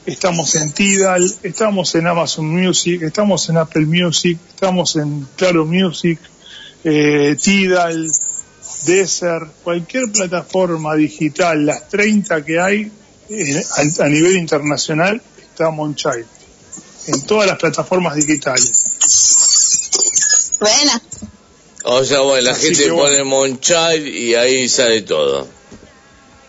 estamos 0.06 0.56
en 0.56 0.72
Tidal, 0.72 1.34
estamos 1.44 1.95
en 1.95 2.07
Amazon 2.07 2.45
Music, 2.49 3.02
estamos 3.03 3.49
en 3.49 3.57
Apple 3.57 3.86
Music, 3.86 4.38
estamos 4.49 4.95
en 4.95 5.28
Claro 5.36 5.65
Music, 5.65 6.20
eh, 6.84 7.36
Tidal, 7.41 8.10
Deezer, 8.85 9.41
cualquier 9.64 10.11
plataforma 10.11 10.95
digital, 10.95 11.65
las 11.65 11.88
30 11.89 12.43
que 12.43 12.60
hay 12.60 12.91
eh, 13.30 13.64
a, 13.99 14.03
a 14.03 14.10
nivel 14.10 14.38
internacional, 14.38 15.22
está 15.41 15.69
Monchild. 15.69 16.26
En 17.07 17.22
todas 17.26 17.47
las 17.47 17.57
plataformas 17.57 18.15
digitales. 18.15 18.85
Buena. 20.60 21.01
O 21.85 22.03
sea, 22.03 22.22
bueno, 22.22 22.41
la 22.41 22.51
Así 22.51 22.68
gente 22.68 22.84
que 22.85 22.91
bueno. 22.91 23.03
pone 23.05 23.23
Monchay 23.26 24.07
y 24.07 24.35
ahí 24.35 24.69
sale 24.69 25.01
todo. 25.01 25.47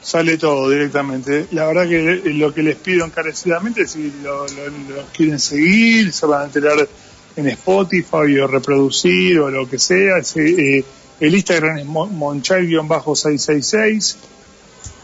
Sale 0.00 0.36
todo 0.38 0.70
directamente. 0.70 1.46
La 1.52 1.66
verdad 1.66 1.88
que 1.88 2.20
lo 2.34 2.54
que 2.54 2.62
les 2.62 2.76
pido 2.76 3.04
encarecidamente 3.04 3.86
si 3.88 4.12
lo, 4.22 4.46
lo- 4.46 4.68
lo 4.94 5.06
quieren 5.12 5.40
seguir, 5.40 6.12
se 6.12 6.26
van 6.26 6.42
a 6.42 6.44
enterar 6.44 6.88
en 7.36 7.48
Spotify 7.48 8.38
o 8.40 8.46
reproducir 8.46 9.40
o 9.40 9.50
lo 9.50 9.68
que 9.68 9.78
sea. 9.78 10.22
Se- 10.22 10.40
eh, 10.78 10.84
el 11.20 11.34
Instagram 11.34 11.78
es 11.78 11.86
mon- 11.86 12.18
monchai-666, 12.18 14.16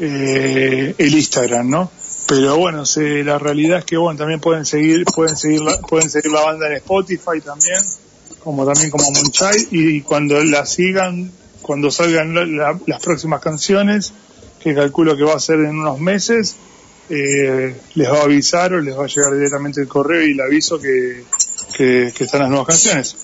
eh, 0.01 0.95
el 0.99 1.15
Instagram, 1.15 1.69
¿no? 1.71 1.91
Pero 2.29 2.57
bueno, 2.59 2.87
se- 2.87 3.25
la 3.25 3.39
realidad 3.39 3.79
es 3.81 3.85
que 3.85 3.97
bueno, 3.97 4.19
también 4.19 4.41
pueden 4.41 4.65
seguir, 4.65 5.05
pueden 5.05 5.37
seguir, 5.37 5.61
la, 5.63 5.79
pueden 5.79 6.09
seguir 6.11 6.31
la 6.33 6.43
banda 6.43 6.67
en 6.69 6.75
Spotify 6.75 7.41
también, 7.45 7.79
como 8.43 8.65
también 8.65 8.91
como 8.91 9.05
Monchai, 9.11 9.69
y 9.71 10.01
cuando 10.03 10.43
la 10.45 10.65
sigan, 10.65 11.31
cuando 11.63 11.91
salgan 11.91 12.35
la- 12.35 12.45
la- 12.47 12.79
las 12.87 13.01
próximas 13.03 13.41
canciones, 13.43 14.13
que 14.63 14.75
calculo 14.75 15.17
que 15.17 15.25
va 15.25 15.35
a 15.35 15.41
ser 15.41 15.57
en 15.61 15.77
unos 15.79 15.99
meses, 15.99 16.57
eh, 17.09 17.75
les 17.95 18.09
va 18.09 18.19
a 18.21 18.23
avisar 18.25 18.73
o 18.75 18.81
les 18.81 18.97
va 18.97 19.05
a 19.05 19.09
llegar 19.09 19.35
directamente 19.35 19.81
el 19.81 19.89
correo 19.89 20.23
y 20.25 20.33
el 20.33 20.41
aviso 20.41 20.79
que, 20.79 21.25
que 21.77 22.13
están 22.25 22.41
las 22.43 22.51
nuevas 22.51 22.69
canciones. 22.69 23.17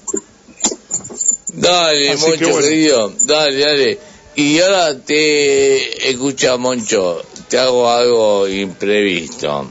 Dale, 1.56 2.10
Así 2.10 2.26
Moncho, 2.26 2.50
bueno. 2.50 2.68
querido, 2.68 3.12
dale, 3.24 3.58
dale. 3.58 3.98
Y 4.36 4.60
ahora 4.60 4.98
te 4.98 6.10
escucha, 6.10 6.56
Moncho, 6.58 7.24
¿te 7.48 7.58
hago 7.58 7.90
algo 7.90 8.46
imprevisto. 8.46 9.70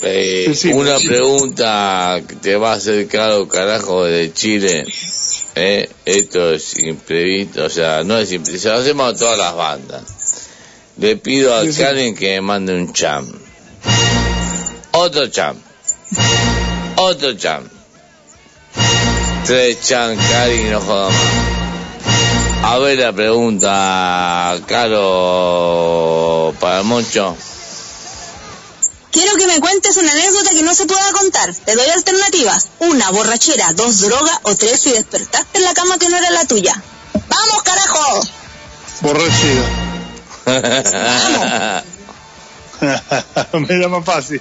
Eh, 0.00 0.46
Decime, 0.48 0.74
una 0.76 0.98
pregunta 0.98 2.20
que 2.26 2.36
te 2.36 2.56
va 2.56 2.72
a 2.72 2.76
hacer 2.76 3.06
caro 3.06 3.46
carajo 3.46 4.04
de 4.04 4.32
Chile. 4.32 4.84
Eh, 5.54 5.88
esto 6.06 6.52
es 6.54 6.78
imprevisto, 6.78 7.64
o 7.64 7.68
sea, 7.68 8.02
no 8.02 8.18
es 8.18 8.32
imprevisto, 8.32 8.68
se 8.70 8.74
lo 8.74 8.80
hacemos 8.80 9.14
a 9.14 9.18
todas 9.18 9.38
las 9.38 9.54
bandas. 9.54 10.02
Le 10.96 11.16
pido 11.16 11.54
a 11.54 11.62
Sí, 11.62 11.72
sí. 11.74 11.82
Karen 11.82 12.14
que 12.14 12.34
me 12.34 12.40
mande 12.40 12.74
un 12.74 12.92
cham. 12.94 13.30
Otro 14.92 15.28
cham. 15.28 15.56
Otro 16.96 17.34
cham. 17.34 17.68
Tres 19.44 19.80
cham, 19.80 20.16
Karen, 20.16 20.70
no 20.70 20.80
joda 20.80 21.08
más. 21.08 21.16
A 22.64 22.78
ver 22.78 22.98
la 22.98 23.12
pregunta, 23.12 24.56
Caro, 24.66 26.54
para 26.60 26.82
Moncho. 26.84 27.36
Quiero 29.10 29.36
que 29.36 29.46
me 29.46 29.60
cuentes 29.60 29.96
una 29.96 30.12
anécdota 30.12 30.50
que 30.50 30.62
no 30.62 30.74
se 30.74 30.86
pueda 30.86 31.12
contar. 31.12 31.52
Te 31.54 31.74
doy 31.74 31.88
alternativas. 31.90 32.68
Una, 32.78 33.10
borrachera. 33.10 33.72
Dos, 33.74 34.00
droga. 34.00 34.40
O 34.44 34.54
tres, 34.54 34.80
si 34.80 34.92
despertaste 34.92 35.58
en 35.58 35.64
la 35.64 35.74
cama 35.74 35.98
que 35.98 36.08
no 36.08 36.16
era 36.16 36.30
la 36.30 36.46
tuya. 36.46 36.80
¡Vamos, 37.28 37.62
carajo! 37.62 38.20
Borrachera. 39.00 39.64
Me 43.52 43.78
da 43.78 43.88
más 43.88 44.04
fácil. 44.04 44.40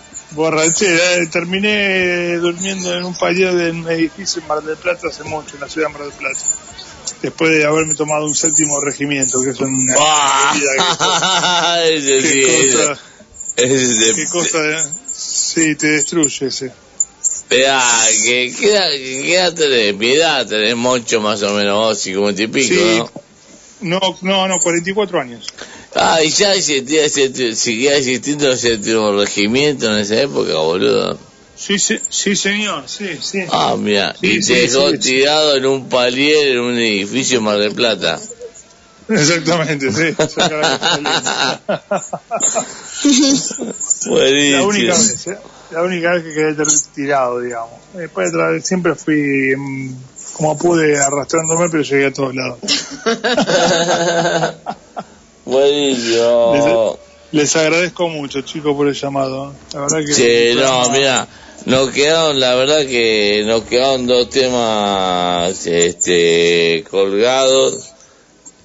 Borrachera. 0.34 1.14
eh, 1.16 1.26
Terminé 1.30 2.36
durmiendo 2.38 2.94
en 2.96 3.04
un 3.04 3.14
payero 3.14 3.54
de 3.54 3.70
un 3.70 3.88
edificio 3.90 4.40
en 4.42 4.48
Mar 4.48 4.62
del 4.62 4.76
Plata 4.76 5.08
hace 5.08 5.24
mucho, 5.24 5.54
en 5.54 5.60
la 5.60 5.68
ciudad 5.68 5.88
de 5.88 5.92
Mar 5.94 6.02
del 6.02 6.12
Plata. 6.12 6.40
Después 7.22 7.50
de 7.52 7.64
haberme 7.64 7.94
tomado 7.94 8.26
un 8.26 8.34
séptimo 8.34 8.80
regimiento, 8.80 9.42
que 9.42 9.50
es 9.50 9.60
una 9.60 9.94
que, 12.00 12.22
qué 12.22 12.72
cosa, 12.74 12.98
qué 14.16 14.26
cosa, 14.30 14.92
sí, 15.14 15.74
te 15.76 15.86
destruye 15.88 16.46
ese. 16.46 16.72
Esperá, 17.22 17.82
que 18.24 18.52
queda, 18.58 19.54
tenés, 19.54 19.94
mi 19.94 20.12
edad 20.12 20.46
tenés 20.46 20.74
mucho 20.74 21.20
más 21.20 21.42
o 21.42 21.52
menos 21.54 21.76
vos, 21.76 22.06
y 22.40 22.46
pico, 22.48 22.74
Sí. 22.74 22.98
¿no? 22.98 23.10
No, 23.82 24.00
no, 24.22 24.48
no, 24.48 24.58
44 24.60 25.20
años. 25.20 25.46
Ah, 25.94 26.22
y 26.22 26.30
ya 26.30 26.54
existía 26.54 27.08
seguía 27.54 27.96
existiendo 27.96 28.50
ese 28.50 28.74
último 28.74 29.12
regimiento 29.12 29.92
en 29.92 30.00
esa 30.00 30.22
época, 30.22 30.54
boludo. 30.54 31.18
Sí, 31.54 31.78
sí, 31.78 31.98
sí, 32.08 32.34
señor, 32.34 32.88
sí, 32.88 33.18
sí. 33.20 33.44
Ah, 33.50 33.76
mira, 33.78 34.16
Sí, 34.18 34.26
y 34.26 34.42
sí, 34.42 34.52
te 34.52 34.60
dejó 34.62 34.90
sí, 34.90 34.98
tirado 34.98 35.56
en 35.56 35.66
un 35.66 35.88
palier 35.88 36.52
en 36.52 36.60
un 36.60 36.78
edificio 36.78 37.38
en 37.38 37.44
Mar 37.44 37.58
del 37.58 37.72
Plata. 37.72 38.18
Exactamente, 39.08 39.92
sí. 39.92 40.14
La 44.06 44.64
única 44.64 44.92
vez, 44.92 45.26
¿eh? 45.26 45.38
la 45.70 45.82
única 45.82 46.12
vez 46.12 46.24
que 46.24 46.34
quedé 46.34 46.54
tirado, 46.94 47.40
digamos. 47.40 47.80
Después 47.94 48.30
de 48.30 48.38
otra 48.38 48.50
vez 48.50 48.66
siempre 48.66 48.94
fui 48.94 49.54
mm, 49.56 49.94
como 50.34 50.58
pude 50.58 50.98
arrastrándome, 50.98 51.68
pero 51.68 51.82
llegué 51.82 52.06
a 52.06 52.12
todos 52.12 52.34
lados. 52.34 52.58
Buenísimo. 55.44 56.98
Les 57.32 57.56
agradezco 57.56 58.08
mucho, 58.08 58.42
chicos, 58.42 58.76
por 58.76 58.88
el 58.88 58.94
llamado. 58.94 59.54
La 59.72 59.80
verdad 59.80 59.98
que 60.04 60.12
Sí, 60.12 60.54
no, 60.54 60.90
mira, 60.90 61.26
nos 61.64 61.90
quedaron, 61.90 62.38
la 62.38 62.54
verdad 62.54 62.86
que 62.86 63.42
nos 63.46 63.62
quedaron 63.64 64.06
dos 64.06 64.28
temas 64.28 65.66
este, 65.66 66.84
colgados, 66.90 67.92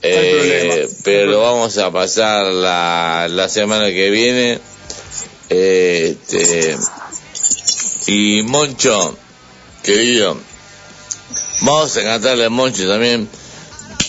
eh, 0.02 0.88
pero 1.04 1.32
lo 1.32 1.42
vamos 1.42 1.78
a 1.78 1.92
pasar 1.92 2.48
la, 2.48 3.28
la 3.30 3.48
semana 3.48 3.88
que 3.88 4.10
viene. 4.10 4.60
Este, 5.50 6.76
y 8.08 8.44
Moncho, 8.44 9.18
querido, 9.82 10.38
vamos 11.62 11.96
a 11.98 12.04
cantarle 12.04 12.46
a 12.46 12.50
Moncho 12.50 12.88
también. 12.88 13.30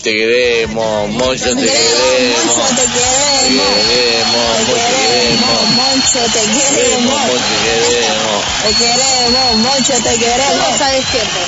Te 0.03 0.13
queremos, 0.13 1.09
Moncho, 1.09 1.55
te 1.55 1.65
queremos. 1.65 2.55
Moncho, 2.55 2.75
te 2.75 2.85
queremos. 2.95 4.39
Moncho, 4.55 4.73
te 4.73 4.79
queremos. 4.79 5.59
Moncho, 5.75 6.19
te 6.33 6.41
queremos. 6.41 7.03
Moncho, 7.03 7.33
te 7.33 7.57
queremos. 7.65 8.43
Te 8.63 8.71
queremos, 8.77 9.55
Moncho, 9.57 9.93
te 10.03 10.13
queremos. 10.17 10.71
Siempre. 11.11 11.43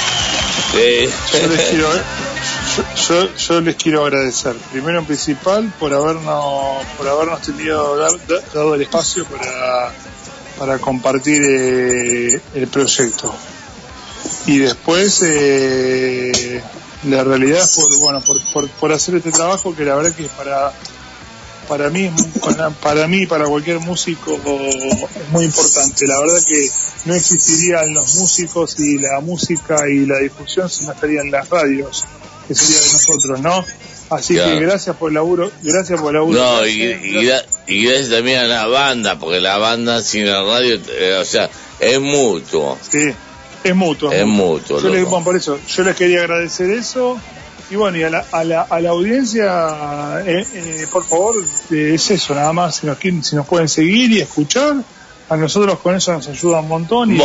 Sí. 0.72 1.38
Yo 1.42 1.48
les 1.48 1.62
quiero, 1.70 1.94
yo, 1.94 2.84
yo- 3.08 3.36
yo 3.36 3.62
les 3.62 3.76
quiero 3.76 4.06
agradecer, 4.06 4.56
primero 4.72 5.00
en 5.00 5.06
principal, 5.06 5.72
por 5.80 5.94
habernos, 5.94 6.86
por 6.98 7.08
habernos 7.08 7.42
tenido, 7.42 7.98
dado 8.54 8.76
el 8.76 8.82
espacio 8.82 9.26
para, 9.26 9.92
para 10.58 10.78
compartir 10.80 11.42
eh, 11.42 12.42
el 12.56 12.68
proyecto. 12.68 13.34
Y 14.46 14.60
después, 14.60 15.22
eh, 15.26 16.62
la 17.06 17.24
realidad 17.24 17.64
es 17.64 17.76
por, 17.76 17.98
bueno, 18.00 18.22
por, 18.22 18.38
por, 18.54 18.70
por 18.70 18.92
hacer 18.94 19.16
este 19.16 19.32
trabajo 19.32 19.76
que 19.76 19.84
la 19.86 19.96
verdad 19.96 20.14
que 20.14 20.24
para, 20.26 20.72
para 21.68 21.90
mí, 21.90 22.12
para- 22.42 22.70
para 22.70 23.08
mí, 23.08 23.26
para 23.26 23.46
cualquier 23.46 23.80
músico 23.80 24.34
es 24.36 25.30
muy 25.32 25.46
importante. 25.46 26.06
La 26.08 26.20
verdad 26.20 26.44
que 26.48 26.70
no 27.06 27.16
existirían 27.16 27.94
los 27.94 28.16
músicos 28.16 28.80
y 28.80 28.98
la 29.00 29.20
música 29.22 29.90
y 29.90 30.06
la 30.06 30.20
difusión 30.20 30.70
si 30.70 30.86
no 30.86 30.92
estarían 30.92 31.32
las 31.32 31.50
radios, 31.50 32.04
que 32.48 32.54
sería 32.56 32.80
de 32.82 32.94
nosotros, 32.94 33.40
¿no? 33.42 33.66
Así 34.12 34.34
Claro. 34.36 34.52
que 34.60 34.66
gracias 34.66 34.96
por 34.98 35.10
el 35.10 35.16
laburo, 35.16 35.50
gracias 35.64 36.00
por 36.02 36.10
el 36.10 36.16
laburo. 36.20 36.38
No, 36.40 36.68
y, 36.68 36.82
y 37.68 37.84
gracias 37.86 38.10
también 38.10 38.40
a 38.40 38.44
la 38.48 38.68
banda, 38.68 39.18
porque 39.18 39.40
la 39.40 39.58
banda 39.58 40.02
sin 40.04 40.26
la 40.30 40.44
radio, 40.44 40.76
eh, 40.90 41.18
o 41.22 41.24
sea, 41.26 41.50
es 41.80 42.00
mutuo. 42.02 42.78
Sí, 42.92 43.14
es 43.64 43.76
mutuo. 43.76 44.12
Es 44.12 44.26
mutuo, 44.26 44.80
Yo 44.82 44.90
les, 44.90 45.06
bueno, 45.06 45.24
por 45.24 45.36
eso, 45.36 45.60
yo 45.68 45.84
les 45.84 45.96
quería 45.96 46.20
agradecer 46.22 46.70
eso. 46.72 47.20
Y 47.70 47.76
bueno, 47.76 47.98
y 47.98 48.04
a 48.04 48.10
la, 48.10 48.26
a 48.32 48.44
la, 48.44 48.62
a 48.64 48.82
la 48.82 48.90
audiencia, 48.90 50.22
eh, 50.26 50.46
eh, 50.54 50.88
por 50.92 51.06
favor, 51.06 51.36
eh, 51.72 51.92
es 51.96 52.12
eso, 52.12 52.36
nada 52.36 52.52
más. 52.52 52.76
Si 52.78 52.86
nos, 52.88 52.98
quieren, 52.98 53.24
si 53.24 53.36
nos 53.36 53.48
pueden 53.48 53.70
seguir 53.70 54.12
y 54.12 54.20
escuchar, 54.20 54.76
a 55.30 55.38
nosotros 55.38 55.80
con 55.80 55.96
eso 55.96 56.12
nos 56.12 56.28
ayuda 56.28 56.60
un 56.60 56.68
montón. 56.68 57.12
Y 57.12 57.18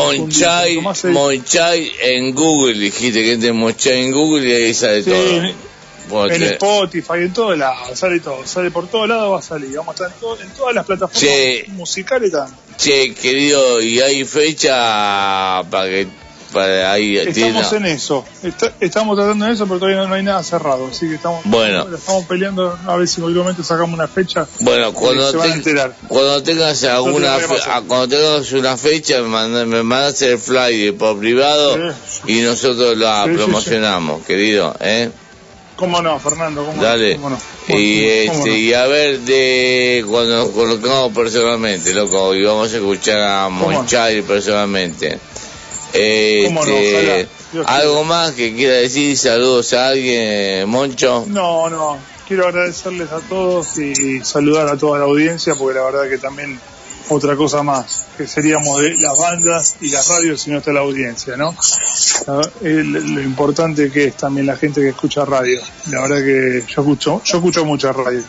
Monchay 1.10 1.90
en 2.00 2.32
Google, 2.34 2.78
dijiste 2.78 3.22
que 3.24 3.32
entre 3.32 3.52
Monchay 3.52 4.04
en 4.04 4.12
Google 4.12 4.48
y 4.48 4.52
ahí 4.52 4.74
sale 4.74 5.02
Sí, 5.02 5.10
todo. 5.10 6.28
en- 6.30 6.42
Spotify, 6.44 7.14
en 7.16 7.32
todos 7.32 7.58
lados, 7.58 7.98
sale 7.98 8.20
todo, 8.20 8.46
sale 8.46 8.70
por 8.70 8.86
todos 8.86 9.08
lados, 9.08 9.32
va 9.32 9.38
a 9.40 9.42
salir. 9.42 9.76
Vamos 9.76 9.88
a 10.00 10.04
estar 10.06 10.12
en, 10.12 10.20
todo- 10.20 10.40
en 10.40 10.50
todas 10.50 10.74
las 10.76 10.86
plataformas 10.86 11.20
Sí. 11.28 11.64
musicales 11.72 12.30
también. 12.30 12.56
Che, 12.76 13.14
querido, 13.14 13.82
¿y 13.82 14.00
hay 14.00 14.24
fecha 14.24 15.64
para 15.68 15.86
que 15.88 16.06
para 16.52 16.93
ahí 16.93 17.16
Estamos 17.18 17.70
tiene- 17.70 17.89
en 17.90 17.97
eso, 17.97 18.24
Está- 18.43 18.73
estamos 18.81 19.16
tratando 19.16 19.44
de 19.47 19.52
eso, 19.52 19.66
pero 19.66 19.78
todavía 19.78 20.01
no, 20.02 20.09
no 20.09 20.14
hay 20.14 20.23
nada 20.23 20.43
cerrado, 20.43 20.86
así 20.90 21.09
que 21.09 21.14
estamos, 21.16 21.43
Bueno. 21.44 21.86
estamos 21.94 22.24
peleando 22.27 22.78
a 22.86 22.97
ver 22.97 23.09
si 23.09 23.20
en 23.20 23.27
algún 23.27 23.43
momento 23.43 23.62
sacamos 23.62 23.94
una 23.94 24.09
fecha. 24.09 24.47
Bueno, 24.60 24.93
cuando, 24.93 25.32
van 25.32 25.52
a 25.52 25.62
te- 25.62 25.74
cuando 26.09 26.43
tengas 26.43 26.82
alguna 26.85 27.32
No 27.32 27.39
te 27.39 27.48
fe- 27.48 27.62
ah, 27.66 27.82
cuando 27.86 28.09
tengas 28.09 28.52
una 28.52 28.77
fecha 28.77 29.20
me 29.23 29.28
mandas, 29.28 29.66
me 29.66 29.82
mandas 29.82 30.20
el 30.23 30.39
flyer 30.39 30.94
por 30.97 31.18
privado 31.18 31.77
y 32.27 32.40
nosotros 32.40 32.97
la 32.97 33.24
Sí, 33.24 33.31
sí, 33.31 33.36
sí. 33.36 33.43
promocionamos, 33.44 34.24
querido, 34.24 34.74
¿eh? 34.81 35.10
¿Cómo 35.77 36.01
no, 36.01 36.18
Fernando? 36.18 36.64
¿Cómo 36.64 36.78
no? 36.78 36.82
Dale. 36.82 37.16
¿Cómo 37.16 37.28
no? 37.31 37.39
Y 37.68 38.27
¿Cómo 38.28 38.39
este 38.39 38.48
no? 38.51 38.56
y 38.56 38.73
a 38.73 38.86
ver 38.86 39.18
de 39.20 40.05
cuando 40.09 40.36
nos 40.39 40.48
colocamos 40.48 41.12
personalmente, 41.12 41.93
loco, 41.93 42.35
y 42.35 42.43
vamos 42.44 42.73
a 42.73 42.77
escuchar 42.77 43.20
a. 43.20 43.48
Monchay 43.51 44.23
personalmente. 44.23 45.18
Este, 45.97 46.44
¿Cómo 46.47 46.64
no? 46.64 46.73
Dios 47.52 47.66
algo 47.66 48.05
más 48.05 48.32
que 48.32 48.55
quiera 48.55 48.74
decir, 48.74 49.16
saludos 49.16 49.73
a 49.73 49.89
alguien, 49.89 50.68
Moncho. 50.68 51.24
No, 51.28 51.68
no. 51.70 51.98
Quiero 52.27 52.48
agradecerles 52.48 53.10
a 53.12 53.20
todos 53.20 53.78
y 53.78 54.20
saludar 54.24 54.68
a 54.68 54.77
toda 54.77 54.98
la 54.98 55.05
audiencia, 55.05 55.55
porque 55.55 55.78
la 55.78 55.85
verdad 55.85 56.09
que 56.09 56.18
también 56.18 56.59
otra 57.09 57.36
cosa 57.36 57.62
más, 57.62 58.06
que 58.16 58.27
seríamos 58.27 58.81
de 58.82 58.94
las 58.94 59.16
bandas 59.16 59.77
y 59.81 59.90
las 59.90 60.09
radios 60.09 60.43
si 60.43 60.51
no 60.51 60.59
está 60.59 60.73
la 60.73 60.81
audiencia, 60.81 61.36
¿no? 61.36 61.55
El- 62.62 63.14
lo 63.14 63.23
importante 63.23 63.93
que 63.93 64.06
es 64.06 64.16
también 64.16 64.47
la 64.47 64.56
gente 64.56 64.81
que 64.81 64.89
escucha 64.89 65.24
radio. 65.24 65.60
La 65.93 66.01
verdad 66.02 66.16
que 66.24 66.64
yo 66.66 66.81
escucho, 66.82 67.23
yo 67.24 67.36
escucho 67.36 67.64
mucha 67.64 67.93
radio. 67.93 68.23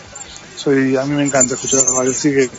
Soy, 0.55 0.95
a 0.95 1.03
mí 1.05 1.15
me 1.15 1.23
encanta 1.23 1.55
escuchar 1.55 1.81
radio, 1.85 2.11
así 2.11 2.31
que 2.31 2.49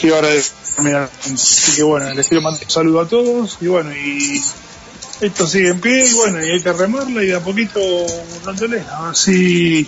quiero 0.00 0.16
agradecer 0.16 0.52
Así 0.86 1.76
que 1.76 1.82
bueno, 1.82 2.12
les 2.14 2.26
quiero 2.28 2.42
mandar 2.42 2.62
un 2.64 2.70
saludo 2.70 3.00
a 3.00 3.08
todos 3.08 3.58
y 3.60 3.66
bueno, 3.66 3.92
y 3.94 4.40
esto 5.20 5.46
sigue 5.46 5.68
en 5.68 5.80
pie 5.80 6.06
y 6.06 6.12
bueno, 6.14 6.44
y 6.44 6.50
hay 6.50 6.60
que 6.62 6.72
remarla 6.72 7.22
y 7.22 7.26
de 7.26 7.34
a 7.36 7.40
poquito 7.40 7.80
dándole, 8.44 8.80
a 8.90 9.06
ver 9.06 9.16
si 9.16 9.86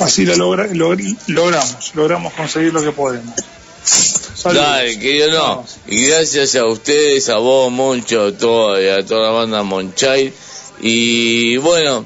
así 0.00 0.24
lo 0.24 0.34
logra- 0.36 0.70
logr- 0.70 1.16
logramos, 1.28 1.94
logramos 1.94 2.32
conseguir 2.34 2.72
lo 2.72 2.82
que 2.82 2.92
podemos. 2.92 3.34
Saludos. 3.84 4.64
Dale, 4.66 4.98
querido, 4.98 5.30
no. 5.32 5.64
Y 5.86 6.06
gracias 6.08 6.54
a 6.56 6.66
ustedes, 6.66 7.28
a 7.28 7.36
vos, 7.38 7.70
Moncho, 7.72 8.26
a 8.26 8.32
toda, 8.32 8.80
y 8.82 8.88
a 8.88 9.04
toda 9.04 9.22
la 9.28 9.30
banda 9.30 9.62
Monchay. 9.62 10.32
Y 10.80 11.56
bueno, 11.58 12.04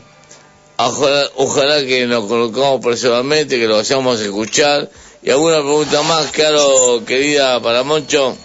Ojalá, 0.82 1.28
ojalá 1.36 1.85
que 1.85 2.06
nos 2.06 2.24
colocamos 2.27 2.81
próximamente, 2.81 3.59
que 3.59 3.66
lo 3.66 3.77
vayamos 3.77 4.18
a 4.18 4.24
escuchar. 4.24 4.90
¿Y 5.22 5.30
alguna 5.30 5.56
pregunta 5.59 6.02
más, 6.02 6.30
claro, 6.30 7.05
querida, 7.06 7.60
para 7.60 7.82
Moncho? 7.82 8.36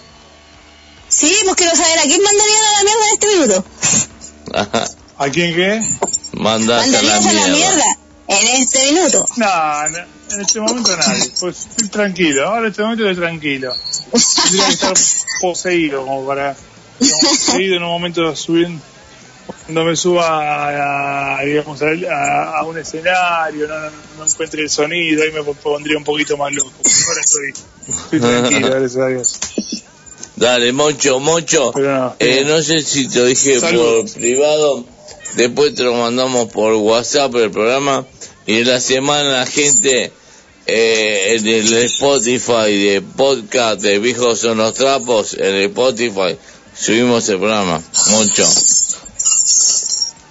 Sí, 1.07 1.33
pues 1.45 1.55
quiero 1.55 1.75
saber 1.75 1.99
a 1.99 2.01
quién 2.03 2.21
mandarían 2.21 2.61
a 2.65 2.71
la 2.71 2.83
mierda 2.83 3.05
en 3.05 3.13
este 3.13 3.27
minuto. 3.27 3.65
¿A 5.17 5.29
quién 5.29 5.55
qué? 5.55 5.81
Mandás 6.33 6.83
a 6.83 6.87
la 6.87 6.99
a 6.99 7.01
la 7.01 7.19
mierda. 7.21 7.47
mierda 7.49 7.83
en 8.27 8.61
este 8.61 8.91
minuto. 8.91 9.25
No, 9.37 9.89
no, 9.89 9.97
en 10.31 10.41
este 10.41 10.59
momento 10.59 10.97
nadie. 10.97 11.31
Pues 11.39 11.67
estoy 11.69 11.87
tranquilo, 11.87 12.47
ahora 12.47 12.61
en 12.61 12.71
este 12.71 12.81
momento 12.81 13.09
estoy 13.09 13.23
tranquilo. 13.23 13.73
Tendría 14.43 14.67
que 14.67 14.73
estar 14.73 14.93
poseído 15.41 16.05
como 16.05 16.25
para, 16.27 16.57
digamos, 16.99 17.23
poseído 17.23 17.77
en 17.77 17.83
un 17.83 17.89
momento 17.89 18.35
subiendo, 18.35 18.81
cuando 19.65 19.83
me 19.85 19.95
suba 19.95 21.37
a, 21.39 21.43
digamos, 21.43 21.81
a, 21.81 21.85
a- 21.87 22.59
a 22.59 22.63
un 22.63 22.77
escenario, 22.77 23.67
no, 23.67 23.79
no, 23.79 23.89
no 24.19 24.25
encuentre 24.25 24.61
el 24.61 24.69
sonido, 24.69 25.23
ahí 25.23 25.31
me 25.31 25.43
pondría 25.43 25.97
un 25.97 26.03
poquito 26.03 26.37
más 26.37 26.53
loco. 26.53 26.71
Ahora 27.07 27.21
estoy, 27.21 27.53
estoy 27.87 28.19
tranquilo, 28.19 28.67
gracias 28.71 28.97
a 28.97 29.07
Dios. 29.07 29.39
Dale, 30.35 30.71
Moncho, 30.73 31.19
Moncho. 31.19 31.71
no, 31.75 32.15
eh, 32.19 32.43
no 32.45 32.61
sé 32.61 32.81
si 32.81 33.07
te 33.07 33.25
dije 33.25 33.59
por 33.61 34.11
privado, 34.13 34.85
después 35.35 35.73
te 35.75 35.83
lo 35.83 35.93
mandamos 35.95 36.51
por 36.51 36.73
WhatsApp 36.73 37.33
el 37.35 37.51
programa. 37.51 38.05
Y 38.45 38.59
en 38.59 38.67
la 38.67 38.79
semana 38.79 39.29
la 39.39 39.45
gente 39.45 40.11
eh, 40.67 41.35
en 41.37 41.47
el 41.47 41.73
Spotify 41.85 42.71
de 42.77 43.01
podcast 43.15 43.81
de 43.81 43.97
Viejos 43.99 44.39
son 44.39 44.57
los 44.59 44.73
trapos, 44.73 45.33
en 45.35 45.45
el 45.55 45.63
Spotify 45.65 46.37
subimos 46.77 47.27
el 47.29 47.37
programa. 47.39 47.81
Moncho, 48.11 48.45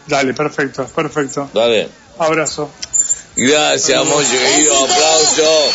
Dale, 0.06 0.34
perfecto, 0.34 0.84
perfecto. 0.86 1.50
dale. 1.54 1.88
Abrazo. 2.18 2.70
Gracias, 3.36 4.04
Moncho, 4.06 4.30
querido. 4.30 4.84
Aplauso. 4.84 5.72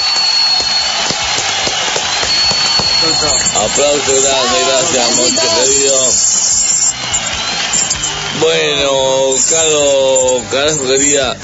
Aplauso 3.55 4.21
grande, 4.21 4.59
gracias, 4.67 5.15
Moncho, 5.17 5.41
querido. 5.55 6.39
Bueno, 8.39 9.35
Carlos, 9.49 10.43
carajo, 10.51 10.87
querida. 10.87 11.35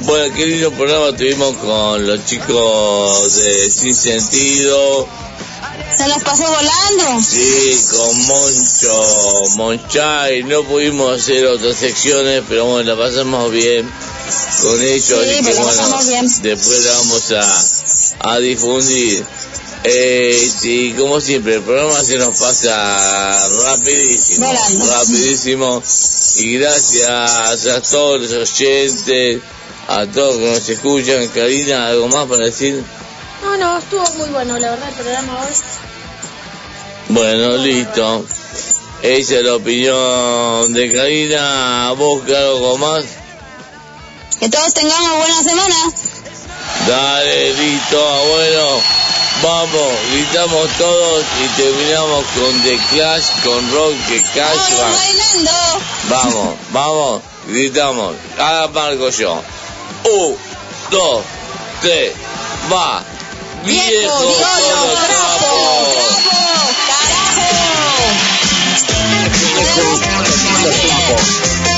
Bueno, 0.00 0.34
qué 0.34 0.46
lindo 0.46 0.72
programa 0.72 1.16
tuvimos 1.16 1.54
con 1.56 2.06
los 2.06 2.24
chicos 2.24 3.36
de 3.36 3.70
Sin 3.70 3.94
Sentido. 3.94 5.06
Se 6.00 6.08
nos 6.08 6.22
pasó 6.22 6.44
volando. 6.48 7.22
Sí, 7.22 7.78
con 7.90 8.26
Moncho, 8.26 9.42
Monchay, 9.56 10.42
no 10.44 10.64
pudimos 10.64 11.20
hacer 11.20 11.44
otras 11.46 11.76
secciones, 11.76 12.42
pero 12.48 12.64
bueno, 12.64 12.94
la 12.94 13.04
pasamos 13.04 13.50
bien 13.52 13.86
con 14.62 14.80
ellos, 14.82 15.04
Sí, 15.06 15.14
así 15.14 15.36
que 15.36 15.42
pero 15.42 15.54
la 15.56 15.62
bueno, 15.64 15.76
pasamos 15.82 16.08
bien. 16.08 16.26
después 16.42 16.84
la 16.84 16.92
vamos 16.92 17.32
a, 17.32 18.32
a 18.32 18.38
difundir. 18.38 19.24
Eh, 19.84 20.50
sí, 20.60 20.94
como 20.98 21.20
siempre, 21.20 21.56
el 21.56 21.62
programa 21.62 22.02
se 22.02 22.16
nos 22.16 22.38
pasa 22.38 23.48
rapidísimo, 23.64 24.46
Volando. 24.46 24.86
rapidísimo, 24.86 25.82
y 26.36 26.58
gracias 26.58 27.66
a 27.66 27.82
todos 27.82 28.20
los 28.30 28.32
oyentes, 28.52 29.40
a 29.88 30.06
todos 30.06 30.36
que 30.36 30.50
nos 30.50 30.68
escuchan, 30.68 31.28
Karina, 31.28 31.88
¿algo 31.88 32.08
más 32.08 32.26
para 32.26 32.44
decir? 32.46 32.82
No, 33.42 33.56
no, 33.56 33.78
estuvo 33.78 34.04
muy 34.18 34.28
bueno, 34.28 34.58
la 34.58 34.70
verdad, 34.70 34.88
el 34.90 34.94
programa 34.96 35.40
hoy. 35.46 35.54
Bueno, 37.10 37.56
listo. 37.56 38.24
Esa 39.02 39.34
es 39.34 39.44
la 39.44 39.56
opinión 39.56 40.72
de 40.72 40.92
Karina. 40.92 41.92
¿Vos, 41.96 42.22
claro, 42.24 42.56
algo 42.56 42.78
más? 42.78 43.04
Que 44.38 44.48
todos 44.48 44.72
tengamos 44.74 45.18
buena 45.18 45.42
semana. 45.42 45.74
Dale, 46.86 47.52
listo, 47.54 47.98
bueno. 48.28 48.80
Vamos, 49.42 49.92
gritamos 50.12 50.68
todos 50.78 51.24
y 51.42 51.60
terminamos 51.60 52.24
con 52.26 52.62
The 52.62 52.78
Clash, 52.92 53.24
con 53.42 53.72
Rock 53.72 53.94
the 54.08 54.22
Cash. 54.32 54.70
Vamos 54.70 54.80
va. 54.80 54.90
bailando. 54.90 55.50
Vamos, 56.10 56.54
vamos, 56.70 57.22
gritamos. 57.48 58.14
Ahora 58.38 58.68
marco 58.68 59.10
yo. 59.10 59.42
Un, 60.04 60.36
dos, 60.92 61.24
tres, 61.80 62.12
va. 62.72 63.02
Viejo, 63.64 64.16
solo 64.16 64.92
trapo. 65.08 66.30
But 70.62 71.69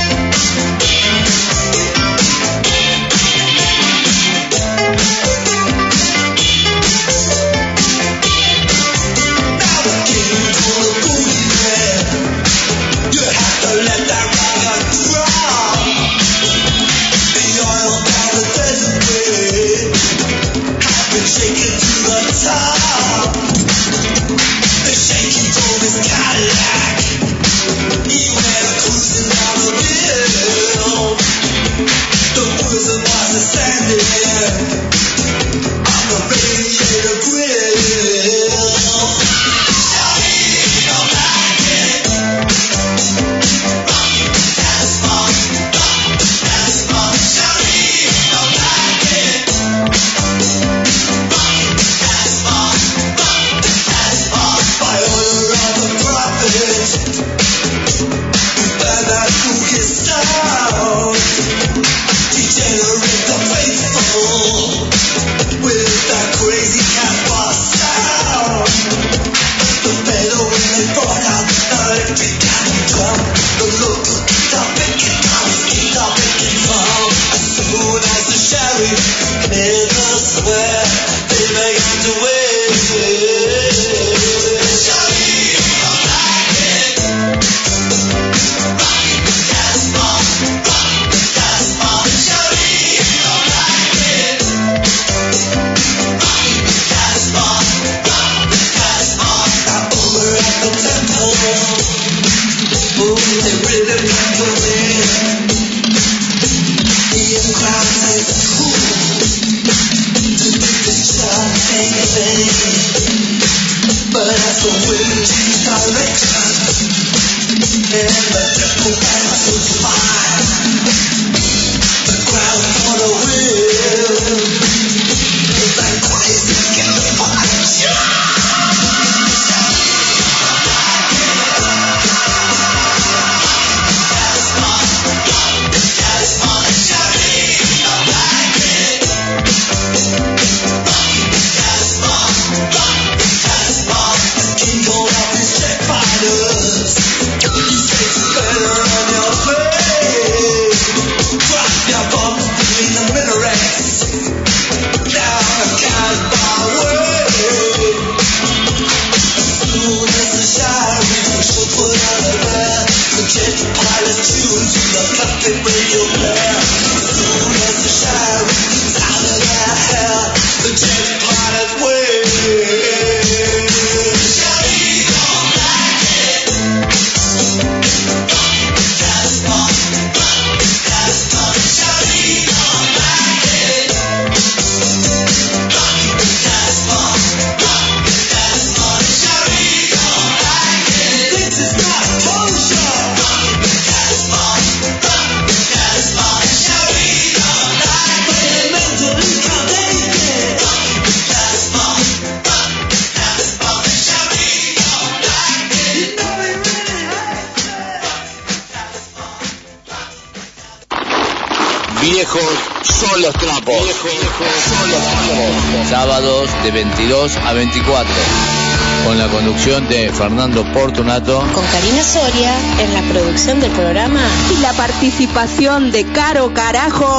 participación 225.43 225.90
de 225.90 226.05
Caro 226.05 226.55
Carajo. 226.55 227.12